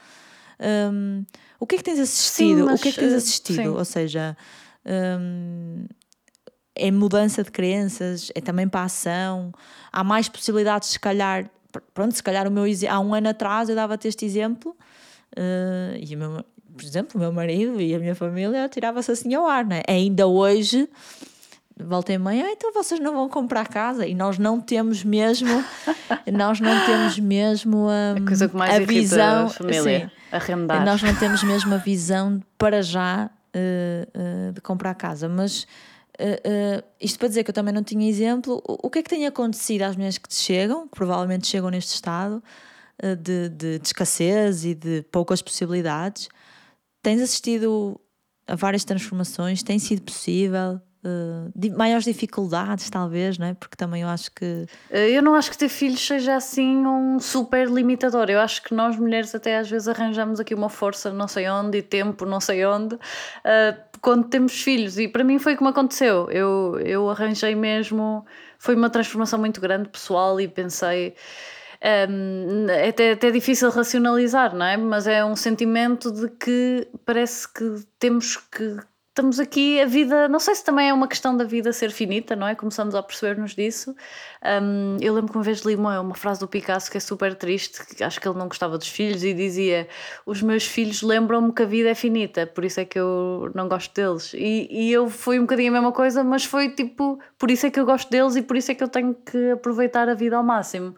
Um, 0.61 1.25
o 1.61 1.67
que 1.67 1.75
é 1.75 1.79
que 1.79 1.85
tens 1.85 1.99
assistido? 1.99 2.59
Sim, 2.59 2.63
mas, 2.65 2.81
o 2.81 2.83
que 2.83 2.89
é 2.89 2.93
que 2.93 2.99
tens 2.99 3.13
eh, 3.13 3.17
assistido? 3.17 3.77
Ou 3.77 3.85
seja, 3.85 4.37
um, 5.21 5.87
é 6.75 6.91
mudança 6.91 7.43
de 7.43 7.51
crenças, 7.51 8.31
é 8.35 8.41
também 8.41 8.69
para 8.69 8.81
a 8.81 8.85
ação, 8.85 9.53
há 9.93 10.05
mais 10.05 10.29
possibilidades, 10.29 10.91
se 10.91 11.01
calhar, 11.01 11.51
pronto, 11.95 12.15
se 12.15 12.23
calhar 12.23 12.47
o 12.47 12.51
meu 12.51 12.65
há 12.89 13.01
um 13.01 13.15
ano 13.15 13.29
atrás 13.29 13.69
eu 13.69 13.75
dava-te 13.75 14.09
este 14.09 14.25
exemplo 14.25 14.77
uh, 15.37 15.97
e 15.99 16.15
o 16.15 16.19
meu, 16.19 16.45
por 16.77 16.85
exemplo, 16.85 17.19
o 17.19 17.19
meu 17.19 17.33
marido 17.33 17.81
e 17.81 17.95
a 17.95 17.99
minha 17.99 18.15
família 18.15 18.69
tirava-se 18.69 19.11
assim 19.11 19.35
ao 19.35 19.47
ar, 19.47 19.65
né? 19.65 19.83
Ainda 19.89 20.27
hoje, 20.27 20.89
volta 21.79 22.13
e 22.13 22.19
meia, 22.19 22.47
ah, 22.47 22.53
então 22.53 22.73
vocês 22.73 22.99
não 23.01 23.15
vão 23.15 23.29
comprar 23.29 23.69
casa 23.69 24.07
e 24.07 24.15
nós 24.15 24.39
não 24.39 24.61
temos 24.61 25.05
mesmo, 25.05 25.65
nós 26.33 26.59
não 26.61 26.87
temos 26.87 27.19
mesmo 27.19 27.89
a, 27.89 28.19
a, 28.19 28.27
coisa 28.27 28.49
que 28.49 28.57
mais 28.57 28.75
a 28.75 28.79
visão, 28.81 29.47
a 29.47 29.49
família, 29.51 30.11
sim, 30.11 30.11
arrendar. 30.33 30.85
Nós 30.85 31.03
não 31.03 31.15
temos 31.15 31.43
mesmo 31.43 31.75
a 31.75 31.79
visão 31.79 32.41
para 32.57 32.83
já 32.83 33.29
uh, 33.29 34.49
uh, 34.49 34.53
de 34.53 34.61
comprar 34.61 34.95
casa, 34.95 35.29
mas 35.29 35.67
Uh, 36.19 36.83
isto 36.99 37.19
para 37.19 37.29
dizer 37.29 37.45
que 37.45 37.51
eu 37.51 37.55
também 37.55 37.75
não 37.75 37.83
tinha 37.83 38.09
exemplo, 38.09 38.63
o, 38.67 38.87
o, 38.87 38.91
que 38.91 39.01
é 39.01 39.03
que 39.03 39.11
tem 39.11 39.27
acontecido 39.27 39.83
às 39.83 39.97
mulheres 39.97 40.17
que 40.17 40.27
te 40.27 40.35
chegam, 40.35 40.89
que 40.89 40.97
provavelmente 40.97 41.47
chegam 41.47 41.69
neste 41.69 41.93
estado 41.93 42.43
de, 43.21 43.51
de, 43.51 43.79
de, 43.79 43.87
escassez 43.87 44.65
e 44.65 44.75
de 44.75 45.05
poucas 45.13 45.43
possibilidades? 45.43 46.31
Tens 47.07 47.23
assistido 47.23 48.01
a 48.49 48.57
várias 48.57 48.85
transformações? 48.85 49.63
Tem 49.63 49.79
sido 49.79 50.03
possível? 50.03 50.81
Uh, 51.05 51.77
maiores 51.79 52.05
dificuldades, 52.05 52.91
talvez, 52.91 53.39
não 53.39 53.47
é? 53.47 53.55
Porque 53.55 53.77
também 53.77 54.03
eu 54.03 54.09
acho 54.09 54.29
que. 54.33 54.67
Eh, 54.91 55.11
eu 55.11 55.23
não 55.23 55.37
acho 55.37 55.49
que 55.49 55.57
ter 55.57 55.69
filhos 55.69 56.05
seja 56.05 56.35
assim 56.35 56.85
um 56.85 57.21
super 57.21 57.69
limitador. 57.69 58.29
Eu 58.29 58.41
acho 58.41 58.61
que 58.61 58.75
nós 58.75 58.97
mulheres 58.97 59.33
até 59.37 59.57
às 59.57 59.71
vezes 59.71 59.87
arranjamos 59.87 60.41
aqui 60.41 60.53
uma 60.53 60.69
força 60.69 61.13
não 61.13 61.29
sei 61.29 61.49
onde 61.49 61.79
e 61.79 61.83
tempo 61.83 62.27
não 62.27 62.41
sei 62.41 62.67
onde 62.67 62.97
uh, 62.97 62.99
quando 64.01 64.27
temos 64.27 64.61
filhos. 64.61 64.99
E 64.99 65.07
para 65.07 65.23
mim 65.23 65.39
foi 65.39 65.55
como 65.55 65.71
aconteceu. 65.71 66.29
Eu, 66.29 66.77
eu 66.81 67.09
arranjei 67.09 67.55
mesmo. 67.55 68.27
Foi 68.59 68.75
uma 68.75 68.91
transformação 68.91 69.39
muito 69.39 69.61
grande 69.61 69.89
pessoal 69.89 70.41
e 70.41 70.49
pensei 70.49 71.15
é 71.81 72.89
até, 72.89 73.13
até 73.13 73.31
difícil 73.31 73.71
racionalizar, 73.71 74.55
não 74.55 74.67
é? 74.67 74.77
Mas 74.77 75.07
é 75.07 75.25
um 75.25 75.37
sentimento 75.37 76.11
de 76.11 76.29
que 76.29 76.89
parece 77.05 77.53
que 77.53 77.85
temos 77.99 78.37
que 78.37 78.77
estamos 79.17 79.41
aqui, 79.41 79.81
a 79.81 79.87
vida, 79.87 80.29
não 80.29 80.39
sei 80.39 80.55
se 80.55 80.63
também 80.63 80.91
é 80.91 80.93
uma 80.93 81.09
questão 81.09 81.35
da 81.35 81.43
vida 81.43 81.73
ser 81.73 81.91
finita, 81.91 82.37
não 82.37 82.47
é? 82.47 82.55
Começamos 82.55 82.95
a 82.95 83.03
perceber-nos 83.03 83.55
disso. 83.55 83.97
Um, 84.45 84.99
eu 85.01 85.15
lembro 85.15 85.33
que 85.33 85.39
uma 85.39 85.43
vez 85.43 85.61
li 85.61 85.75
uma, 85.75 85.99
uma 86.01 86.15
frase 86.15 86.39
do 86.39 86.47
Picasso 86.47 86.91
que 86.91 86.99
é 86.99 87.01
super 87.01 87.35
triste, 87.35 87.83
que 87.87 88.05
acho 88.05 88.21
que 88.21 88.29
ele 88.29 88.37
não 88.39 88.47
gostava 88.47 88.77
dos 88.77 88.89
filhos 88.89 89.25
e 89.25 89.33
dizia: 89.33 89.89
Os 90.27 90.43
meus 90.43 90.67
filhos 90.67 91.01
lembram-me 91.01 91.51
que 91.51 91.63
a 91.63 91.65
vida 91.65 91.89
é 91.89 91.95
finita, 91.95 92.47
por 92.47 92.63
isso 92.63 92.79
é 92.79 92.85
que 92.85 92.99
eu 92.99 93.51
não 93.55 93.67
gosto 93.67 93.95
deles. 93.95 94.35
E, 94.35 94.69
e 94.71 94.93
eu 94.93 95.09
fui 95.09 95.39
um 95.39 95.43
bocadinho 95.43 95.71
a 95.71 95.73
mesma 95.73 95.93
coisa, 95.93 96.23
mas 96.23 96.45
foi 96.45 96.69
tipo: 96.69 97.19
Por 97.39 97.51
isso 97.51 97.65
é 97.65 97.71
que 97.71 97.81
eu 97.81 97.87
gosto 97.87 98.11
deles 98.11 98.37
e 98.37 98.43
por 98.43 98.55
isso 98.55 98.71
é 98.71 98.75
que 98.75 98.85
eu 98.85 98.89
tenho 98.89 99.15
que 99.15 99.53
aproveitar 99.53 100.11
a 100.11 100.15
vida 100.15 100.37
ao 100.37 100.45
máximo. 100.45 100.95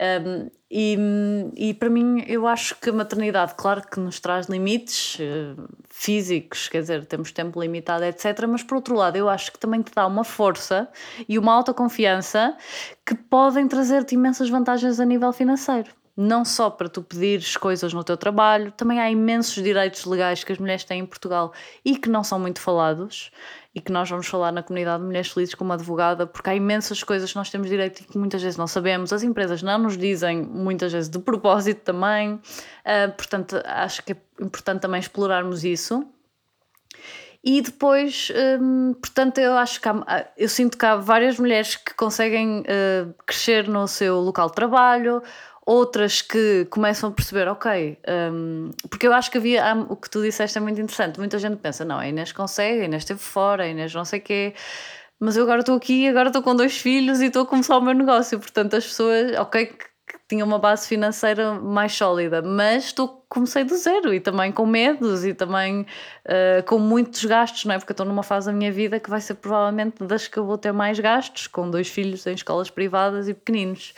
Um, 0.00 0.48
e, 0.70 0.98
e 1.54 1.74
para 1.74 1.88
mim, 1.88 2.24
eu 2.26 2.46
acho 2.46 2.74
que 2.80 2.90
a 2.90 2.92
maternidade, 2.92 3.54
claro 3.56 3.82
que 3.82 4.00
nos 4.00 4.18
traz 4.18 4.46
limites 4.46 5.16
uh, 5.20 5.68
físicos, 5.88 6.68
quer 6.68 6.80
dizer, 6.80 7.06
temos 7.06 7.30
tempo 7.30 7.60
limitado, 7.60 8.04
etc. 8.04 8.46
Mas 8.48 8.64
por 8.64 8.76
outro 8.76 8.96
lado, 8.96 9.16
eu 9.16 9.28
acho 9.28 9.52
que 9.52 9.58
também 9.58 9.80
te 9.82 9.92
dá 9.94 10.06
uma 10.06 10.24
força 10.24 10.88
e 11.28 11.38
uma 11.38 11.52
autoconfiança 11.52 12.56
que 13.04 13.14
podem 13.14 13.68
trazer-te 13.68 14.14
imensas 14.16 14.48
vantagens 14.48 14.98
a 14.98 15.04
nível 15.04 15.32
financeiro. 15.32 15.90
Não 16.16 16.44
só 16.44 16.70
para 16.70 16.88
tu 16.88 17.02
pedires 17.02 17.56
coisas 17.56 17.92
no 17.92 18.02
teu 18.02 18.16
trabalho, 18.16 18.72
também 18.72 18.98
há 18.98 19.10
imensos 19.10 19.62
direitos 19.62 20.06
legais 20.06 20.42
que 20.42 20.50
as 20.50 20.58
mulheres 20.58 20.82
têm 20.82 21.00
em 21.00 21.06
Portugal 21.06 21.52
e 21.84 21.96
que 21.96 22.08
não 22.08 22.24
são 22.24 22.38
muito 22.38 22.60
falados 22.60 23.30
e 23.74 23.80
que 23.80 23.92
nós 23.92 24.08
vamos 24.08 24.26
falar 24.26 24.50
na 24.50 24.62
comunidade 24.62 25.02
de 25.02 25.06
Mulheres 25.06 25.28
Felizes 25.30 25.54
como 25.54 25.70
advogada, 25.70 26.26
porque 26.26 26.48
há 26.48 26.54
imensas 26.54 27.02
coisas 27.02 27.30
que 27.30 27.36
nós 27.36 27.50
temos 27.50 27.68
direito 27.68 28.00
e 28.00 28.04
que 28.04 28.16
muitas 28.16 28.40
vezes 28.40 28.56
não 28.56 28.66
sabemos, 28.66 29.12
as 29.12 29.22
empresas 29.22 29.62
não 29.62 29.76
nos 29.76 29.98
dizem, 29.98 30.42
muitas 30.42 30.90
vezes 30.92 31.10
de 31.10 31.18
propósito 31.18 31.82
também, 31.82 32.36
uh, 32.36 33.12
portanto 33.14 33.60
acho 33.66 34.02
que 34.02 34.12
é 34.12 34.16
importante 34.40 34.80
também 34.80 34.98
explorarmos 34.98 35.62
isso. 35.62 36.06
E 37.44 37.60
depois, 37.60 38.32
hum, 38.60 38.94
portanto, 38.94 39.38
eu 39.38 39.56
acho 39.56 39.80
que 39.80 39.88
há, 39.88 40.26
eu 40.36 40.48
sinto 40.48 40.76
que 40.76 40.84
há 40.84 40.96
várias 40.96 41.38
mulheres 41.38 41.76
que 41.76 41.94
conseguem 41.94 42.62
uh, 42.62 43.14
crescer 43.24 43.68
no 43.68 43.86
seu 43.86 44.18
local 44.18 44.48
de 44.48 44.54
trabalho, 44.54 45.22
outras 45.66 46.22
que 46.22 46.64
começam 46.70 47.10
a 47.10 47.12
perceber, 47.12 47.48
ok, 47.48 47.98
um, 48.32 48.70
porque 48.88 49.06
eu 49.06 49.12
acho 49.12 49.28
que 49.30 49.36
havia 49.36 49.74
o 49.88 49.96
que 49.96 50.08
tu 50.08 50.22
disseste 50.22 50.56
é 50.56 50.60
muito 50.60 50.80
interessante. 50.80 51.18
Muita 51.18 51.38
gente 51.40 51.56
pensa, 51.56 51.84
não, 51.84 51.98
a 51.98 52.06
Inês 52.08 52.30
consegue, 52.30 52.82
a 52.82 52.84
Inês 52.84 53.02
esteve 53.02 53.18
fora, 53.18 53.64
a 53.64 53.68
Inês 53.68 53.92
não 53.92 54.04
sei 54.04 54.20
o 54.20 54.22
quê. 54.22 54.54
Mas 55.18 55.36
eu 55.36 55.42
agora 55.42 55.60
estou 55.60 55.76
aqui, 55.76 56.06
agora 56.06 56.28
estou 56.28 56.42
com 56.42 56.54
dois 56.54 56.78
filhos 56.78 57.20
e 57.20 57.26
estou 57.26 57.42
a 57.42 57.46
começar 57.46 57.76
o 57.78 57.80
meu 57.80 57.94
negócio. 57.94 58.38
Portanto, 58.38 58.76
as 58.76 58.86
pessoas, 58.86 59.36
ok, 59.38 59.66
que 59.66 59.86
tinha 60.28 60.44
uma 60.44 60.58
base 60.58 60.86
financeira 60.86 61.54
mais 61.54 61.92
sólida, 61.92 62.40
mas 62.42 62.86
estou, 62.86 63.24
comecei 63.28 63.64
do 63.64 63.76
zero 63.76 64.14
e 64.14 64.20
também 64.20 64.52
com 64.52 64.64
medos 64.66 65.24
e 65.24 65.34
também 65.34 65.82
uh, 65.82 66.62
com 66.66 66.78
muitos 66.78 67.24
gastos, 67.24 67.64
não 67.64 67.74
é? 67.74 67.78
Porque 67.78 67.92
estou 67.92 68.06
numa 68.06 68.22
fase 68.22 68.46
da 68.46 68.52
minha 68.52 68.70
vida 68.70 69.00
que 69.00 69.10
vai 69.10 69.20
ser 69.20 69.34
provavelmente 69.34 70.04
das 70.04 70.28
que 70.28 70.38
eu 70.38 70.44
vou 70.44 70.58
ter 70.58 70.72
mais 70.72 70.98
gastos, 71.00 71.46
com 71.46 71.70
dois 71.70 71.88
filhos 71.88 72.26
em 72.26 72.34
escolas 72.34 72.70
privadas 72.70 73.28
e 73.28 73.34
pequeninos. 73.34 73.94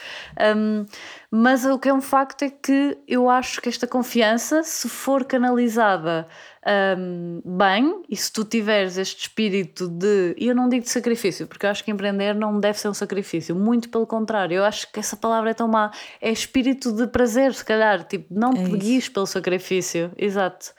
Um, 0.56 0.86
mas 1.30 1.64
o 1.66 1.78
que 1.78 1.90
é 1.90 1.92
um 1.94 2.00
facto 2.00 2.42
é 2.42 2.50
que 2.50 2.96
eu 3.06 3.28
acho 3.28 3.60
que 3.60 3.68
esta 3.68 3.86
confiança, 3.86 4.62
se 4.62 4.88
for 4.88 5.24
canalizada 5.24 6.26
um, 6.96 7.42
bem, 7.44 8.02
e 8.08 8.16
se 8.16 8.32
tu 8.32 8.44
tiveres 8.44 8.96
este 8.96 9.22
espírito 9.22 9.88
de. 9.88 10.34
E 10.38 10.48
eu 10.48 10.54
não 10.54 10.70
digo 10.70 10.84
de 10.84 10.90
sacrifício, 10.90 11.46
porque 11.46 11.66
eu 11.66 11.70
acho 11.70 11.84
que 11.84 11.90
empreender 11.90 12.34
não 12.34 12.58
deve 12.58 12.78
ser 12.78 12.88
um 12.88 12.94
sacrifício, 12.94 13.54
muito 13.54 13.90
pelo 13.90 14.06
contrário, 14.06 14.56
eu 14.56 14.64
acho 14.64 14.90
que 14.90 14.98
essa 14.98 15.16
palavra 15.16 15.50
é 15.50 15.54
tão 15.54 15.68
má. 15.68 15.90
É 16.18 16.30
espírito 16.30 16.92
de 16.92 17.06
prazer, 17.06 17.52
se 17.52 17.64
calhar, 17.64 18.04
tipo, 18.04 18.32
não 18.32 18.52
é 18.52 18.64
te 18.64 18.70
guies 18.76 19.08
pelo 19.10 19.26
sacrifício, 19.26 20.10
exato. 20.16 20.72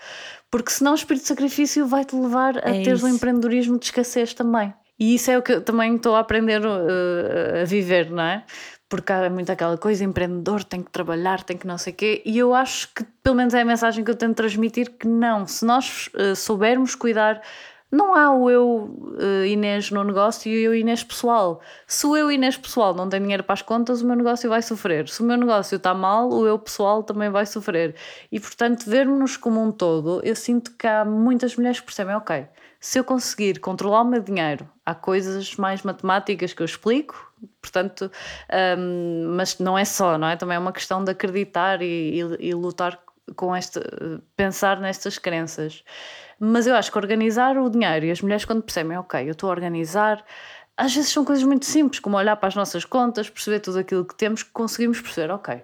Porque 0.49 0.71
senão 0.71 0.93
o 0.93 0.95
espírito 0.95 1.23
de 1.23 1.27
sacrifício 1.27 1.85
vai-te 1.85 2.15
levar 2.15 2.57
a 2.57 2.75
é 2.75 2.83
teres 2.83 3.03
um 3.03 3.07
empreendedorismo 3.07 3.77
de 3.77 3.85
escassez 3.85 4.33
também. 4.33 4.73
E 4.99 5.15
isso 5.15 5.31
é 5.31 5.37
o 5.37 5.41
que 5.41 5.53
eu 5.53 5.61
também 5.61 5.95
estou 5.95 6.15
a 6.15 6.19
aprender 6.19 6.61
uh, 6.65 7.61
a 7.61 7.65
viver, 7.65 8.09
não 8.09 8.23
é? 8.23 8.43
Porque 8.89 9.13
há 9.13 9.29
muito 9.29 9.51
aquela 9.51 9.77
coisa, 9.77 10.03
empreendedor 10.03 10.63
tem 10.63 10.81
que 10.81 10.89
trabalhar, 10.89 11.43
tem 11.43 11.55
que 11.55 11.67
não 11.67 11.77
sei 11.77 11.93
o 11.93 11.95
quê, 11.95 12.21
e 12.25 12.37
eu 12.37 12.53
acho 12.55 12.91
que 12.93 13.05
pelo 13.23 13.35
menos 13.35 13.53
é 13.53 13.61
a 13.61 13.65
mensagem 13.65 14.03
que 14.03 14.09
eu 14.09 14.15
tento 14.15 14.35
transmitir 14.35 14.91
que 14.97 15.07
não, 15.07 15.45
se 15.45 15.63
nós 15.63 16.09
uh, 16.15 16.35
soubermos 16.35 16.95
cuidar, 16.95 17.41
não 17.91 18.13
há 18.13 18.31
o 18.31 18.49
eu 18.49 18.67
uh, 18.67 19.45
Inês 19.45 19.89
no 19.89 20.03
negócio 20.03 20.51
e 20.51 20.55
o 20.67 20.71
eu 20.71 20.75
Inês 20.75 21.03
pessoal. 21.03 21.59
Se 21.87 22.05
o 22.05 22.15
eu 22.15 22.31
Inês 22.31 22.55
pessoal 22.55 22.93
não 22.93 23.09
tem 23.09 23.19
dinheiro 23.19 23.43
para 23.43 23.53
as 23.53 23.63
contas, 23.63 24.01
o 24.01 24.05
meu 24.05 24.15
negócio 24.15 24.47
vai 24.47 24.61
sofrer. 24.61 25.09
Se 25.09 25.21
o 25.21 25.25
meu 25.25 25.35
negócio 25.35 25.75
está 25.75 25.91
mal, 25.93 26.29
o 26.29 26.45
eu 26.45 26.59
pessoal 26.59 27.01
também 27.01 27.31
vai 27.31 27.47
sofrer. 27.47 27.95
E 28.31 28.39
portanto, 28.39 28.85
vermos-nos 28.87 29.37
como 29.37 29.63
um 29.63 29.71
todo, 29.71 30.21
eu 30.23 30.35
sinto 30.35 30.71
que 30.77 30.85
há 30.85 31.03
muitas 31.03 31.55
mulheres 31.55 31.79
que 31.79 31.87
percebem, 31.87 32.15
ok, 32.15 32.45
se 32.79 32.99
eu 32.99 33.03
conseguir 33.03 33.59
controlar 33.59 34.03
o 34.03 34.05
meu 34.05 34.21
dinheiro, 34.21 34.69
há 34.89 34.95
coisas 34.95 35.55
mais 35.55 35.83
matemáticas 35.83 36.53
que 36.53 36.61
eu 36.61 36.65
explico, 36.65 37.29
Portanto, 37.61 38.11
um, 38.77 39.35
mas 39.35 39.59
não 39.59 39.77
é 39.77 39.85
só, 39.85 40.17
não 40.17 40.27
é? 40.27 40.35
Também 40.35 40.55
é 40.55 40.59
uma 40.59 40.73
questão 40.73 41.03
de 41.03 41.11
acreditar 41.11 41.81
e, 41.81 42.19
e, 42.19 42.49
e 42.49 42.53
lutar 42.53 42.99
com 43.35 43.55
este, 43.55 43.79
pensar 44.35 44.79
nestas 44.79 45.17
crenças. 45.17 45.83
Mas 46.39 46.67
eu 46.67 46.75
acho 46.75 46.91
que 46.91 46.97
organizar 46.97 47.57
o 47.57 47.69
dinheiro 47.69 48.05
e 48.05 48.11
as 48.11 48.21
mulheres 48.21 48.45
quando 48.45 48.63
percebem, 48.63 48.97
ok, 48.97 49.27
eu 49.27 49.31
estou 49.31 49.49
a 49.49 49.51
organizar, 49.51 50.23
às 50.75 50.95
vezes 50.95 51.11
são 51.11 51.25
coisas 51.25 51.43
muito 51.43 51.65
simples, 51.65 51.99
como 51.99 52.17
olhar 52.17 52.35
para 52.37 52.47
as 52.47 52.55
nossas 52.55 52.85
contas, 52.85 53.29
perceber 53.29 53.59
tudo 53.59 53.79
aquilo 53.79 54.05
que 54.05 54.15
temos, 54.15 54.43
que 54.43 54.51
conseguimos 54.51 55.01
perceber, 55.01 55.31
ok, 55.31 55.61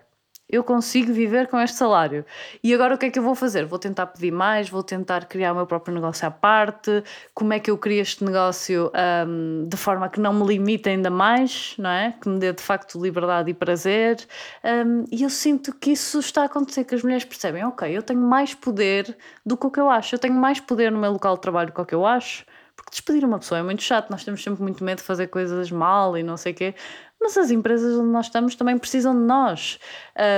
eu 0.47 0.63
consigo 0.63 1.11
viver 1.11 1.47
com 1.47 1.59
este 1.59 1.75
salário. 1.77 2.23
E 2.63 2.73
agora 2.73 2.95
o 2.95 2.97
que 2.97 3.07
é 3.07 3.09
que 3.09 3.17
eu 3.17 3.23
vou 3.23 3.33
fazer? 3.33 3.65
Vou 3.65 3.79
tentar 3.79 4.07
pedir 4.07 4.31
mais, 4.31 4.69
vou 4.69 4.83
tentar 4.83 5.25
criar 5.25 5.53
o 5.53 5.55
meu 5.55 5.65
próprio 5.65 5.93
negócio 5.93 6.27
à 6.27 6.31
parte. 6.31 7.03
Como 7.33 7.51
é 7.51 7.59
que 7.59 7.71
eu 7.71 7.77
crio 7.77 8.01
este 8.01 8.23
negócio 8.23 8.91
um, 9.27 9.67
de 9.67 9.75
forma 9.75 10.07
que 10.07 10.19
não 10.19 10.33
me 10.33 10.45
limite 10.45 10.87
ainda 10.89 11.09
mais, 11.09 11.75
não 11.79 11.89
é? 11.89 12.13
Que 12.21 12.29
me 12.29 12.39
dê 12.39 12.53
de 12.53 12.61
facto 12.61 13.01
liberdade 13.01 13.49
e 13.49 13.53
prazer. 13.53 14.17
Um, 14.63 15.05
e 15.11 15.23
eu 15.23 15.29
sinto 15.29 15.73
que 15.73 15.91
isso 15.91 16.19
está 16.19 16.43
a 16.43 16.45
acontecer, 16.45 16.83
que 16.83 16.93
as 16.93 17.01
mulheres 17.01 17.25
percebem, 17.25 17.65
ok, 17.65 17.95
eu 17.95 18.03
tenho 18.03 18.21
mais 18.21 18.53
poder 18.53 19.17
do 19.45 19.57
que 19.57 19.65
o 19.65 19.71
que 19.71 19.79
eu 19.79 19.89
acho. 19.89 20.13
Eu 20.13 20.19
tenho 20.19 20.35
mais 20.35 20.59
poder 20.59 20.91
no 20.91 20.99
meu 20.99 21.11
local 21.11 21.35
de 21.35 21.41
trabalho 21.41 21.67
do 21.67 21.73
que 21.73 21.81
o 21.81 21.85
que 21.85 21.95
eu 21.95 22.05
acho. 22.05 22.45
Porque 22.75 22.91
despedir 22.91 23.23
uma 23.23 23.39
pessoa 23.39 23.59
é 23.59 23.63
muito 23.63 23.81
chato, 23.81 24.09
nós 24.09 24.23
temos 24.23 24.43
sempre 24.43 24.61
muito 24.61 24.83
medo 24.83 24.97
de 24.97 25.03
fazer 25.03 25.27
coisas 25.27 25.71
mal 25.71 26.17
e 26.17 26.23
não 26.23 26.35
sei 26.35 26.51
o 26.51 26.55
quê 26.55 26.75
mas 27.19 27.37
as 27.37 27.51
empresas 27.51 27.97
onde 27.97 28.09
nós 28.09 28.27
estamos 28.27 28.55
também 28.55 28.77
precisam 28.77 29.13
de 29.13 29.25
nós. 29.25 29.79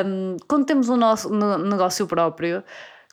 Um, 0.06 0.38
quando 0.48 0.66
temos 0.66 0.90
o 0.90 0.96
nosso 0.96 1.30
negócio 1.30 2.08
próprio, 2.08 2.64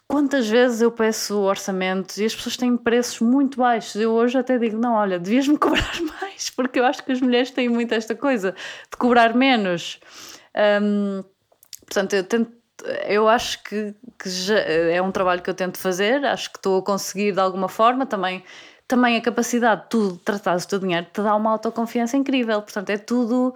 quantas 0.06 0.48
vezes 0.48 0.80
eu 0.80 0.92
peço 0.92 1.38
orçamentos 1.40 2.18
e 2.18 2.24
as 2.24 2.34
pessoas 2.34 2.56
têm 2.56 2.76
preços 2.76 3.20
muito 3.20 3.58
baixos. 3.58 3.96
Eu 3.96 4.12
hoje 4.12 4.38
até 4.38 4.58
digo: 4.58 4.78
não, 4.78 4.94
olha, 4.94 5.18
devias-me 5.18 5.56
cobrar 5.58 6.00
mais, 6.20 6.50
porque 6.50 6.78
eu 6.78 6.84
acho 6.84 7.02
que 7.04 7.12
as 7.12 7.20
mulheres 7.20 7.50
têm 7.50 7.68
muito 7.68 7.92
esta 7.92 8.14
coisa 8.14 8.54
de 8.90 8.96
cobrar 8.96 9.34
menos. 9.34 10.00
Um, 10.82 11.24
portanto, 11.86 12.14
eu 12.14 12.24
tento 12.24 12.52
eu 13.06 13.28
acho 13.28 13.62
que, 13.62 13.94
que 14.18 14.28
é 14.90 15.00
um 15.00 15.10
trabalho 15.10 15.40
que 15.40 15.48
eu 15.48 15.54
tento 15.54 15.78
fazer, 15.78 16.24
acho 16.24 16.50
que 16.50 16.58
estou 16.58 16.80
a 16.80 16.82
conseguir 16.82 17.32
de 17.32 17.40
alguma 17.40 17.68
forma 17.68 18.04
também 18.04 18.42
também 18.86 19.16
a 19.16 19.20
capacidade 19.22 19.82
de 19.82 19.88
tu 19.88 20.16
tratares 20.18 20.64
o 20.64 20.68
teu 20.68 20.78
dinheiro 20.78 21.06
te 21.12 21.22
dá 21.22 21.34
uma 21.34 21.50
autoconfiança 21.50 22.16
incrível. 22.16 22.60
Portanto, 22.60 22.90
é 22.90 22.98
tudo. 22.98 23.54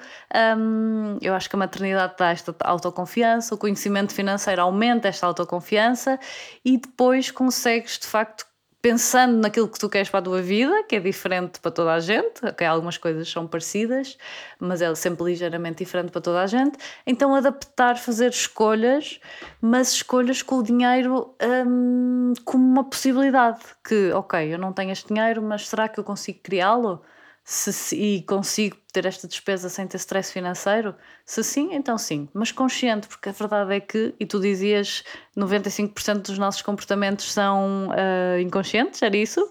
Hum, 0.57 1.19
eu 1.21 1.35
acho 1.35 1.49
que 1.51 1.57
a 1.57 1.59
maternidade 1.59 2.15
dá 2.19 2.31
esta 2.31 2.55
autoconfiança, 2.61 3.55
o 3.55 3.59
conhecimento 3.59 4.15
financeiro 4.15 4.63
aumenta 4.63 5.09
esta 5.09 5.27
autoconfiança 5.27 6.19
e 6.65 6.79
depois 6.79 7.31
consegues 7.31 7.99
de 7.99 8.07
facto 8.07 8.48
pensando 8.81 9.39
naquilo 9.39 9.69
que 9.69 9.79
tu 9.79 9.89
queres 9.89 10.09
para 10.09 10.21
a 10.21 10.23
tua 10.23 10.41
vida, 10.41 10.85
que 10.85 10.97
é 10.97 11.01
diferente 11.01 11.59
para 11.61 11.71
toda 11.71 11.93
a 11.93 12.01
gente, 12.01 12.45
ok, 12.45 12.67
algumas 12.67 12.97
coisas 12.97 13.29
são 13.29 13.47
parecidas, 13.47 14.17
mas 14.59 14.81
é 14.81 14.95
sempre 14.95 15.25
ligeiramente 15.25 15.79
diferente 15.79 16.13
para 16.13 16.21
toda 16.21 16.43
a 16.43 16.47
gente, 16.47 16.79
então 17.07 17.35
adaptar, 17.35 17.99
fazer 17.99 18.31
escolhas, 18.31 19.21
mas 19.61 19.93
escolhas 19.93 20.43
com 20.43 20.59
o 20.59 20.63
dinheiro 20.63 21.35
hum, 21.67 22.33
como 22.45 22.65
uma 22.65 22.85
possibilidade, 22.85 23.61
que 23.87 24.13
ok, 24.13 24.55
eu 24.55 24.59
não 24.59 24.73
tenho 24.73 24.93
este 24.93 25.09
dinheiro, 25.13 25.43
mas 25.43 25.69
será 25.69 25.89
que 25.89 25.99
eu 25.99 26.05
consigo 26.05 26.39
criá-lo? 26.43 27.03
Se, 27.51 27.97
e 27.97 28.23
consigo 28.25 28.77
ter 28.93 29.07
esta 29.07 29.27
despesa 29.27 29.71
sem 29.71 29.87
ter 29.87 29.97
stress 29.97 30.31
financeiro? 30.31 30.95
Se 31.25 31.43
sim, 31.43 31.71
então 31.73 31.97
sim, 31.97 32.29
mas 32.35 32.53
consciente, 32.53 33.09
porque 33.09 33.31
a 33.31 33.33
verdade 33.33 33.75
é 33.75 33.81
que, 33.81 34.15
e 34.21 34.27
tu 34.27 34.39
dizias, 34.39 35.03
95% 35.35 36.19
dos 36.19 36.37
nossos 36.37 36.61
comportamentos 36.61 37.33
são 37.33 37.89
uh, 37.89 38.39
inconscientes, 38.39 39.01
era 39.01 39.17
isso? 39.17 39.51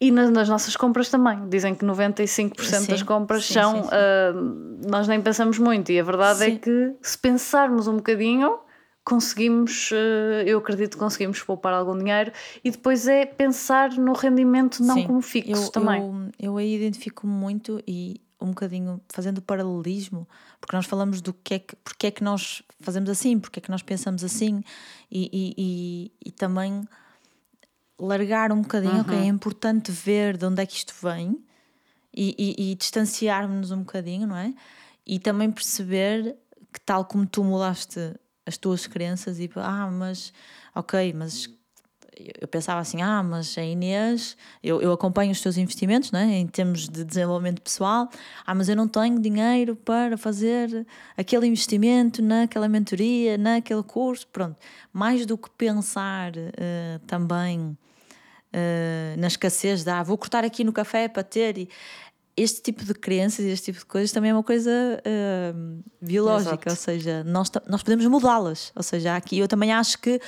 E 0.00 0.10
nas, 0.10 0.30
nas, 0.30 0.48
nossas 0.48 0.74
compras 0.74 1.10
também. 1.10 1.46
Dizem 1.50 1.74
que 1.74 1.84
95% 1.84 2.56
sim, 2.56 2.86
das 2.86 3.02
compras 3.02 3.44
sim, 3.44 3.52
são. 3.52 3.82
Sim, 3.82 3.88
uh, 3.88 4.88
nós 4.88 5.06
nem 5.06 5.20
pensamos 5.20 5.58
muito, 5.58 5.92
e 5.92 6.00
a 6.00 6.02
verdade 6.02 6.42
é 6.44 6.56
que 6.56 6.94
se 7.02 7.18
pensarmos 7.18 7.86
um 7.86 7.96
bocadinho 7.96 8.58
conseguimos, 9.04 9.90
eh, 9.92 10.44
eu 10.46 10.58
acredito 10.58 10.92
que 10.92 10.98
conseguimos 10.98 11.42
poupar 11.42 11.72
algum 11.72 11.96
dinheiro 11.98 12.32
e 12.62 12.70
depois 12.70 13.06
é 13.06 13.26
pensar 13.26 13.90
no 13.92 14.12
rendimento 14.12 14.82
não 14.82 14.94
Sim, 14.94 15.06
como 15.06 15.20
fixo 15.20 15.64
eu, 15.64 15.68
também. 15.70 16.00
Eu, 16.38 16.50
eu 16.50 16.56
aí 16.56 16.74
identifico 16.74 17.26
muito 17.26 17.82
e 17.86 18.20
um 18.40 18.48
bocadinho 18.48 19.00
fazendo 19.08 19.40
paralelismo, 19.40 20.28
porque 20.60 20.74
nós 20.74 20.86
falamos 20.86 21.20
do 21.20 21.32
que 21.32 21.54
é 21.54 21.58
que, 21.60 21.76
porque 21.76 22.08
é 22.08 22.10
que 22.10 22.24
nós 22.24 22.62
fazemos 22.80 23.08
assim, 23.08 23.38
porque 23.38 23.60
é 23.60 23.62
que 23.62 23.70
nós 23.70 23.82
pensamos 23.82 24.24
assim 24.24 24.62
e, 25.10 25.30
e, 25.32 25.54
e, 25.56 26.28
e 26.28 26.30
também 26.32 26.86
largar 27.98 28.50
um 28.50 28.62
bocadinho, 28.62 28.94
uhum. 28.94 29.00
ok, 29.00 29.16
é 29.16 29.26
importante 29.26 29.92
ver 29.92 30.36
de 30.36 30.44
onde 30.44 30.60
é 30.60 30.66
que 30.66 30.76
isto 30.76 30.94
vem 31.00 31.38
e, 32.12 32.72
e 32.72 32.74
distanciarmos-nos 32.74 33.70
um 33.70 33.78
bocadinho, 33.78 34.26
não 34.26 34.36
é? 34.36 34.52
E 35.06 35.18
também 35.18 35.50
perceber 35.50 36.36
que 36.72 36.80
tal 36.80 37.04
como 37.04 37.26
tu 37.26 37.44
mudaste 37.44 38.14
as 38.46 38.56
tuas 38.56 38.86
crenças 38.86 39.38
e 39.38 39.50
ah, 39.56 39.90
mas 39.90 40.32
ok, 40.74 41.12
mas 41.12 41.48
eu 42.40 42.46
pensava 42.46 42.80
assim, 42.80 43.00
ah, 43.00 43.22
mas 43.22 43.56
a 43.56 43.62
Inês, 43.62 44.36
eu, 44.62 44.80
eu 44.82 44.92
acompanho 44.92 45.32
os 45.32 45.40
teus 45.40 45.56
investimentos 45.56 46.12
né, 46.12 46.38
em 46.38 46.46
termos 46.46 46.88
de 46.88 47.04
desenvolvimento 47.04 47.62
pessoal, 47.62 48.08
ah, 48.46 48.54
mas 48.54 48.68
eu 48.68 48.76
não 48.76 48.86
tenho 48.86 49.18
dinheiro 49.18 49.74
para 49.74 50.16
fazer 50.16 50.86
aquele 51.16 51.46
investimento 51.46 52.22
naquela 52.22 52.68
mentoria, 52.68 53.38
naquele 53.38 53.82
curso, 53.82 54.26
pronto. 54.28 54.56
Mais 54.92 55.24
do 55.24 55.38
que 55.38 55.48
pensar 55.50 56.32
uh, 56.36 56.98
também 57.06 57.76
uh, 58.52 59.18
na 59.18 59.26
escassez 59.26 59.82
de, 59.82 59.90
ah, 59.90 60.02
vou 60.02 60.18
cortar 60.18 60.44
aqui 60.44 60.62
no 60.62 60.72
café 60.72 61.08
para 61.08 61.22
ter, 61.22 61.58
e 61.58 61.68
este 62.36 62.62
tipo 62.62 62.84
de 62.84 62.94
crenças 62.94 63.44
e 63.44 63.48
este 63.48 63.66
tipo 63.66 63.78
de 63.78 63.84
coisas 63.84 64.10
também 64.10 64.30
é 64.30 64.34
uma 64.34 64.42
coisa 64.42 64.70
uh, 64.70 65.82
biológica, 66.00 66.54
Exato. 66.54 66.70
ou 66.70 66.76
seja, 66.76 67.24
nós, 67.24 67.50
nós 67.68 67.82
podemos 67.82 68.06
mudá-las. 68.06 68.72
Ou 68.74 68.82
seja, 68.82 69.16
aqui 69.16 69.38
eu 69.38 69.46
também 69.46 69.72
acho 69.72 69.98
que 69.98 70.20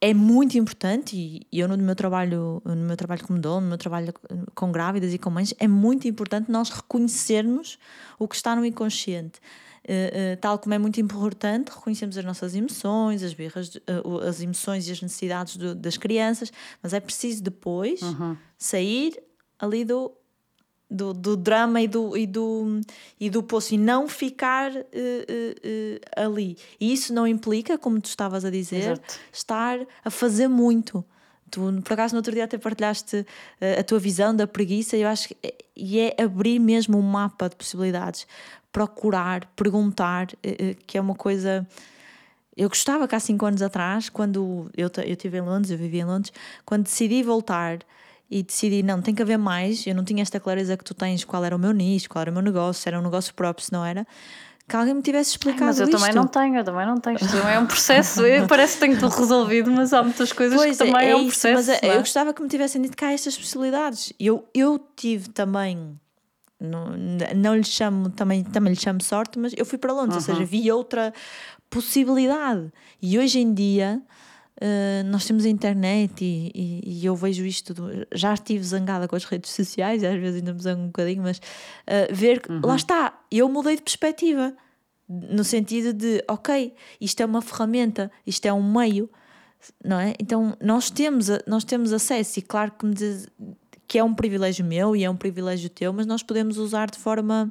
é 0.00 0.14
muito 0.14 0.56
importante, 0.56 1.14
e 1.14 1.46
eu 1.52 1.68
no 1.68 1.76
meu 1.76 1.94
trabalho, 1.94 2.62
no 2.64 2.74
meu 2.74 2.96
trabalho 2.96 3.24
como 3.26 3.38
dono, 3.38 3.60
no 3.60 3.68
meu 3.68 3.78
trabalho 3.78 4.14
com 4.54 4.72
grávidas 4.72 5.12
e 5.12 5.18
com 5.18 5.28
mães, 5.28 5.54
é 5.58 5.68
muito 5.68 6.08
importante 6.08 6.50
nós 6.50 6.70
reconhecermos 6.70 7.78
o 8.18 8.26
que 8.26 8.34
está 8.34 8.56
no 8.56 8.64
inconsciente. 8.64 9.38
Uh, 9.82 10.34
uh, 10.34 10.36
tal 10.40 10.58
como 10.58 10.74
é 10.74 10.78
muito 10.78 11.00
importante 11.00 11.70
reconhecermos 11.70 12.16
as 12.16 12.24
nossas 12.24 12.54
emoções, 12.54 13.22
as 13.22 13.32
birras, 13.32 13.74
uh, 13.76 14.18
as 14.26 14.40
emoções 14.40 14.86
e 14.88 14.92
as 14.92 15.00
necessidades 15.00 15.56
do, 15.56 15.74
das 15.74 15.96
crianças, 15.96 16.52
mas 16.82 16.92
é 16.92 17.00
preciso 17.00 17.42
depois 17.42 18.02
uhum. 18.02 18.36
sair 18.58 19.18
ali 19.58 19.84
do 19.84 20.12
do, 20.90 21.14
do 21.14 21.36
drama 21.36 21.80
e 21.80 21.86
do, 21.86 22.16
e, 22.16 22.26
do, 22.26 22.80
e 23.18 23.30
do 23.30 23.42
poço 23.42 23.74
e 23.74 23.78
não 23.78 24.08
ficar 24.08 24.72
uh, 24.72 24.74
uh, 24.74 24.82
uh, 24.82 26.00
ali. 26.16 26.56
E 26.80 26.92
isso 26.92 27.14
não 27.14 27.26
implica, 27.26 27.78
como 27.78 28.00
tu 28.00 28.06
estavas 28.06 28.44
a 28.44 28.50
dizer, 28.50 28.92
Exato. 28.92 29.18
estar 29.32 29.78
a 30.04 30.10
fazer 30.10 30.48
muito. 30.48 31.04
Tu, 31.48 31.60
por 31.84 31.92
acaso, 31.92 32.14
no 32.14 32.18
outro 32.18 32.32
dia 32.32 32.44
até 32.44 32.58
partilhaste 32.58 33.26
a 33.78 33.82
tua 33.82 33.98
visão 33.98 34.34
da 34.34 34.46
preguiça 34.46 34.96
e 34.96 35.02
eu 35.02 35.08
acho 35.08 35.28
que 35.28 35.36
é, 35.42 35.54
e 35.76 35.98
é 35.98 36.14
abrir 36.22 36.58
mesmo 36.58 36.98
um 36.98 37.02
mapa 37.02 37.48
de 37.48 37.56
possibilidades, 37.56 38.26
procurar, 38.70 39.46
perguntar, 39.56 40.28
que 40.86 40.96
é 40.96 41.00
uma 41.00 41.14
coisa. 41.14 41.66
Eu 42.56 42.68
gostava 42.68 43.08
que 43.08 43.16
há 43.16 43.20
cinco 43.20 43.46
anos 43.46 43.62
atrás, 43.62 44.08
quando 44.08 44.70
eu, 44.76 44.88
eu 44.98 45.12
estive 45.12 45.38
em 45.38 45.40
Londres, 45.40 45.72
eu 45.72 45.78
vivia 45.78 46.02
em 46.02 46.04
Londres, 46.04 46.32
quando 46.64 46.84
decidi 46.84 47.20
voltar 47.22 47.80
e 48.30 48.42
decidi, 48.42 48.82
não, 48.82 49.02
tem 49.02 49.14
que 49.14 49.20
haver 49.20 49.36
mais. 49.36 49.84
Eu 49.86 49.94
não 49.94 50.04
tinha 50.04 50.22
esta 50.22 50.38
clareza 50.38 50.76
que 50.76 50.84
tu 50.84 50.94
tens 50.94 51.24
qual 51.24 51.44
era 51.44 51.56
o 51.56 51.58
meu 51.58 51.72
nicho, 51.72 52.08
qual 52.08 52.22
era 52.22 52.30
o 52.30 52.34
meu 52.34 52.42
negócio, 52.42 52.80
se 52.80 52.88
era 52.88 52.98
um 52.98 53.02
negócio 53.02 53.34
próprio, 53.34 53.66
se 53.66 53.72
não 53.72 53.84
era. 53.84 54.06
Que 54.68 54.76
alguém 54.76 54.94
me 54.94 55.02
tivesse 55.02 55.30
explicado. 55.30 55.64
Ai, 55.64 55.66
mas 55.66 55.80
eu 55.80 55.88
isto. 55.88 55.98
também 55.98 56.14
não 56.14 56.28
tenho, 56.28 56.56
eu 56.56 56.64
também 56.64 56.86
não 56.86 56.96
tenho. 56.98 57.16
Isto 57.16 57.36
também 57.36 57.54
é 57.54 57.58
um 57.58 57.66
processo. 57.66 58.22
Parece 58.48 58.74
que 58.74 58.80
tenho 58.80 59.00
tudo 59.00 59.16
resolvido, 59.16 59.68
mas 59.72 59.92
há 59.92 60.00
muitas 60.00 60.32
coisas 60.32 60.56
pois 60.56 60.76
que 60.76 60.82
é, 60.84 60.86
também 60.86 61.08
é, 61.08 61.10
é 61.10 61.16
um 61.16 61.26
processo. 61.26 61.54
Mas 61.54 61.82
é? 61.82 61.96
eu 61.96 61.98
gostava 61.98 62.32
que 62.32 62.40
me 62.40 62.48
tivessem 62.48 62.80
dito 62.80 62.96
cá 62.96 63.10
estas 63.12 63.36
possibilidades. 63.36 64.12
Eu, 64.20 64.48
eu 64.54 64.80
tive 64.94 65.28
também. 65.30 65.98
Não, 66.60 66.94
não 67.34 67.56
lhe 67.56 67.64
chamo, 67.64 68.10
também, 68.10 68.44
também 68.44 68.74
lhe 68.74 68.78
chamo 68.78 69.02
sorte, 69.02 69.38
mas 69.38 69.54
eu 69.56 69.64
fui 69.64 69.78
para 69.78 69.92
Londres, 69.94 70.26
uhum. 70.28 70.34
ou 70.34 70.38
seja, 70.38 70.46
vi 70.46 70.70
outra 70.70 71.12
possibilidade. 71.70 72.70
E 73.00 73.18
hoje 73.18 73.40
em 73.40 73.52
dia 73.52 74.00
Uh, 74.60 75.02
nós 75.06 75.24
temos 75.24 75.46
a 75.46 75.48
internet 75.48 76.22
e, 76.22 76.52
e, 76.54 77.00
e, 77.00 77.06
eu 77.06 77.16
vejo 77.16 77.46
isto. 77.46 77.72
Do, 77.72 78.06
já 78.14 78.34
estive 78.34 78.62
zangada 78.62 79.08
com 79.08 79.16
as 79.16 79.24
redes 79.24 79.50
sociais, 79.52 80.04
às 80.04 80.20
vezes 80.20 80.36
ainda 80.36 80.52
me 80.52 80.60
zango 80.60 80.82
um 80.82 80.86
bocadinho, 80.88 81.22
mas 81.22 81.38
uh, 81.38 82.14
ver 82.14 82.42
que 82.42 82.52
uhum. 82.52 82.60
lá 82.62 82.76
está, 82.76 83.18
eu 83.30 83.48
mudei 83.48 83.76
de 83.76 83.82
perspectiva 83.82 84.54
no 85.08 85.42
sentido 85.42 85.92
de, 85.94 86.22
ok, 86.28 86.74
isto 87.00 87.20
é 87.20 87.26
uma 87.26 87.40
ferramenta, 87.40 88.12
isto 88.26 88.44
é 88.46 88.52
um 88.52 88.62
meio, 88.62 89.10
não 89.82 89.98
é? 89.98 90.14
Então 90.20 90.54
nós 90.60 90.90
temos, 90.90 91.28
nós 91.46 91.64
temos 91.64 91.92
acesso, 91.92 92.38
e 92.38 92.42
claro 92.42 92.70
que, 92.78 92.86
diz, 92.90 93.28
que 93.88 93.98
é 93.98 94.04
um 94.04 94.14
privilégio 94.14 94.64
meu 94.64 94.94
e 94.94 95.02
é 95.02 95.10
um 95.10 95.16
privilégio 95.16 95.68
teu, 95.70 95.92
mas 95.92 96.06
nós 96.06 96.22
podemos 96.22 96.58
usar 96.58 96.90
de 96.90 96.98
forma 96.98 97.50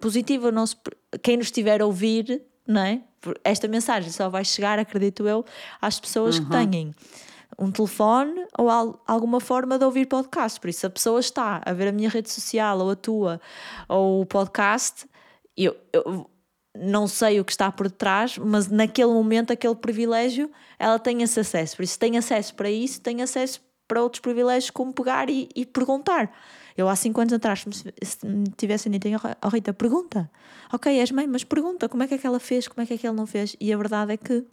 positiva. 0.00 0.50
Nosso, 0.50 0.76
quem 1.22 1.36
nos 1.36 1.46
estiver 1.46 1.80
a 1.80 1.86
ouvir, 1.86 2.42
não 2.66 2.82
é? 2.82 3.00
Esta 3.44 3.68
mensagem 3.68 4.10
só 4.10 4.28
vai 4.28 4.44
chegar, 4.44 4.78
acredito 4.78 5.26
eu, 5.26 5.44
às 5.80 6.00
pessoas 6.00 6.38
uhum. 6.38 6.44
que 6.44 6.50
têm 6.50 6.94
um 7.58 7.70
telefone 7.70 8.46
ou 8.58 8.70
al 8.70 9.02
alguma 9.06 9.40
forma 9.40 9.78
de 9.78 9.84
ouvir 9.84 10.06
podcast. 10.06 10.58
Por 10.58 10.70
isso, 10.70 10.86
a 10.86 10.90
pessoa 10.90 11.20
está 11.20 11.60
a 11.64 11.72
ver 11.72 11.88
a 11.88 11.92
minha 11.92 12.08
rede 12.08 12.30
social 12.30 12.78
ou 12.78 12.90
a 12.90 12.96
tua 12.96 13.40
ou 13.88 14.22
o 14.22 14.26
podcast, 14.26 15.06
eu, 15.56 15.76
eu 15.92 16.30
não 16.74 17.06
sei 17.06 17.40
o 17.40 17.44
que 17.44 17.52
está 17.52 17.70
por 17.70 17.88
detrás, 17.88 18.38
mas 18.38 18.68
naquele 18.68 19.12
momento, 19.12 19.52
aquele 19.52 19.74
privilégio, 19.74 20.50
ela 20.78 20.98
tem 20.98 21.22
esse 21.22 21.38
acesso. 21.40 21.76
Por 21.76 21.82
isso, 21.82 21.98
tem 21.98 22.16
acesso 22.16 22.54
para 22.54 22.70
isso, 22.70 23.00
tem 23.00 23.22
acesso 23.22 23.60
para 23.86 24.02
outros 24.02 24.20
privilégios, 24.20 24.70
como 24.70 24.92
pegar 24.92 25.28
e, 25.28 25.48
e 25.54 25.66
perguntar. 25.66 26.32
Eu 26.76 26.88
há 26.88 26.96
5 26.96 27.20
anos 27.20 27.32
atrás, 27.32 27.64
se 28.02 28.26
me 28.26 28.44
tivessem 28.56 28.90
dito, 28.92 29.08
oh 29.42 29.48
Rita, 29.48 29.72
pergunta. 29.72 30.30
Ok, 30.72 30.98
és 30.98 31.10
mãe, 31.10 31.26
mas 31.26 31.44
pergunta 31.44 31.88
como 31.88 32.02
é 32.02 32.06
que 32.06 32.14
é 32.14 32.18
que 32.18 32.26
ela 32.26 32.40
fez, 32.40 32.68
como 32.68 32.82
é 32.82 32.86
que 32.86 32.94
é 32.94 32.98
que 32.98 33.06
ele 33.06 33.16
não 33.16 33.26
fez. 33.26 33.56
E 33.60 33.72
a 33.72 33.76
verdade 33.76 34.12
é 34.12 34.16
que 34.16 34.44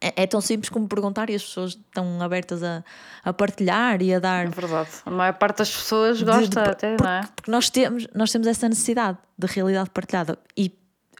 é, 0.00 0.22
é 0.22 0.26
tão 0.26 0.40
simples 0.40 0.70
como 0.70 0.88
perguntar 0.88 1.28
e 1.28 1.34
as 1.34 1.42
pessoas 1.42 1.72
estão 1.72 2.20
abertas 2.22 2.62
a, 2.62 2.82
a 3.22 3.32
partilhar 3.32 4.00
e 4.00 4.14
a 4.14 4.18
dar. 4.18 4.46
É 4.46 4.48
verdade. 4.48 4.90
A 5.04 5.10
maior 5.10 5.34
parte 5.34 5.58
das 5.58 5.70
pessoas 5.70 6.22
gosta 6.22 6.42
de, 6.42 6.50
de, 6.50 6.58
até, 6.58 6.96
porque, 6.96 7.04
não 7.04 7.10
é? 7.10 7.20
Porque 7.36 7.50
nós 7.50 7.68
temos, 7.68 8.06
nós 8.14 8.32
temos 8.32 8.46
essa 8.46 8.68
necessidade 8.68 9.18
de 9.36 9.46
realidade 9.46 9.90
partilhada. 9.90 10.38
E 10.56 10.72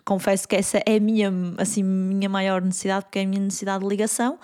confesso 0.04 0.48
que 0.48 0.56
essa 0.56 0.82
é 0.86 0.96
a 0.96 1.00
minha, 1.00 1.32
assim, 1.58 1.82
minha 1.82 2.28
maior 2.28 2.62
necessidade, 2.62 3.04
porque 3.04 3.18
é 3.18 3.22
a 3.22 3.26
minha 3.26 3.40
necessidade 3.40 3.82
de 3.82 3.88
ligação 3.88 4.38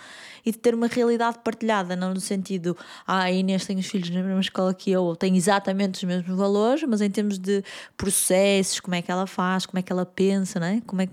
e 0.45 0.53
de 0.53 0.59
ter 0.59 0.75
uma 0.75 0.87
realidade 0.87 1.39
partilhada, 1.43 1.97
não 1.97 2.15
no 2.15 2.21
sentido, 2.21 2.77
ah, 3.07 3.31
Inês 3.31 3.67
tem 3.67 3.77
os 3.79 3.87
filhos 3.87 4.11
na 4.11 4.23
mesma 4.23 4.41
escola 4.41 4.73
que 4.73 4.93
eu, 4.93 5.03
ou 5.03 5.17
tem 5.17 5.37
exatamente 5.37 5.97
os 5.97 6.05
mesmos 6.05 6.37
valores, 6.37 6.85
mas 6.85 7.01
em 7.01 7.11
termos 7.11 7.39
de 7.39 7.65
processos, 7.97 8.79
como 8.79 8.95
é 8.95 9.03
que 9.03 9.11
ela 9.11 9.27
faz, 9.27 9.67
como 9.67 9.79
é 9.79 9.83
que 9.83 9.93
ela 9.93 10.07
pensa, 10.07 10.61
não 10.61 10.67
é? 10.67 10.81
Como 10.87 11.03
é 11.03 11.09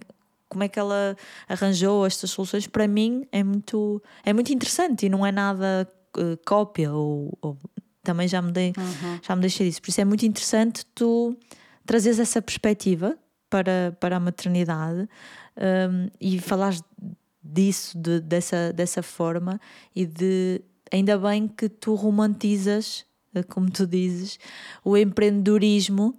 como 0.54 0.64
é 0.64 0.68
que 0.68 0.78
ela 0.78 1.18
arranjou 1.50 2.06
estas 2.06 2.30
soluções, 2.30 2.68
para 2.68 2.88
mim 2.88 3.28
é 3.32 3.44
muito, 3.44 4.00
é 4.24 4.32
muito 4.32 4.54
interessante 4.54 5.08
e 5.08 5.10
não 5.10 5.26
é 5.26 5.32
nada 5.32 5.92
uh, 6.16 6.38
cópia 6.46 6.94
ou, 6.94 7.36
ou, 7.42 7.58
também 8.04 8.28
já 8.28 8.40
me, 8.40 8.52
dei, 8.52 8.72
uhum. 8.78 9.20
já 9.22 9.36
me 9.36 9.42
deixei 9.42 9.68
disso. 9.68 9.82
Por 9.82 9.90
isso 9.90 10.00
é 10.00 10.06
muito 10.06 10.24
interessante 10.28 10.86
tu 10.94 11.36
trazeres 11.88 12.20
essa 12.20 12.40
perspectiva 12.40 13.18
para, 13.54 13.96
para 14.00 14.18
a 14.18 14.20
maternidade 14.20 15.08
um, 15.56 16.10
e 16.20 16.40
falares 16.40 16.82
disso, 17.44 17.96
de, 17.96 18.20
dessa, 18.20 18.74
dessa 18.74 19.04
forma, 19.04 19.62
e 19.96 20.08
de 20.08 20.60
ainda 20.92 21.20
bem 21.20 21.48
que 21.48 21.70
tu 21.70 21.94
romantizas, 21.94 23.06
eh, 23.36 23.44
como 23.44 23.70
tu 23.70 23.86
dizes, 23.86 24.40
o 24.84 24.98
empreendedorismo 24.98 26.18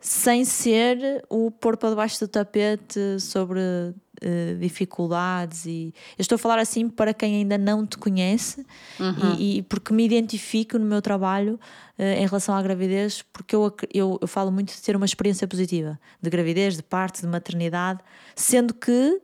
sem 0.00 0.44
ser 0.44 1.24
o 1.28 1.50
pôr 1.50 1.76
para 1.76 1.90
debaixo 1.90 2.20
do 2.20 2.28
tapete 2.28 3.18
sobre 3.18 3.60
uh, 3.60 4.58
dificuldades 4.58 5.66
e 5.66 5.94
eu 6.18 6.22
estou 6.22 6.36
a 6.36 6.38
falar 6.38 6.58
assim 6.58 6.88
para 6.88 7.14
quem 7.14 7.36
ainda 7.36 7.56
não 7.56 7.86
te 7.86 7.96
conhece 7.96 8.64
uhum. 9.00 9.34
e, 9.38 9.58
e, 9.58 9.62
porque 9.62 9.92
me 9.92 10.04
identifico 10.04 10.78
no 10.78 10.84
meu 10.84 11.00
trabalho 11.00 11.58
uh, 11.98 12.02
em 12.02 12.26
relação 12.26 12.54
à 12.54 12.62
gravidez 12.62 13.22
porque 13.32 13.56
eu, 13.56 13.74
eu, 13.92 14.18
eu 14.20 14.28
falo 14.28 14.52
muito 14.52 14.74
de 14.74 14.82
ter 14.82 14.94
uma 14.94 15.06
experiência 15.06 15.48
positiva 15.48 15.98
de 16.20 16.30
gravidez, 16.30 16.76
de 16.76 16.82
parto, 16.82 17.20
de 17.20 17.26
maternidade 17.26 18.00
sendo 18.34 18.74
que 18.74 19.20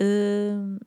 uh, 0.00 0.84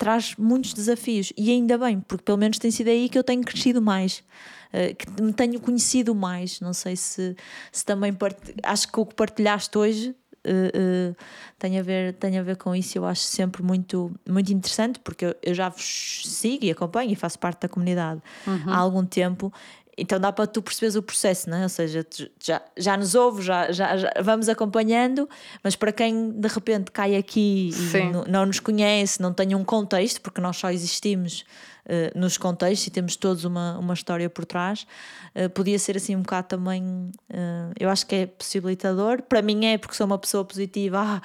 traz 0.00 0.34
muitos 0.38 0.72
desafios 0.72 1.30
e 1.36 1.50
ainda 1.50 1.76
bem, 1.76 2.00
porque 2.00 2.24
pelo 2.24 2.38
menos 2.38 2.58
tem 2.58 2.70
sido 2.70 2.88
aí 2.88 3.06
que 3.06 3.18
eu 3.18 3.22
tenho 3.22 3.42
crescido 3.42 3.82
mais. 3.82 4.24
Uh, 4.72 4.94
que 4.96 5.22
me 5.22 5.30
tenho 5.30 5.60
conhecido 5.60 6.14
mais. 6.14 6.58
Não 6.58 6.72
sei 6.72 6.96
se, 6.96 7.36
se 7.70 7.84
também 7.84 8.10
part... 8.10 8.34
acho 8.62 8.90
que 8.90 8.98
o 8.98 9.04
que 9.04 9.14
partilhaste 9.14 9.76
hoje 9.76 10.16
uh, 10.46 11.10
uh, 11.10 11.16
tem, 11.58 11.78
a 11.78 11.82
ver, 11.82 12.14
tem 12.14 12.38
a 12.38 12.42
ver 12.42 12.56
com 12.56 12.74
isso. 12.74 12.96
Eu 12.96 13.04
acho 13.04 13.20
sempre 13.20 13.62
muito, 13.62 14.10
muito 14.26 14.50
interessante 14.50 14.98
porque 15.00 15.26
eu, 15.26 15.34
eu 15.42 15.52
já 15.52 15.68
vos 15.68 16.22
sigo 16.24 16.64
e 16.64 16.70
acompanho 16.70 17.12
e 17.12 17.14
faço 17.14 17.38
parte 17.38 17.60
da 17.60 17.68
comunidade 17.68 18.22
uhum. 18.46 18.72
há 18.72 18.76
algum 18.76 19.04
tempo 19.04 19.52
então 20.00 20.18
dá 20.18 20.32
para 20.32 20.46
tu 20.46 20.62
perceberes 20.62 20.96
o 20.96 21.02
processo, 21.02 21.48
não 21.50 21.58
é? 21.58 21.62
Ou 21.62 21.68
seja, 21.68 22.06
já, 22.42 22.62
já 22.76 22.96
nos 22.96 23.14
ouve, 23.14 23.42
já, 23.42 23.70
já, 23.70 23.96
já, 23.96 24.10
vamos 24.22 24.48
acompanhando, 24.48 25.28
mas 25.62 25.76
para 25.76 25.92
quem 25.92 26.32
de 26.32 26.48
repente 26.48 26.90
cai 26.90 27.16
aqui 27.16 27.70
e 27.70 28.30
não 28.30 28.46
nos 28.46 28.58
conhece, 28.58 29.20
não 29.20 29.32
tem 29.32 29.54
um 29.54 29.62
contexto, 29.62 30.20
porque 30.22 30.40
nós 30.40 30.56
só 30.56 30.70
existimos 30.70 31.44
uh, 31.84 32.18
nos 32.18 32.38
contextos 32.38 32.86
e 32.86 32.90
temos 32.90 33.14
todos 33.14 33.44
uma, 33.44 33.78
uma 33.78 33.92
história 33.92 34.30
por 34.30 34.46
trás, 34.46 34.86
uh, 35.34 35.50
podia 35.50 35.78
ser 35.78 35.96
assim 35.96 36.16
um 36.16 36.22
bocado 36.22 36.48
também. 36.48 36.82
Uh, 36.82 37.72
eu 37.78 37.90
acho 37.90 38.06
que 38.06 38.14
é 38.14 38.26
possibilitador. 38.26 39.22
Para 39.22 39.42
mim 39.42 39.66
é, 39.66 39.76
porque 39.76 39.94
sou 39.94 40.06
uma 40.06 40.18
pessoa 40.18 40.44
positiva, 40.44 40.98
ah, 40.98 41.22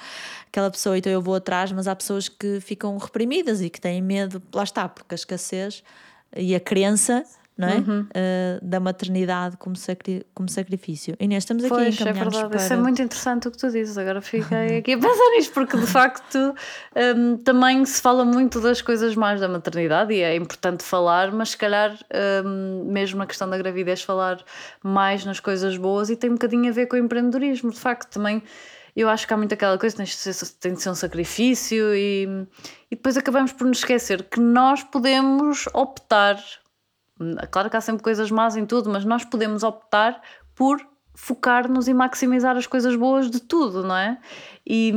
aquela 0.48 0.70
pessoa, 0.70 0.98
então 0.98 1.10
eu 1.10 1.22
vou 1.22 1.34
atrás, 1.34 1.72
mas 1.72 1.88
há 1.88 1.96
pessoas 1.96 2.28
que 2.28 2.60
ficam 2.60 2.96
reprimidas 2.98 3.62
e 3.62 3.70
que 3.70 3.80
têm 3.80 4.02
medo, 4.02 4.42
lá 4.54 4.64
está, 4.64 4.86
porque 4.86 5.14
a 5.14 5.16
escassez 5.16 5.82
e 6.36 6.54
a 6.54 6.60
crença 6.60 7.24
não 7.56 7.68
é? 7.68 7.76
Uhum. 7.76 8.00
Uh, 8.00 8.58
da 8.62 8.78
maternidade 8.78 9.56
como, 9.56 9.74
sacri 9.76 10.26
como 10.34 10.48
sacrifício. 10.48 11.16
Inês, 11.18 11.44
estamos 11.44 11.64
aqui 11.64 11.74
pois, 11.74 12.00
a 12.00 12.08
é 12.08 12.12
verdade. 12.12 12.48
Para... 12.48 12.56
Isso 12.56 12.72
é 12.72 12.76
muito 12.76 13.00
interessante 13.00 13.48
o 13.48 13.50
que 13.50 13.56
tu 13.56 13.70
dizes. 13.70 13.96
Agora 13.96 14.20
fiquei 14.20 14.78
aqui 14.78 14.92
a 14.92 14.98
pensar 14.98 15.30
nisto, 15.36 15.54
porque 15.54 15.76
de 15.76 15.86
facto 15.86 16.54
um, 17.16 17.36
também 17.38 17.84
se 17.86 18.00
fala 18.02 18.24
muito 18.24 18.60
das 18.60 18.82
coisas 18.82 19.16
mais 19.16 19.40
da 19.40 19.48
maternidade 19.48 20.12
e 20.12 20.20
é 20.20 20.36
importante 20.36 20.82
falar, 20.82 21.32
mas 21.32 21.50
se 21.50 21.56
calhar 21.56 21.96
um, 22.44 22.84
mesmo 22.92 23.18
na 23.18 23.26
questão 23.26 23.48
da 23.48 23.56
gravidez 23.56 24.02
falar 24.02 24.44
mais 24.82 25.24
nas 25.24 25.40
coisas 25.40 25.78
boas 25.78 26.10
e 26.10 26.16
tem 26.16 26.28
um 26.28 26.34
bocadinho 26.34 26.68
a 26.68 26.72
ver 26.72 26.86
com 26.86 26.96
o 26.96 26.98
empreendedorismo. 26.98 27.70
De 27.70 27.80
facto, 27.80 28.10
também 28.10 28.42
eu 28.94 29.08
acho 29.08 29.26
que 29.26 29.32
há 29.32 29.36
muito 29.36 29.52
aquela 29.52 29.78
coisa, 29.78 29.96
tem 29.96 30.04
de 30.04 30.12
ser, 30.12 30.48
tem 30.60 30.72
de 30.74 30.82
ser 30.82 30.90
um 30.90 30.94
sacrifício 30.94 31.94
e, 31.94 32.46
e 32.90 32.96
depois 32.96 33.16
acabamos 33.16 33.52
por 33.52 33.66
nos 33.66 33.78
esquecer 33.78 34.22
que 34.24 34.40
nós 34.40 34.82
podemos 34.82 35.66
optar 35.74 36.38
Claro 37.50 37.70
que 37.70 37.76
há 37.76 37.80
sempre 37.80 38.02
coisas 38.02 38.30
más 38.30 38.56
em 38.56 38.66
tudo, 38.66 38.90
mas 38.90 39.04
nós 39.04 39.24
podemos 39.24 39.62
optar 39.62 40.20
por 40.54 40.80
focar-nos 41.14 41.88
e 41.88 41.94
maximizar 41.94 42.56
as 42.56 42.66
coisas 42.66 42.94
boas 42.94 43.30
de 43.30 43.40
tudo, 43.40 43.82
não 43.82 43.96
é? 43.96 44.18
E, 44.66 44.92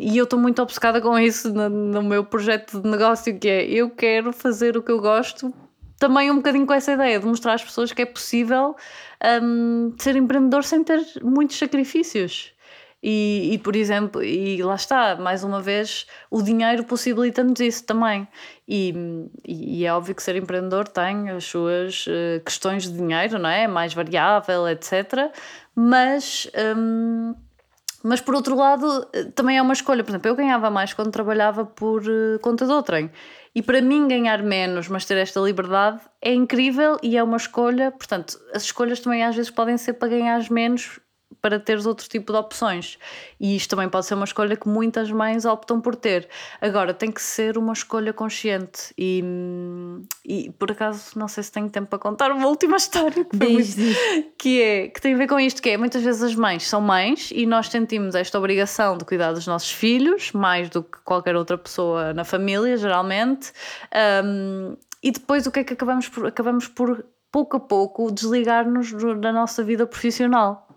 e 0.00 0.18
eu 0.18 0.24
estou 0.24 0.38
muito 0.38 0.60
obcecada 0.60 1.00
com 1.00 1.16
isso 1.16 1.52
no, 1.52 1.68
no, 1.68 2.02
meu 2.02 2.24
projeto 2.24 2.80
de 2.80 2.88
negócio, 2.88 3.38
que 3.38 3.48
é 3.48 3.64
eu 3.64 3.88
quero 3.88 4.32
fazer 4.32 4.76
o 4.76 4.82
que 4.82 4.90
eu 4.90 5.00
gosto, 5.00 5.54
também 5.96 6.30
um 6.30 6.36
bocadinho 6.36 6.66
com 6.66 6.72
essa 6.72 6.92
ideia 6.92 7.20
de 7.20 7.26
mostrar 7.26 7.54
às 7.54 7.62
pessoas 7.62 7.92
que 7.92 8.02
é 8.02 8.06
possível 8.06 8.74
um, 9.42 9.94
ser 9.98 10.16
empreendedor 10.16 10.64
sem 10.64 10.82
ter 10.82 11.00
muitos 11.22 11.56
sacrifícios. 11.56 12.52
E, 13.02 13.54
e, 13.54 13.58
por 13.58 13.74
exemplo, 13.74 14.22
e 14.22 14.62
lá 14.62 14.74
está, 14.74 15.16
mais 15.16 15.42
uma 15.42 15.60
vez, 15.60 16.06
o 16.30 16.42
dinheiro 16.42 16.84
possibilita-nos 16.84 17.58
isso 17.60 17.84
também. 17.84 18.28
E, 18.68 18.94
e, 19.46 19.86
é 19.86 19.92
óbvio 19.92 20.14
que 20.14 20.22
ser 20.22 20.36
empreendedor 20.36 20.86
tem 20.86 21.30
as 21.30 21.44
suas 21.44 22.06
uh, 22.06 22.44
questões 22.44 22.84
de 22.84 22.92
dinheiro, 22.92 23.38
não 23.38 23.48
é? 23.48 23.66
Mais 23.66 23.94
variável, 23.94 24.68
etc. 24.68 25.32
Mas. 25.74 26.50
Um, 26.76 27.34
mas 28.02 28.18
por 28.18 28.34
outro 28.34 28.56
lado, 28.56 29.06
eh, 29.12 29.24
também 29.34 29.58
é 29.58 29.62
uma 29.62 29.74
escolha. 29.74 30.02
Por 30.02 30.10
exemplo, 30.10 30.30
eu 30.30 30.34
ganhava 30.34 30.70
mais 30.70 30.94
quando 30.94 31.10
trabalhava 31.10 31.66
por 31.66 32.02
uh, 32.02 32.38
conta 32.40 32.64
de 32.64 32.72
outrem. 32.72 33.10
E 33.54 33.60
para 33.60 33.82
mim, 33.82 34.08
ganhar 34.08 34.42
menos, 34.42 34.88
mas 34.88 35.04
ter 35.04 35.18
esta 35.18 35.38
liberdade 35.40 36.00
é 36.22 36.32
incrível 36.32 36.96
e 37.02 37.18
é 37.18 37.22
uma 37.22 37.36
escolha. 37.36 37.90
Portanto, 37.90 38.40
as 38.54 38.62
escolhas 38.62 39.00
também 39.00 39.22
às 39.22 39.36
vezes 39.36 39.50
podem 39.50 39.76
ser 39.76 39.94
para 39.94 40.08
ganhar 40.08 40.50
menos 40.50 40.98
para 41.40 41.58
teres 41.58 41.86
outro 41.86 42.08
tipo 42.08 42.32
de 42.32 42.38
opções. 42.38 42.98
E 43.38 43.56
isto 43.56 43.70
também 43.70 43.88
pode 43.88 44.06
ser 44.06 44.14
uma 44.14 44.24
escolha 44.24 44.56
que 44.56 44.68
muitas 44.68 45.10
mães 45.10 45.44
optam 45.44 45.80
por 45.80 45.96
ter. 45.96 46.28
Agora, 46.60 46.92
tem 46.92 47.10
que 47.10 47.22
ser 47.22 47.56
uma 47.56 47.72
escolha 47.72 48.12
consciente. 48.12 48.92
E, 48.96 49.22
e 50.24 50.50
por 50.58 50.70
acaso, 50.70 51.18
não 51.18 51.28
sei 51.28 51.42
se 51.42 51.52
tenho 51.52 51.68
tempo 51.68 51.88
para 51.88 51.98
contar 51.98 52.30
uma 52.30 52.46
última 52.46 52.76
história 52.78 53.24
que, 53.24 53.36
diz, 53.36 53.76
muito, 53.76 54.32
que, 54.38 54.62
é, 54.62 54.88
que 54.88 55.00
tem 55.00 55.14
a 55.14 55.16
ver 55.16 55.26
com 55.26 55.38
isto: 55.38 55.62
que 55.62 55.70
é 55.70 55.76
muitas 55.76 56.02
vezes 56.02 56.22
as 56.22 56.34
mães 56.34 56.66
são 56.66 56.80
mães 56.80 57.30
e 57.34 57.46
nós 57.46 57.68
sentimos 57.68 58.14
esta 58.14 58.38
obrigação 58.38 58.96
de 58.96 59.04
cuidar 59.04 59.32
dos 59.32 59.46
nossos 59.46 59.70
filhos, 59.70 60.32
mais 60.32 60.68
do 60.68 60.82
que 60.82 60.98
qualquer 61.04 61.36
outra 61.36 61.56
pessoa 61.56 62.12
na 62.12 62.24
família, 62.24 62.76
geralmente. 62.76 63.52
Um, 64.24 64.76
e 65.02 65.10
depois 65.10 65.46
o 65.46 65.50
que 65.50 65.60
é 65.60 65.64
que 65.64 65.72
acabamos 65.72 66.08
por, 66.08 66.26
acabamos 66.26 66.68
por 66.68 67.04
pouco 67.32 67.56
a 67.56 67.60
pouco 67.60 68.10
desligar-nos 68.10 68.92
da 69.20 69.32
nossa 69.32 69.62
vida 69.62 69.86
profissional 69.86 70.69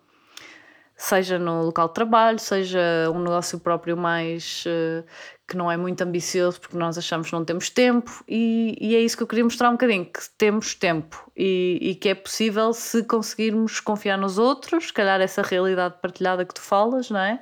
seja 0.95 1.39
no 1.39 1.63
local 1.63 1.87
de 1.87 1.93
trabalho, 1.95 2.39
seja 2.39 2.79
um 3.13 3.19
negócio 3.19 3.59
próprio 3.59 3.97
mais 3.97 4.63
uh, 4.65 5.05
que 5.53 5.57
não 5.57 5.71
é 5.71 5.77
muito 5.77 6.01
ambicioso 6.01 6.59
porque 6.59 6.75
nós 6.75 6.97
achamos 6.97 7.27
que 7.27 7.33
não 7.33 7.45
temos 7.45 7.69
tempo 7.69 8.23
e, 8.27 8.75
e 8.81 8.95
é 8.95 8.99
isso 8.99 9.15
que 9.15 9.21
eu 9.21 9.27
queria 9.27 9.43
mostrar 9.43 9.69
um 9.69 9.73
bocadinho, 9.73 10.03
que 10.03 10.19
temos 10.35 10.73
tempo 10.73 11.31
e, 11.35 11.79
e, 11.81 11.95
que 11.95 12.09
é 12.09 12.15
possível 12.15 12.73
se 12.73 13.03
conseguirmos 13.03 13.79
confiar 13.79 14.17
nos 14.17 14.37
outros, 14.37 14.87
se 14.87 14.93
calhar 14.93 15.19
essa 15.19 15.41
realidade 15.41 15.95
partilhada 16.01 16.45
que 16.45 16.53
tu 16.53 16.61
falas, 16.61 17.09
não 17.09 17.19
é? 17.19 17.39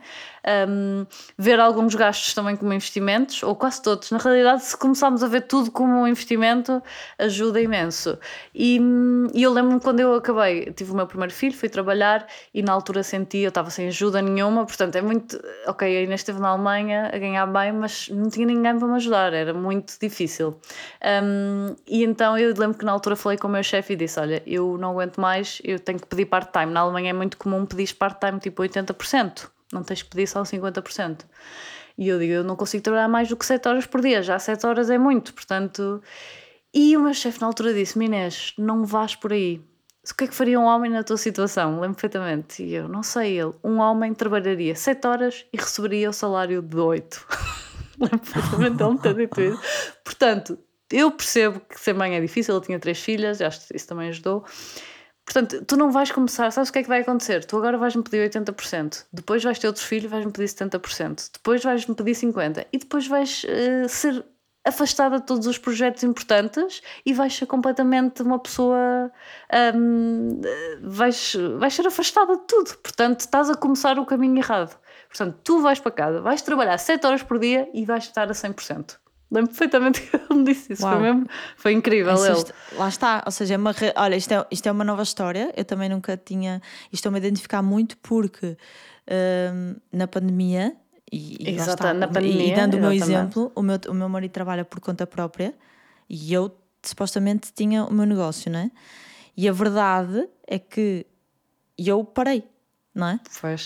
Um, 0.67 1.05
ver 1.37 1.59
alguns 1.59 1.93
gastos 1.93 2.33
também 2.33 2.55
como 2.55 2.73
investimentos, 2.73 3.43
ou 3.43 3.53
quase 3.53 3.81
todos. 3.81 4.09
Na 4.09 4.17
realidade, 4.17 4.63
se 4.63 4.77
começarmos 4.77 5.23
a 5.23 5.27
ver 5.27 5.41
tudo 5.41 5.69
como 5.69 5.93
um 6.01 6.07
investimento, 6.07 6.81
ajuda 7.19 7.61
imenso. 7.61 8.17
E, 8.55 8.79
e 9.33 9.43
eu 9.43 9.51
lembro-me 9.51 9.79
quando 9.81 9.99
eu 9.99 10.15
acabei, 10.15 10.71
tive 10.71 10.91
o 10.93 10.95
meu 10.95 11.05
primeiro 11.05 11.33
filho, 11.33 11.53
fui 11.53 11.69
trabalhar 11.69 12.25
e 12.53 12.63
na 12.63 12.71
altura 12.71 13.03
senti, 13.03 13.39
eu 13.39 13.49
estava 13.49 13.69
sem 13.69 13.87
ajuda 13.87 14.21
nenhuma, 14.21 14.65
portanto 14.65 14.95
é 14.95 15.01
muito. 15.01 15.39
Ok, 15.67 15.85
a 15.85 16.01
Inês 16.01 16.21
esteve 16.21 16.39
na 16.39 16.49
Alemanha 16.49 17.11
a 17.13 17.17
ganhar 17.17 17.45
bem, 17.45 17.73
mas 17.73 18.00
não 18.09 18.29
tinha 18.29 18.45
ninguém 18.45 18.77
para 18.77 18.87
me 18.87 18.95
ajudar, 18.95 19.33
era 19.33 19.53
muito 19.53 19.97
difícil. 19.99 20.59
Um, 21.23 21.75
e 21.87 22.03
então 22.03 22.37
eu 22.37 22.53
lembro 22.55 22.77
que 22.77 22.85
na 22.85 22.91
altura 22.91 23.15
falei 23.15 23.37
com 23.37 23.47
o 23.47 23.51
meu 23.51 23.63
chefe 23.63 23.93
e 23.93 23.95
disse: 23.95 24.19
Olha, 24.19 24.41
eu 24.45 24.77
não 24.77 24.91
aguento 24.91 25.19
mais, 25.19 25.61
eu 25.63 25.79
tenho 25.79 25.99
que 25.99 26.07
pedir 26.07 26.25
part-time. 26.25 26.71
Na 26.71 26.81
Alemanha 26.81 27.09
é 27.09 27.13
muito 27.13 27.37
comum 27.37 27.65
pedir 27.65 27.93
part-time 27.95 28.39
tipo 28.39 28.61
80%. 28.63 29.49
Não 29.71 29.83
tens 29.83 30.01
que 30.01 30.09
pedir 30.09 30.27
só 30.27 30.41
50%. 30.41 31.21
E 31.97 32.07
eu 32.07 32.19
digo, 32.19 32.33
eu 32.33 32.43
não 32.43 32.55
consigo 32.55 32.83
trabalhar 32.83 33.07
mais 33.07 33.29
do 33.29 33.35
que 33.35 33.45
7 33.45 33.67
horas 33.67 33.85
por 33.85 34.01
dia, 34.01 34.21
já 34.21 34.39
7 34.39 34.65
horas 34.65 34.89
é 34.89 34.97
muito, 34.97 35.33
portanto. 35.33 36.01
E 36.73 36.95
o 36.95 37.01
meu 37.01 37.13
chefe 37.13 37.41
na 37.41 37.47
altura 37.47 37.73
disse: 37.73 38.01
Inês, 38.01 38.53
não 38.57 38.85
vás 38.85 39.15
por 39.15 39.33
aí. 39.33 39.61
O 40.09 40.15
que 40.15 40.23
é 40.23 40.27
que 40.27 40.33
faria 40.33 40.59
um 40.59 40.63
homem 40.63 40.89
na 40.89 41.03
tua 41.03 41.17
situação? 41.17 41.79
Lembro 41.79 41.95
perfeitamente. 41.95 42.63
E 42.63 42.73
eu, 42.73 42.87
não 42.87 43.03
sei, 43.03 43.39
ele. 43.39 43.53
Um 43.63 43.77
homem 43.77 44.13
trabalharia 44.15 44.75
7 44.75 45.05
horas 45.05 45.45
e 45.53 45.57
receberia 45.57 46.09
o 46.09 46.13
salário 46.13 46.61
de 46.61 46.77
8. 46.77 47.27
Perfeitamente 48.09 49.07
ele 49.07 49.49
isso. 49.49 49.61
Portanto, 50.03 50.59
eu 50.91 51.11
percebo 51.11 51.59
que 51.61 51.79
ser 51.79 51.93
mãe 51.93 52.15
é 52.15 52.21
difícil. 52.21 52.55
Eu 52.55 52.61
tinha 52.61 52.79
três 52.79 52.99
filhas, 52.99 53.41
acho 53.41 53.67
que 53.67 53.75
isso 53.75 53.87
também 53.87 54.09
ajudou. 54.09 54.45
Portanto, 55.25 55.63
tu 55.65 55.77
não 55.77 55.91
vais 55.91 56.11
começar, 56.11 56.51
sabes 56.51 56.69
o 56.69 56.73
que 56.73 56.79
é 56.79 56.83
que 56.83 56.89
vai 56.89 57.01
acontecer? 57.01 57.45
Tu 57.45 57.55
agora 57.55 57.77
vais-me 57.77 58.03
pedir 58.03 58.29
80%, 58.29 59.05
depois 59.13 59.41
vais 59.43 59.57
ter 59.57 59.67
outros 59.67 59.85
filhos, 59.85 60.11
vais-me 60.11 60.31
pedir 60.31 60.47
70%, 60.47 61.29
depois 61.33 61.63
vais-me 61.63 61.95
pedir 61.95 62.11
50% 62.11 62.65
e 62.73 62.77
depois 62.77 63.07
vais 63.07 63.45
uh, 63.45 63.87
ser 63.87 64.25
afastada 64.65 65.19
de 65.19 65.25
todos 65.25 65.47
os 65.47 65.57
projetos 65.57 66.03
importantes 66.03 66.81
e 67.05 67.13
vais 67.13 67.33
ser 67.35 67.45
completamente 67.45 68.21
uma 68.21 68.39
pessoa. 68.39 69.11
Um, 69.75 70.41
vais, 70.81 71.35
vais 71.57 71.73
ser 71.73 71.87
afastada 71.87 72.35
de 72.35 72.43
tudo. 72.47 72.77
Portanto, 72.77 73.21
estás 73.21 73.49
a 73.49 73.55
começar 73.55 73.97
o 73.99 74.05
caminho 74.05 74.37
errado. 74.37 74.77
Portanto, 75.11 75.37
tu 75.43 75.61
vais 75.61 75.77
para 75.77 75.91
casa, 75.91 76.21
vais 76.21 76.41
trabalhar 76.41 76.77
7 76.77 77.05
horas 77.05 77.21
por 77.21 77.37
dia 77.37 77.69
e 77.73 77.83
vais 77.83 78.05
estar 78.05 78.29
a 78.29 78.33
100%. 78.33 78.97
Lembro 79.29 79.49
perfeitamente 79.49 80.01
que 80.07 80.15
ele 80.15 80.39
me 80.39 80.43
disse 80.45 80.73
isso. 80.73 80.81
Foi, 80.81 80.99
mesmo, 80.99 81.27
foi 81.57 81.73
incrível. 81.73 82.13
ele. 82.25 82.43
Lá 82.77 82.87
está, 82.87 83.21
ou 83.25 83.31
seja, 83.31 83.55
é 83.55 83.57
uma, 83.57 83.75
olha, 83.97 84.15
isto 84.15 84.33
é, 84.33 84.45
isto 84.49 84.67
é 84.67 84.71
uma 84.71 84.85
nova 84.85 85.03
história. 85.03 85.53
Eu 85.55 85.65
também 85.65 85.89
nunca 85.89 86.15
tinha. 86.15 86.61
Estou-me 86.91 87.17
a 87.17 87.19
identificar 87.19 87.61
muito 87.61 87.97
porque 87.97 88.57
um, 89.53 89.75
na 89.91 90.07
pandemia, 90.07 90.75
e, 91.11 91.49
e, 91.49 91.55
está, 91.57 91.93
na 91.93 92.07
pandemia, 92.07 92.53
e 92.53 92.55
dando 92.55 92.77
o 92.77 92.79
meu 92.79 92.93
exemplo, 92.93 93.51
o 93.53 93.61
meu, 93.61 93.77
o 93.89 93.93
meu 93.93 94.07
marido 94.07 94.31
trabalha 94.31 94.63
por 94.63 94.79
conta 94.79 95.05
própria 95.05 95.53
e 96.09 96.33
eu 96.33 96.55
supostamente 96.81 97.51
tinha 97.53 97.83
o 97.83 97.93
meu 97.93 98.05
negócio, 98.05 98.49
não 98.49 98.59
é? 98.59 98.71
E 99.35 99.47
a 99.47 99.51
verdade 99.51 100.27
é 100.47 100.57
que 100.57 101.05
eu 101.77 102.03
parei, 102.03 102.43
não 102.93 103.07
é? 103.07 103.19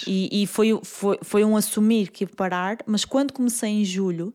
E, 0.07 0.43
e 0.43 0.47
foi, 0.47 0.80
foi, 0.84 1.19
foi 1.21 1.43
um 1.43 1.57
assumir 1.57 2.09
que 2.11 2.23
ia 2.23 2.28
parar, 2.28 2.78
mas 2.86 3.03
quando 3.03 3.34
comecei 3.34 3.69
em 3.69 3.84
julho 3.84 4.34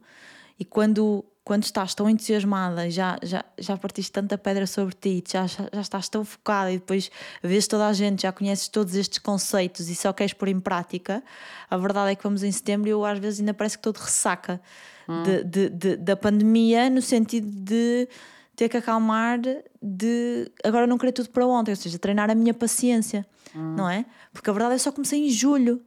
e 0.58 0.64
quando, 0.64 1.24
quando 1.44 1.62
estás 1.62 1.94
tão 1.94 2.10
entusiasmada, 2.10 2.90
já, 2.90 3.18
já, 3.22 3.44
já 3.56 3.76
partiste 3.76 4.12
tanta 4.12 4.36
pedra 4.36 4.66
sobre 4.66 4.94
ti, 4.94 5.24
já, 5.30 5.46
já, 5.46 5.68
já 5.72 5.80
estás 5.80 6.08
tão 6.08 6.24
focada 6.24 6.72
e 6.72 6.78
depois 6.78 7.10
vês 7.42 7.66
toda 7.66 7.86
a 7.86 7.92
gente, 7.92 8.22
já 8.22 8.32
conheces 8.32 8.68
todos 8.68 8.94
estes 8.94 9.18
conceitos 9.18 9.88
e 9.88 9.94
só 9.94 10.12
queres 10.12 10.32
pôr 10.32 10.48
em 10.48 10.60
prática, 10.60 11.22
a 11.70 11.76
verdade 11.76 12.12
é 12.12 12.14
que 12.14 12.22
vamos 12.22 12.42
em 12.42 12.50
setembro 12.50 12.88
e 12.88 12.90
eu 12.90 13.04
às 13.04 13.18
vezes 13.18 13.40
ainda 13.40 13.54
parece 13.54 13.78
que 13.78 13.80
estou 13.80 13.92
de 13.92 14.00
ressaca 14.00 14.60
hum. 15.08 15.22
de, 15.22 15.44
de, 15.44 15.68
de, 15.70 15.96
da 15.96 16.16
pandemia, 16.16 16.90
no 16.90 17.00
sentido 17.00 17.48
de 17.48 18.08
ter 18.56 18.68
que 18.68 18.76
acalmar 18.76 19.38
de 19.80 20.50
agora 20.62 20.86
não 20.86 20.98
querer 20.98 21.12
tudo 21.12 21.30
para 21.30 21.46
ontem, 21.46 21.70
ou 21.70 21.76
seja, 21.76 21.98
treinar 21.98 22.30
a 22.30 22.34
minha 22.34 22.52
paciência, 22.52 23.24
hum. 23.54 23.74
não 23.76 23.88
é? 23.88 24.04
Porque 24.32 24.48
a 24.50 24.52
verdade 24.52 24.74
é 24.74 24.76
que 24.76 24.82
só 24.82 24.92
comecei 24.92 25.26
em 25.26 25.30
julho. 25.30 25.82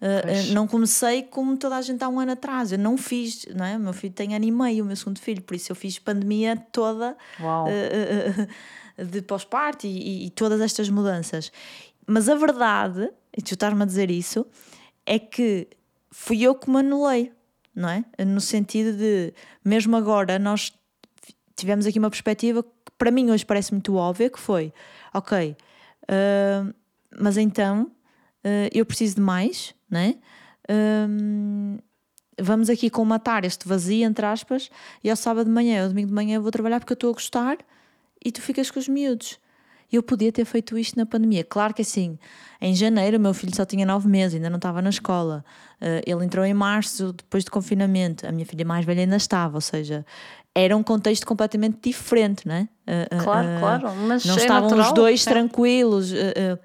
Uh, 0.00 0.52
não 0.52 0.66
comecei 0.66 1.22
como 1.22 1.56
toda 1.56 1.76
a 1.76 1.82
gente 1.82 2.02
há 2.02 2.08
um 2.08 2.20
ano 2.20 2.32
atrás. 2.32 2.72
Eu 2.72 2.78
não 2.78 2.96
fiz, 2.98 3.46
não 3.54 3.64
é? 3.64 3.76
O 3.76 3.80
meu 3.80 3.92
filho 3.92 4.12
tem 4.12 4.34
ano 4.34 4.44
e 4.44 4.50
meio, 4.50 4.84
o 4.84 4.86
meu 4.86 4.96
segundo 4.96 5.18
filho, 5.18 5.40
por 5.40 5.54
isso 5.54 5.72
eu 5.72 5.76
fiz 5.76 5.98
pandemia 5.98 6.56
toda 6.72 7.16
uh, 7.40 9.04
de 9.04 9.22
pós-parto 9.22 9.86
e, 9.86 10.26
e, 10.26 10.30
todas 10.30 10.60
estas 10.60 10.88
mudanças. 10.90 11.50
Mas 12.06 12.28
a 12.28 12.34
verdade, 12.34 13.10
e 13.36 13.40
tu 13.40 13.54
estás-me 13.54 13.82
a 13.82 13.86
dizer 13.86 14.10
isso, 14.10 14.46
é 15.06 15.18
que 15.18 15.68
fui 16.10 16.42
eu 16.42 16.54
que 16.54 16.68
me 16.68 16.78
anulei, 16.78 17.32
não 17.74 17.88
é? 17.88 18.04
No 18.24 18.40
sentido 18.40 18.96
de, 18.96 19.32
mesmo 19.64 19.96
agora, 19.96 20.38
nós 20.38 20.72
tivemos 21.56 21.86
aqui 21.86 21.98
uma 21.98 22.10
perspectiva 22.10 22.62
que 22.62 22.92
para 22.98 23.10
mim 23.10 23.30
hoje 23.30 23.46
parece 23.46 23.72
muito 23.72 23.94
óbvia, 23.94 24.28
que 24.28 24.38
foi, 24.38 24.72
ok, 25.12 25.56
mas 27.18 27.36
então 27.36 27.90
eu 28.72 28.84
preciso 28.84 29.16
de 29.16 29.20
mais, 29.22 29.74
né? 29.90 30.16
Um, 30.70 31.78
vamos 32.40 32.68
aqui 32.68 32.90
colmatar 32.90 33.44
este 33.44 33.66
vazio, 33.66 34.04
entre 34.04 34.26
aspas, 34.26 34.70
e 35.02 35.10
ao 35.10 35.16
sábado 35.16 35.46
de 35.46 35.52
manhã, 35.52 35.82
ao 35.82 35.88
domingo 35.88 36.08
de 36.08 36.14
manhã 36.14 36.36
eu 36.36 36.42
vou 36.42 36.50
trabalhar 36.50 36.80
porque 36.80 36.92
eu 36.92 36.96
estou 36.96 37.10
a 37.10 37.12
gostar 37.14 37.58
e 38.24 38.32
tu 38.32 38.40
ficas 38.42 38.70
com 38.70 38.78
os 38.78 38.88
miúdos. 38.88 39.38
Eu 39.92 40.02
podia 40.02 40.32
ter 40.32 40.44
feito 40.44 40.76
isto 40.76 40.96
na 40.96 41.06
pandemia. 41.06 41.44
Claro 41.44 41.72
que 41.72 41.82
assim, 41.82 42.18
em 42.60 42.74
janeiro, 42.74 43.20
meu 43.20 43.32
filho 43.32 43.54
só 43.54 43.64
tinha 43.64 43.86
nove 43.86 44.08
meses, 44.08 44.34
ainda 44.34 44.50
não 44.50 44.56
estava 44.56 44.82
na 44.82 44.90
escola. 44.90 45.44
Uh, 45.84 46.00
ele 46.06 46.24
entrou 46.24 46.44
em 46.44 46.54
março, 46.54 47.12
depois 47.12 47.44
de 47.44 47.50
confinamento. 47.50 48.26
A 48.26 48.32
minha 48.32 48.46
filha 48.46 48.64
mais 48.64 48.86
velha 48.86 49.02
ainda 49.02 49.16
estava, 49.16 49.56
ou 49.56 49.60
seja, 49.60 50.06
era 50.54 50.74
um 50.74 50.82
contexto 50.82 51.26
completamente 51.26 51.78
diferente, 51.82 52.46
não 52.48 52.54
é? 52.54 52.68
Claro, 53.22 53.48
uh, 53.48 53.60
claro, 53.60 53.96
mas 54.06 54.26
não 54.26 54.34
é 54.34 54.36
estavam 54.36 54.68
natural, 54.68 54.88
os 54.88 54.92
dois 54.92 55.22
sim. 55.22 55.30
tranquilos. 55.30 56.12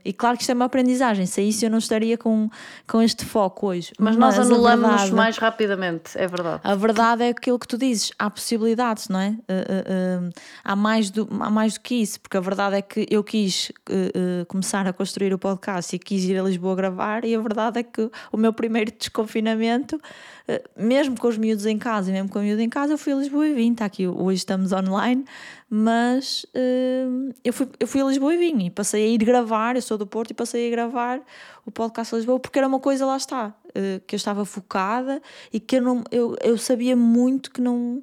e 0.03 0.11
claro 0.11 0.35
que 0.35 0.43
isto 0.43 0.49
é 0.49 0.53
uma 0.53 0.65
aprendizagem. 0.65 1.25
Se 1.25 1.41
isso 1.41 1.65
eu 1.65 1.69
não 1.69 1.77
estaria 1.77 2.17
com, 2.17 2.49
com 2.85 3.01
este 3.01 3.23
foco 3.23 3.67
hoje. 3.67 3.93
Mas, 3.97 4.17
nós 4.17 4.37
a 4.37 4.41
anulamos 4.41 4.89
verdade- 4.89 5.13
mais 5.13 5.37
rapidamente, 5.37 6.17
é 6.17 6.27
verdade. 6.27 6.59
A 6.61 6.75
verdade 6.75 7.23
é 7.23 7.29
aquilo 7.29 7.57
que 7.57 7.65
tu 7.65 7.77
dizes, 7.77 8.11
há 8.19 8.29
possibilidades, 8.29 9.07
não 9.07 9.17
é? 9.17 9.29
Uh, 9.29 9.33
uh, 9.33 10.27
uh, 10.27 10.31
há, 10.61 10.75
mais 10.75 11.09
do, 11.09 11.25
há 11.39 11.49
mais 11.49 11.75
do 11.75 11.79
que 11.79 11.95
isso, 11.95 12.19
porque 12.19 12.35
a 12.35 12.41
verdade 12.41 12.75
é 12.75 12.81
que 12.81 13.07
eu 13.09 13.23
quis 13.23 13.71
uh, 13.89 14.41
uh, 14.41 14.45
começar 14.47 14.85
a 14.87 14.91
construir 14.91 15.33
o 15.33 15.39
podcast 15.39 15.95
e 15.95 15.99
quis 15.99 16.25
ir 16.25 16.37
a 16.37 16.43
Lisboa 16.43 16.75
gravar, 16.75 17.23
e 17.23 17.33
a 17.33 17.39
verdade 17.39 17.79
é 17.79 17.83
que 17.83 18.11
o 18.29 18.35
meu 18.35 18.51
primeiro 18.51 18.91
desconfinamento, 19.09 19.95
uh, 19.97 20.81
mesmo 20.81 21.19
com 21.19 21.27
os 21.27 21.37
miúdos 21.37 21.65
em 21.65 21.77
casa 21.77 22.09
e 22.09 22.13
mesmo 22.13 22.29
com 22.29 22.39
o 22.39 22.41
miúdo 22.41 22.61
em 22.61 22.69
casa, 22.69 22.93
eu 22.93 22.97
fui 22.97 23.11
a 23.11 23.15
Lisboa 23.15 23.47
e 23.47 23.53
vim. 23.53 23.71
Está 23.71 23.85
aqui, 23.85 24.07
hoje 24.07 24.37
estamos 24.37 24.71
online, 24.71 25.25
mas 25.69 26.45
uh, 26.55 27.33
eu, 27.43 27.51
fui, 27.51 27.67
eu 27.79 27.87
fui 27.87 28.01
a 28.01 28.05
Lisboa 28.05 28.33
e 28.33 28.37
vim 28.37 28.65
e 28.65 28.69
passei 28.69 29.03
a 29.03 29.07
ir 29.07 29.17
gravar. 29.17 29.75
Eu 29.75 29.81
sou 29.81 29.97
do 29.97 30.07
Porto 30.07 30.31
e 30.31 30.33
passei 30.33 30.67
a 30.67 30.71
gravar 30.71 31.21
o 31.65 31.71
podcast 31.71 32.15
Lisboa 32.15 32.39
porque 32.39 32.57
era 32.57 32.67
uma 32.67 32.79
coisa, 32.79 33.05
lá 33.05 33.17
está, 33.17 33.47
uh, 33.47 33.99
que 34.05 34.15
eu 34.15 34.17
estava 34.17 34.45
focada 34.45 35.21
e 35.51 35.59
que 35.59 35.77
eu, 35.77 35.81
não, 35.81 36.03
eu, 36.11 36.35
eu 36.41 36.57
sabia 36.57 36.95
muito 36.95 37.51
que 37.51 37.61
não, 37.61 38.01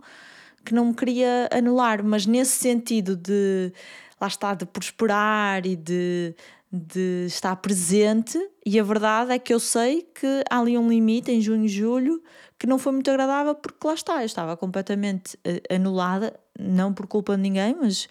que 0.64 0.74
não 0.74 0.86
me 0.86 0.94
queria 0.94 1.48
anular, 1.52 2.04
mas 2.04 2.26
nesse 2.26 2.58
sentido 2.58 3.16
de 3.16 3.72
lá 4.20 4.28
está, 4.28 4.54
de 4.54 4.64
prosperar 4.64 5.66
e 5.66 5.76
de, 5.76 6.34
de 6.72 7.26
estar 7.26 7.54
presente, 7.56 8.38
e 8.64 8.78
a 8.78 8.82
verdade 8.82 9.32
é 9.32 9.38
que 9.38 9.54
eu 9.54 9.60
sei 9.60 10.02
que 10.02 10.42
há 10.50 10.58
ali 10.58 10.76
um 10.76 10.88
limite 10.88 11.30
em 11.30 11.40
junho 11.40 11.64
e 11.64 11.68
julho 11.68 12.22
que 12.58 12.66
não 12.66 12.78
foi 12.78 12.92
muito 12.92 13.10
agradável 13.10 13.54
porque 13.54 13.86
lá 13.86 13.94
está, 13.94 14.20
eu 14.20 14.26
estava 14.26 14.56
completamente 14.56 15.38
eh, 15.44 15.62
anulada, 15.74 16.38
não 16.58 16.92
por 16.92 17.06
culpa 17.06 17.36
de 17.36 17.42
ninguém, 17.42 17.76
mas 17.80 18.08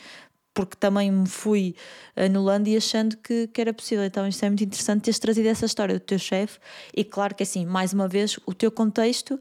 porque 0.53 0.77
também 0.77 1.11
me 1.11 1.27
fui 1.27 1.75
anulando 2.15 2.67
e 2.69 2.77
achando 2.77 3.17
que, 3.17 3.47
que 3.47 3.59
era 3.59 3.73
possível. 3.73 4.05
Então, 4.05 4.25
isto 4.25 4.43
é 4.45 4.49
muito 4.49 4.63
interessante 4.63 5.03
teres 5.03 5.19
trazido 5.19 5.49
essa 5.49 5.65
história 5.65 5.93
do 5.93 5.99
teu 5.99 6.17
chefe, 6.17 6.59
e 6.95 7.03
claro 7.03 7.35
que 7.35 7.43
assim, 7.43 7.65
mais 7.65 7.91
uma 7.91 8.07
vez, 8.07 8.39
o 8.45 8.53
teu 8.53 8.71
contexto. 8.71 9.39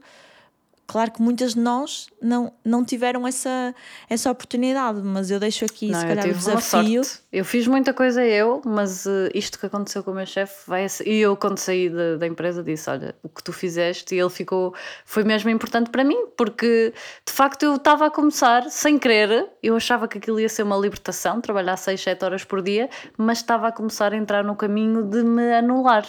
Claro 0.87 1.11
que 1.11 1.21
muitas 1.21 1.55
de 1.55 1.59
nós 1.59 2.07
não, 2.21 2.53
não 2.63 2.85
tiveram 2.85 3.27
essa, 3.27 3.73
essa 4.09 4.29
oportunidade, 4.29 5.01
mas 5.01 5.31
eu 5.31 5.39
deixo 5.39 5.65
aqui, 5.65 5.89
Não, 5.89 5.99
se 5.99 6.05
calhar, 6.05 6.25
o 6.27 6.33
desafio. 6.33 7.01
Eu 7.31 7.43
fiz 7.43 7.65
muita 7.67 7.93
coisa 7.93 8.23
eu, 8.23 8.61
mas 8.63 9.05
eh, 9.07 9.29
isto 9.33 9.57
que 9.59 9.65
aconteceu 9.65 10.03
com 10.03 10.11
o 10.11 10.13
meu 10.13 10.25
chefe 10.25 10.69
vai 10.69 10.87
ser- 10.87 11.07
e 11.07 11.19
eu 11.19 11.35
quando 11.35 11.57
saí 11.57 11.89
da, 11.89 12.17
da 12.17 12.27
empresa 12.27 12.61
disse, 12.63 12.89
olha, 12.89 13.15
o 13.23 13.29
que 13.29 13.43
tu 13.43 13.51
fizeste 13.51 14.13
e 14.15 14.19
ele 14.19 14.29
ficou, 14.29 14.73
foi 15.05 15.23
mesmo 15.23 15.49
importante 15.49 15.89
para 15.89 16.03
mim, 16.03 16.27
porque 16.37 16.93
de 17.25 17.33
facto 17.33 17.63
eu 17.63 17.75
estava 17.75 18.05
a 18.05 18.11
começar 18.11 18.69
sem 18.69 18.99
querer, 18.99 19.47
eu 19.63 19.75
achava 19.75 20.07
que 20.07 20.17
aquilo 20.19 20.39
ia 20.39 20.47
ser 20.49 20.63
uma 20.63 20.77
libertação, 20.77 21.41
trabalhar 21.41 21.77
6, 21.77 21.99
7 21.99 22.23
horas 22.23 22.43
por 22.43 22.61
dia, 22.61 22.89
mas 23.17 23.39
estava 23.39 23.67
a 23.67 23.71
começar 23.71 24.13
a 24.13 24.15
entrar 24.15 24.43
no 24.43 24.55
caminho 24.55 25.03
de 25.03 25.23
me 25.23 25.51
anular. 25.53 26.05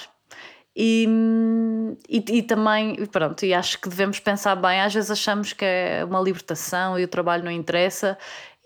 E, 0.79 1.09
e, 2.07 2.22
e 2.39 2.43
também, 2.43 2.97
e 2.99 3.07
pronto, 3.07 3.47
e 3.47 3.55
acho 3.55 3.81
que 3.81 3.89
devemos 3.89 4.20
pensar 4.20 4.55
bem. 4.57 4.81
Às 4.83 4.93
vezes 4.93 5.11
achamos 5.11 5.55
que 5.55 5.64
é 5.64 6.05
uma 6.05 6.20
libertação 6.20 6.99
e 6.99 7.05
o 7.05 7.09
trabalho 7.09 7.43
não 7.45 7.51
interessa, 7.51 8.18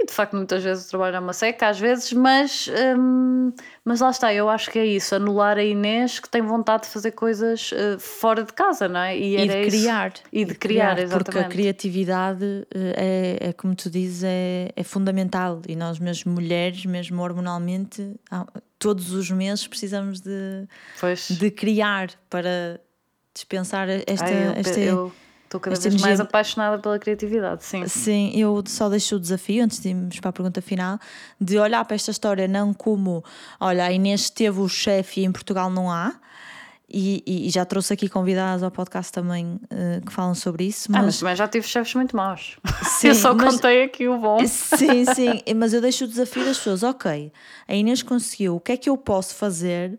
e 0.03 0.07
de 0.07 0.13
facto, 0.15 0.35
muitas 0.35 0.65
vezes 0.65 0.87
o 0.87 0.89
trabalho 0.89 1.17
é 1.17 1.19
uma 1.19 1.35
seca, 1.35 1.69
às 1.69 1.79
vezes, 1.79 2.11
mas, 2.15 2.71
hum, 2.97 3.53
mas 3.85 4.01
lá 4.01 4.09
está. 4.09 4.33
Eu 4.33 4.49
acho 4.49 4.71
que 4.71 4.79
é 4.79 4.87
isso: 4.87 5.15
anular 5.15 5.59
a 5.59 5.63
Inês 5.63 6.19
que 6.19 6.29
tem 6.29 6.41
vontade 6.41 6.85
de 6.85 6.89
fazer 6.89 7.11
coisas 7.11 7.71
eh, 7.75 7.99
fora 7.99 8.43
de 8.43 8.53
casa, 8.55 8.89
não 8.89 9.01
é? 9.01 9.19
E 9.19 9.37
era 9.37 9.53
de 9.53 9.69
isso. 9.69 9.77
criar. 9.77 10.13
E 10.33 10.45
de 10.47 10.55
criar, 10.55 10.97
Porque 10.97 11.03
a 11.03 11.05
exatamente. 11.05 11.49
criatividade 11.51 12.67
eh, 12.75 13.39
é, 13.43 13.49
é 13.49 13.53
como 13.53 13.75
tu 13.75 13.91
dizes, 13.91 14.25
é, 14.25 14.71
é 14.75 14.83
fundamental. 14.83 15.61
E 15.69 15.77
nós, 15.77 15.99
mesmo 15.99 16.33
mulheres, 16.33 16.87
mesmo 16.87 17.21
hormonalmente, 17.21 18.15
todos 18.81 19.13
os 19.13 19.31
meses 19.31 19.69
precisamos 19.69 20.21
de, 20.21 20.67
Pois. 20.99 21.31
de 21.31 21.51
criar 21.53 22.11
para 22.29 22.81
dispensar 23.33 23.89
esta. 23.89 24.25
Ai, 24.25 24.47
eu- 24.49 24.53
esta 24.57 24.81
eu 24.81 25.13
estou 25.45 25.61
cada 25.61 25.75
esta 25.77 25.89
vez 25.91 26.01
mais 26.01 26.19
apaixonada 26.19 26.79
pela 26.83 26.99
criatividade, 26.99 27.63
sim. 27.65 27.87
Sim, 27.87 28.33
eu 28.35 28.61
só 28.67 28.89
deixo 28.89 29.17
o 29.17 29.21
desafio, 29.21 29.63
antes 29.63 29.79
de 29.81 29.91
irmos 29.91 30.19
para 30.19 30.31
a 30.31 30.33
pergunta 30.33 30.61
final, 30.63 30.99
de 31.41 31.59
olhar 31.59 31.85
para 31.85 31.95
esta 31.95 32.11
história 32.11 32.49
não 32.49 32.73
como, 32.75 33.23
olha, 33.61 33.85
a 33.85 33.93
Inês 33.93 34.31
teve 34.31 34.59
o 34.61 34.69
chefe 34.69 35.21
e 35.21 35.25
em 35.25 35.31
Portugal 35.31 35.71
não 35.71 35.91
há, 35.91 36.19
e, 36.93 37.23
e- 37.27 37.47
e 37.47 37.51
já 37.51 37.65
trouxe 37.65 37.93
aqui 37.93 38.09
convidadas 38.09 38.63
ao 38.63 38.71
podcast 38.71 39.13
também 39.13 39.61
eh, 39.71 40.01
que 40.05 40.13
falam 40.13 40.35
sobre 40.35 40.65
isso, 40.65 40.89
Ah, 40.91 40.99
mas 40.99 41.05
mas, 41.07 41.19
também 41.21 41.37
já 41.37 41.49
tive 41.49 41.67
chefes 41.67 41.95
muito 41.95 42.17
maus. 42.17 42.57
Sim, 42.99 43.09
eu 43.09 43.15
só 43.15 43.35
mas- 43.35 43.55
contei 43.55 43.85
aqui 43.85 44.09
o 44.09 44.19
bom. 44.19 44.39
Sim, 44.47 45.05
sim, 45.15 45.43
mas 45.57 45.73
eu 45.73 45.81
deixo 45.81 46.05
o 46.05 46.09
desafio 46.09 46.45
das 46.45 46.59
pessoas. 46.59 46.83
Ok, 46.83 47.33
a 47.69 47.75
Inês 47.75 48.03
conseguiu, 48.03 48.57
o 48.57 48.61
que 48.61 48.73
é 48.73 48.77
que 48.77 48.91
eu 48.91 48.97
posso 48.97 49.35
fazer? 49.35 49.99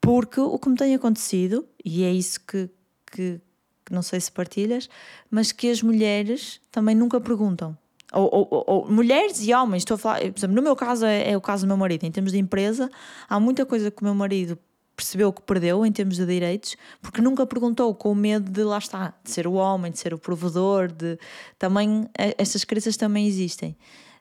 Porque 0.00 0.40
o 0.40 0.58
que 0.58 0.68
me 0.68 0.76
tem 0.76 0.94
acontecido, 0.94 1.66
e 1.84 2.02
é 2.02 2.10
isso 2.12 2.40
que, 2.40 2.68
que, 3.12 3.40
que 3.84 3.92
não 3.92 4.02
sei 4.02 4.20
se 4.20 4.32
partilhas, 4.32 4.88
mas 5.30 5.52
que 5.52 5.70
as 5.70 5.80
mulheres 5.82 6.60
também 6.72 6.94
nunca 6.94 7.20
perguntam. 7.20 7.76
Ou, 8.12 8.28
ou- 8.30 8.48
ou- 8.50 8.64
ou 8.66 8.90
mulheres 8.90 9.46
e 9.46 9.54
homens, 9.54 9.82
estou 9.82 9.94
a 9.94 9.98
falar, 9.98 10.18
por 10.20 10.38
exemplo, 10.38 10.54
no 10.56 10.60
meu 10.62 10.74
caso 10.76 11.06
é, 11.06 11.30
é 11.30 11.36
o 11.36 11.40
caso 11.40 11.64
do 11.64 11.68
meu 11.68 11.76
marido, 11.76 12.04
em 12.04 12.10
termos 12.10 12.32
de 12.32 12.38
empresa, 12.38 12.90
há 13.28 13.40
muita 13.40 13.64
coisa 13.64 13.90
que 13.90 14.02
o 14.02 14.04
meu 14.04 14.14
marido 14.14 14.58
percebeu 15.02 15.32
que 15.32 15.42
perdeu 15.42 15.84
em 15.84 15.90
termos 15.90 16.16
de 16.16 16.24
direitos, 16.24 16.76
porque 17.00 17.20
nunca 17.20 17.44
perguntou 17.44 17.92
com 17.94 18.14
medo 18.14 18.50
de 18.50 18.62
lá 18.62 18.78
está, 18.78 19.14
de 19.24 19.30
ser 19.30 19.46
o 19.46 19.54
homem, 19.54 19.90
de 19.90 19.98
ser 19.98 20.14
o 20.14 20.18
provedor, 20.18 20.90
de 20.90 21.18
também 21.58 22.08
eh, 22.16 22.34
estas 22.38 22.64
crenças 22.64 22.96
também 22.96 23.26
existem. 23.26 23.76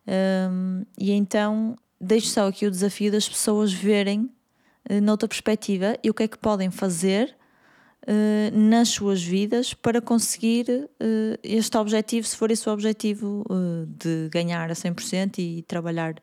Hum, 0.07 0.83
e 0.97 1.11
então 1.11 1.75
deixo 1.99 2.27
só 2.27 2.47
aqui 2.47 2.65
o 2.65 2.71
desafio 2.71 3.11
das 3.11 3.29
pessoas 3.29 3.71
verem 3.71 4.29
eh, 4.89 4.99
noutra 4.99 5.27
perspectiva 5.27 5.97
e 6.03 6.09
o 6.09 6.13
que 6.13 6.23
é 6.23 6.27
que 6.27 6.37
podem 6.37 6.71
fazer 6.71 7.35
eh, 8.07 8.49
nas 8.51 8.89
suas 8.89 9.21
vidas 9.21 9.73
para 9.75 10.01
conseguir 10.01 10.89
eh, 10.99 11.39
este 11.43 11.77
objetivo, 11.77 12.25
se 12.27 12.35
for 12.35 12.49
esse 12.49 12.67
o 12.67 12.73
objetivo 12.73 13.45
de 13.87 14.27
ganhar 14.29 14.71
a 14.71 14.73
100% 14.73 15.37
e 15.37 15.61
trabalhar 15.63 16.15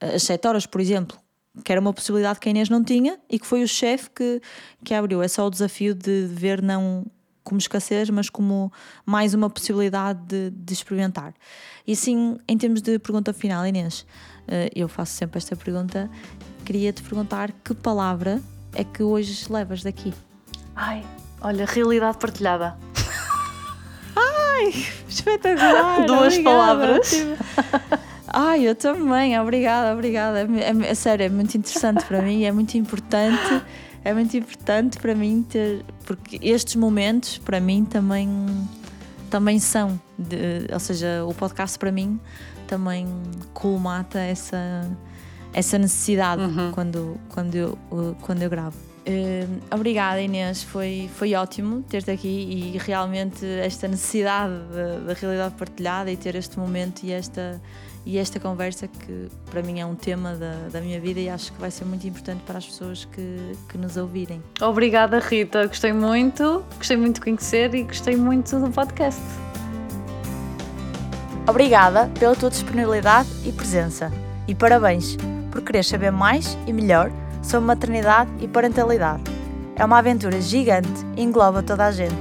as 0.00 0.22
7 0.24 0.48
horas, 0.48 0.66
por 0.66 0.80
exemplo, 0.80 1.16
que 1.64 1.72
era 1.72 1.80
uma 1.80 1.92
possibilidade 1.92 2.38
que 2.38 2.48
a 2.48 2.50
Inês 2.50 2.68
não 2.68 2.82
tinha 2.82 3.18
e 3.28 3.38
que 3.38 3.46
foi 3.46 3.62
o 3.62 3.68
chefe 3.68 4.08
que, 4.10 4.40
que 4.84 4.94
abriu. 4.94 5.22
É 5.22 5.28
só 5.28 5.46
o 5.46 5.50
desafio 5.50 5.94
de 5.94 6.26
ver 6.26 6.62
não 6.62 7.04
como 7.42 7.58
escassez, 7.58 8.08
mas 8.10 8.30
como 8.30 8.72
mais 9.04 9.34
uma 9.34 9.50
possibilidade 9.50 10.20
de, 10.26 10.50
de 10.50 10.72
experimentar. 10.72 11.34
E 11.86 11.92
assim, 11.92 12.38
em 12.46 12.56
termos 12.56 12.80
de 12.80 12.98
pergunta 12.98 13.32
final, 13.32 13.66
Inês, 13.66 14.06
eh, 14.46 14.70
eu 14.74 14.88
faço 14.88 15.14
sempre 15.14 15.38
esta 15.38 15.56
pergunta. 15.56 16.08
Queria 16.64 16.92
te 16.92 17.02
perguntar 17.02 17.50
que 17.64 17.74
palavra 17.74 18.40
é 18.74 18.84
que 18.84 19.02
hoje 19.02 19.50
levas 19.50 19.82
daqui? 19.82 20.14
Ai, 20.76 21.04
olha, 21.40 21.66
realidade 21.66 22.18
partilhada. 22.18 22.76
Espetacular! 25.08 26.06
Duas 26.06 26.34
obrigada, 26.34 26.42
palavras. 26.44 27.12
ótimo. 27.12 27.36
Ai, 28.32 28.66
eu 28.68 28.74
também, 28.74 29.38
obrigada, 29.38 29.92
obrigada. 29.92 30.40
É, 30.40 30.70
é- 30.70 30.90
é 30.90 30.94
sério, 30.94 31.24
é 31.26 31.28
muito 31.28 31.56
interessante 31.56 32.04
para 32.04 32.22
mim, 32.22 32.44
é 32.44 32.52
muito 32.52 32.76
importante, 32.78 33.62
é 34.04 34.14
muito 34.14 34.36
importante 34.36 34.98
para 34.98 35.14
mim 35.14 35.44
ter, 35.48 35.84
porque 36.06 36.38
estes 36.42 36.76
momentos 36.76 37.38
para 37.38 37.60
mim 37.60 37.84
também, 37.84 38.28
também 39.28 39.58
são, 39.58 40.00
de- 40.18 40.72
ou 40.72 40.78
seja, 40.78 41.24
o 41.26 41.34
podcast 41.34 41.78
para 41.78 41.90
mim 41.90 42.20
também 42.68 43.06
colmata 43.52 44.20
essa, 44.20 44.88
essa 45.52 45.76
necessidade 45.76 46.42
quando, 46.72 47.18
quando, 47.30 47.54
eu, 47.56 47.78
uh, 47.90 48.14
quando 48.22 48.42
eu 48.42 48.48
gravo. 48.50 48.76
Eh, 49.04 49.44
obrigada 49.72 50.20
Inês, 50.20 50.62
foi, 50.62 51.10
foi 51.16 51.34
ótimo 51.34 51.82
ter-te 51.88 52.12
aqui 52.12 52.28
e 52.28 52.78
realmente 52.78 53.44
esta 53.44 53.88
necessidade 53.88 54.52
da- 54.72 54.98
da 55.06 55.14
realidade 55.14 55.54
partilhada 55.56 56.12
e 56.12 56.16
ter 56.16 56.36
este 56.36 56.56
momento 56.58 57.02
e 57.02 57.10
esta, 57.10 57.60
e 58.04 58.18
esta 58.18 58.40
conversa 58.40 58.88
que 58.88 59.28
para 59.50 59.62
mim 59.62 59.80
é 59.80 59.86
um 59.86 59.94
tema 59.94 60.34
da, 60.34 60.68
da 60.72 60.80
minha 60.80 60.98
vida 61.00 61.20
e 61.20 61.28
acho 61.28 61.52
que 61.52 61.60
vai 61.60 61.70
ser 61.70 61.84
muito 61.84 62.06
importante 62.06 62.42
para 62.46 62.58
as 62.58 62.66
pessoas 62.66 63.04
que, 63.04 63.56
que 63.68 63.76
nos 63.76 63.96
ouvirem. 63.96 64.42
Obrigada, 64.60 65.18
Rita. 65.18 65.66
Gostei 65.66 65.92
muito, 65.92 66.64
gostei 66.76 66.96
muito 66.96 67.16
de 67.16 67.20
conhecer 67.20 67.74
e 67.74 67.82
gostei 67.82 68.16
muito 68.16 68.58
do 68.58 68.70
podcast. 68.70 69.20
Obrigada 71.46 72.10
pela 72.18 72.34
tua 72.36 72.50
disponibilidade 72.50 73.28
e 73.44 73.52
presença 73.52 74.10
e 74.46 74.54
parabéns 74.54 75.16
por 75.50 75.62
querer 75.62 75.84
saber 75.84 76.10
mais 76.10 76.56
e 76.66 76.72
melhor 76.72 77.10
sobre 77.42 77.66
maternidade 77.66 78.30
e 78.40 78.48
parentalidade. 78.48 79.22
É 79.76 79.84
uma 79.84 79.98
aventura 79.98 80.40
gigante 80.40 80.88
e 81.16 81.22
engloba 81.22 81.62
toda 81.62 81.86
a 81.86 81.92
gente. 81.92 82.14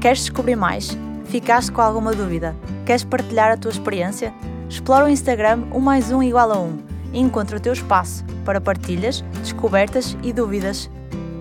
Queres 0.00 0.20
descobrir 0.20 0.56
mais? 0.56 0.96
Ficaste 1.26 1.70
com 1.72 1.80
alguma 1.80 2.12
dúvida? 2.12 2.54
Queres 2.86 3.04
partilhar 3.04 3.50
a 3.50 3.56
tua 3.56 3.70
experiência? 3.70 4.32
Explora 4.72 5.04
o 5.04 5.08
Instagram 5.08 5.64
1 5.70 5.80
mais 5.80 6.10
1 6.10 6.22
igual 6.22 6.50
a 6.50 6.58
1 6.58 6.78
e 7.12 7.20
encontra 7.20 7.58
o 7.58 7.60
teu 7.60 7.74
espaço 7.74 8.24
para 8.42 8.58
partilhas, 8.58 9.22
descobertas 9.42 10.16
e 10.22 10.32
dúvidas. 10.32 10.90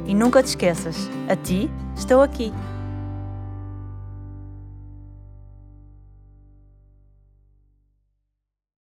E 0.05 0.13
nunca 0.13 0.43
te 0.43 0.47
esqueças, 0.47 1.09
a 1.29 1.35
ti 1.37 1.71
estou 1.95 2.21
aqui. 2.21 2.51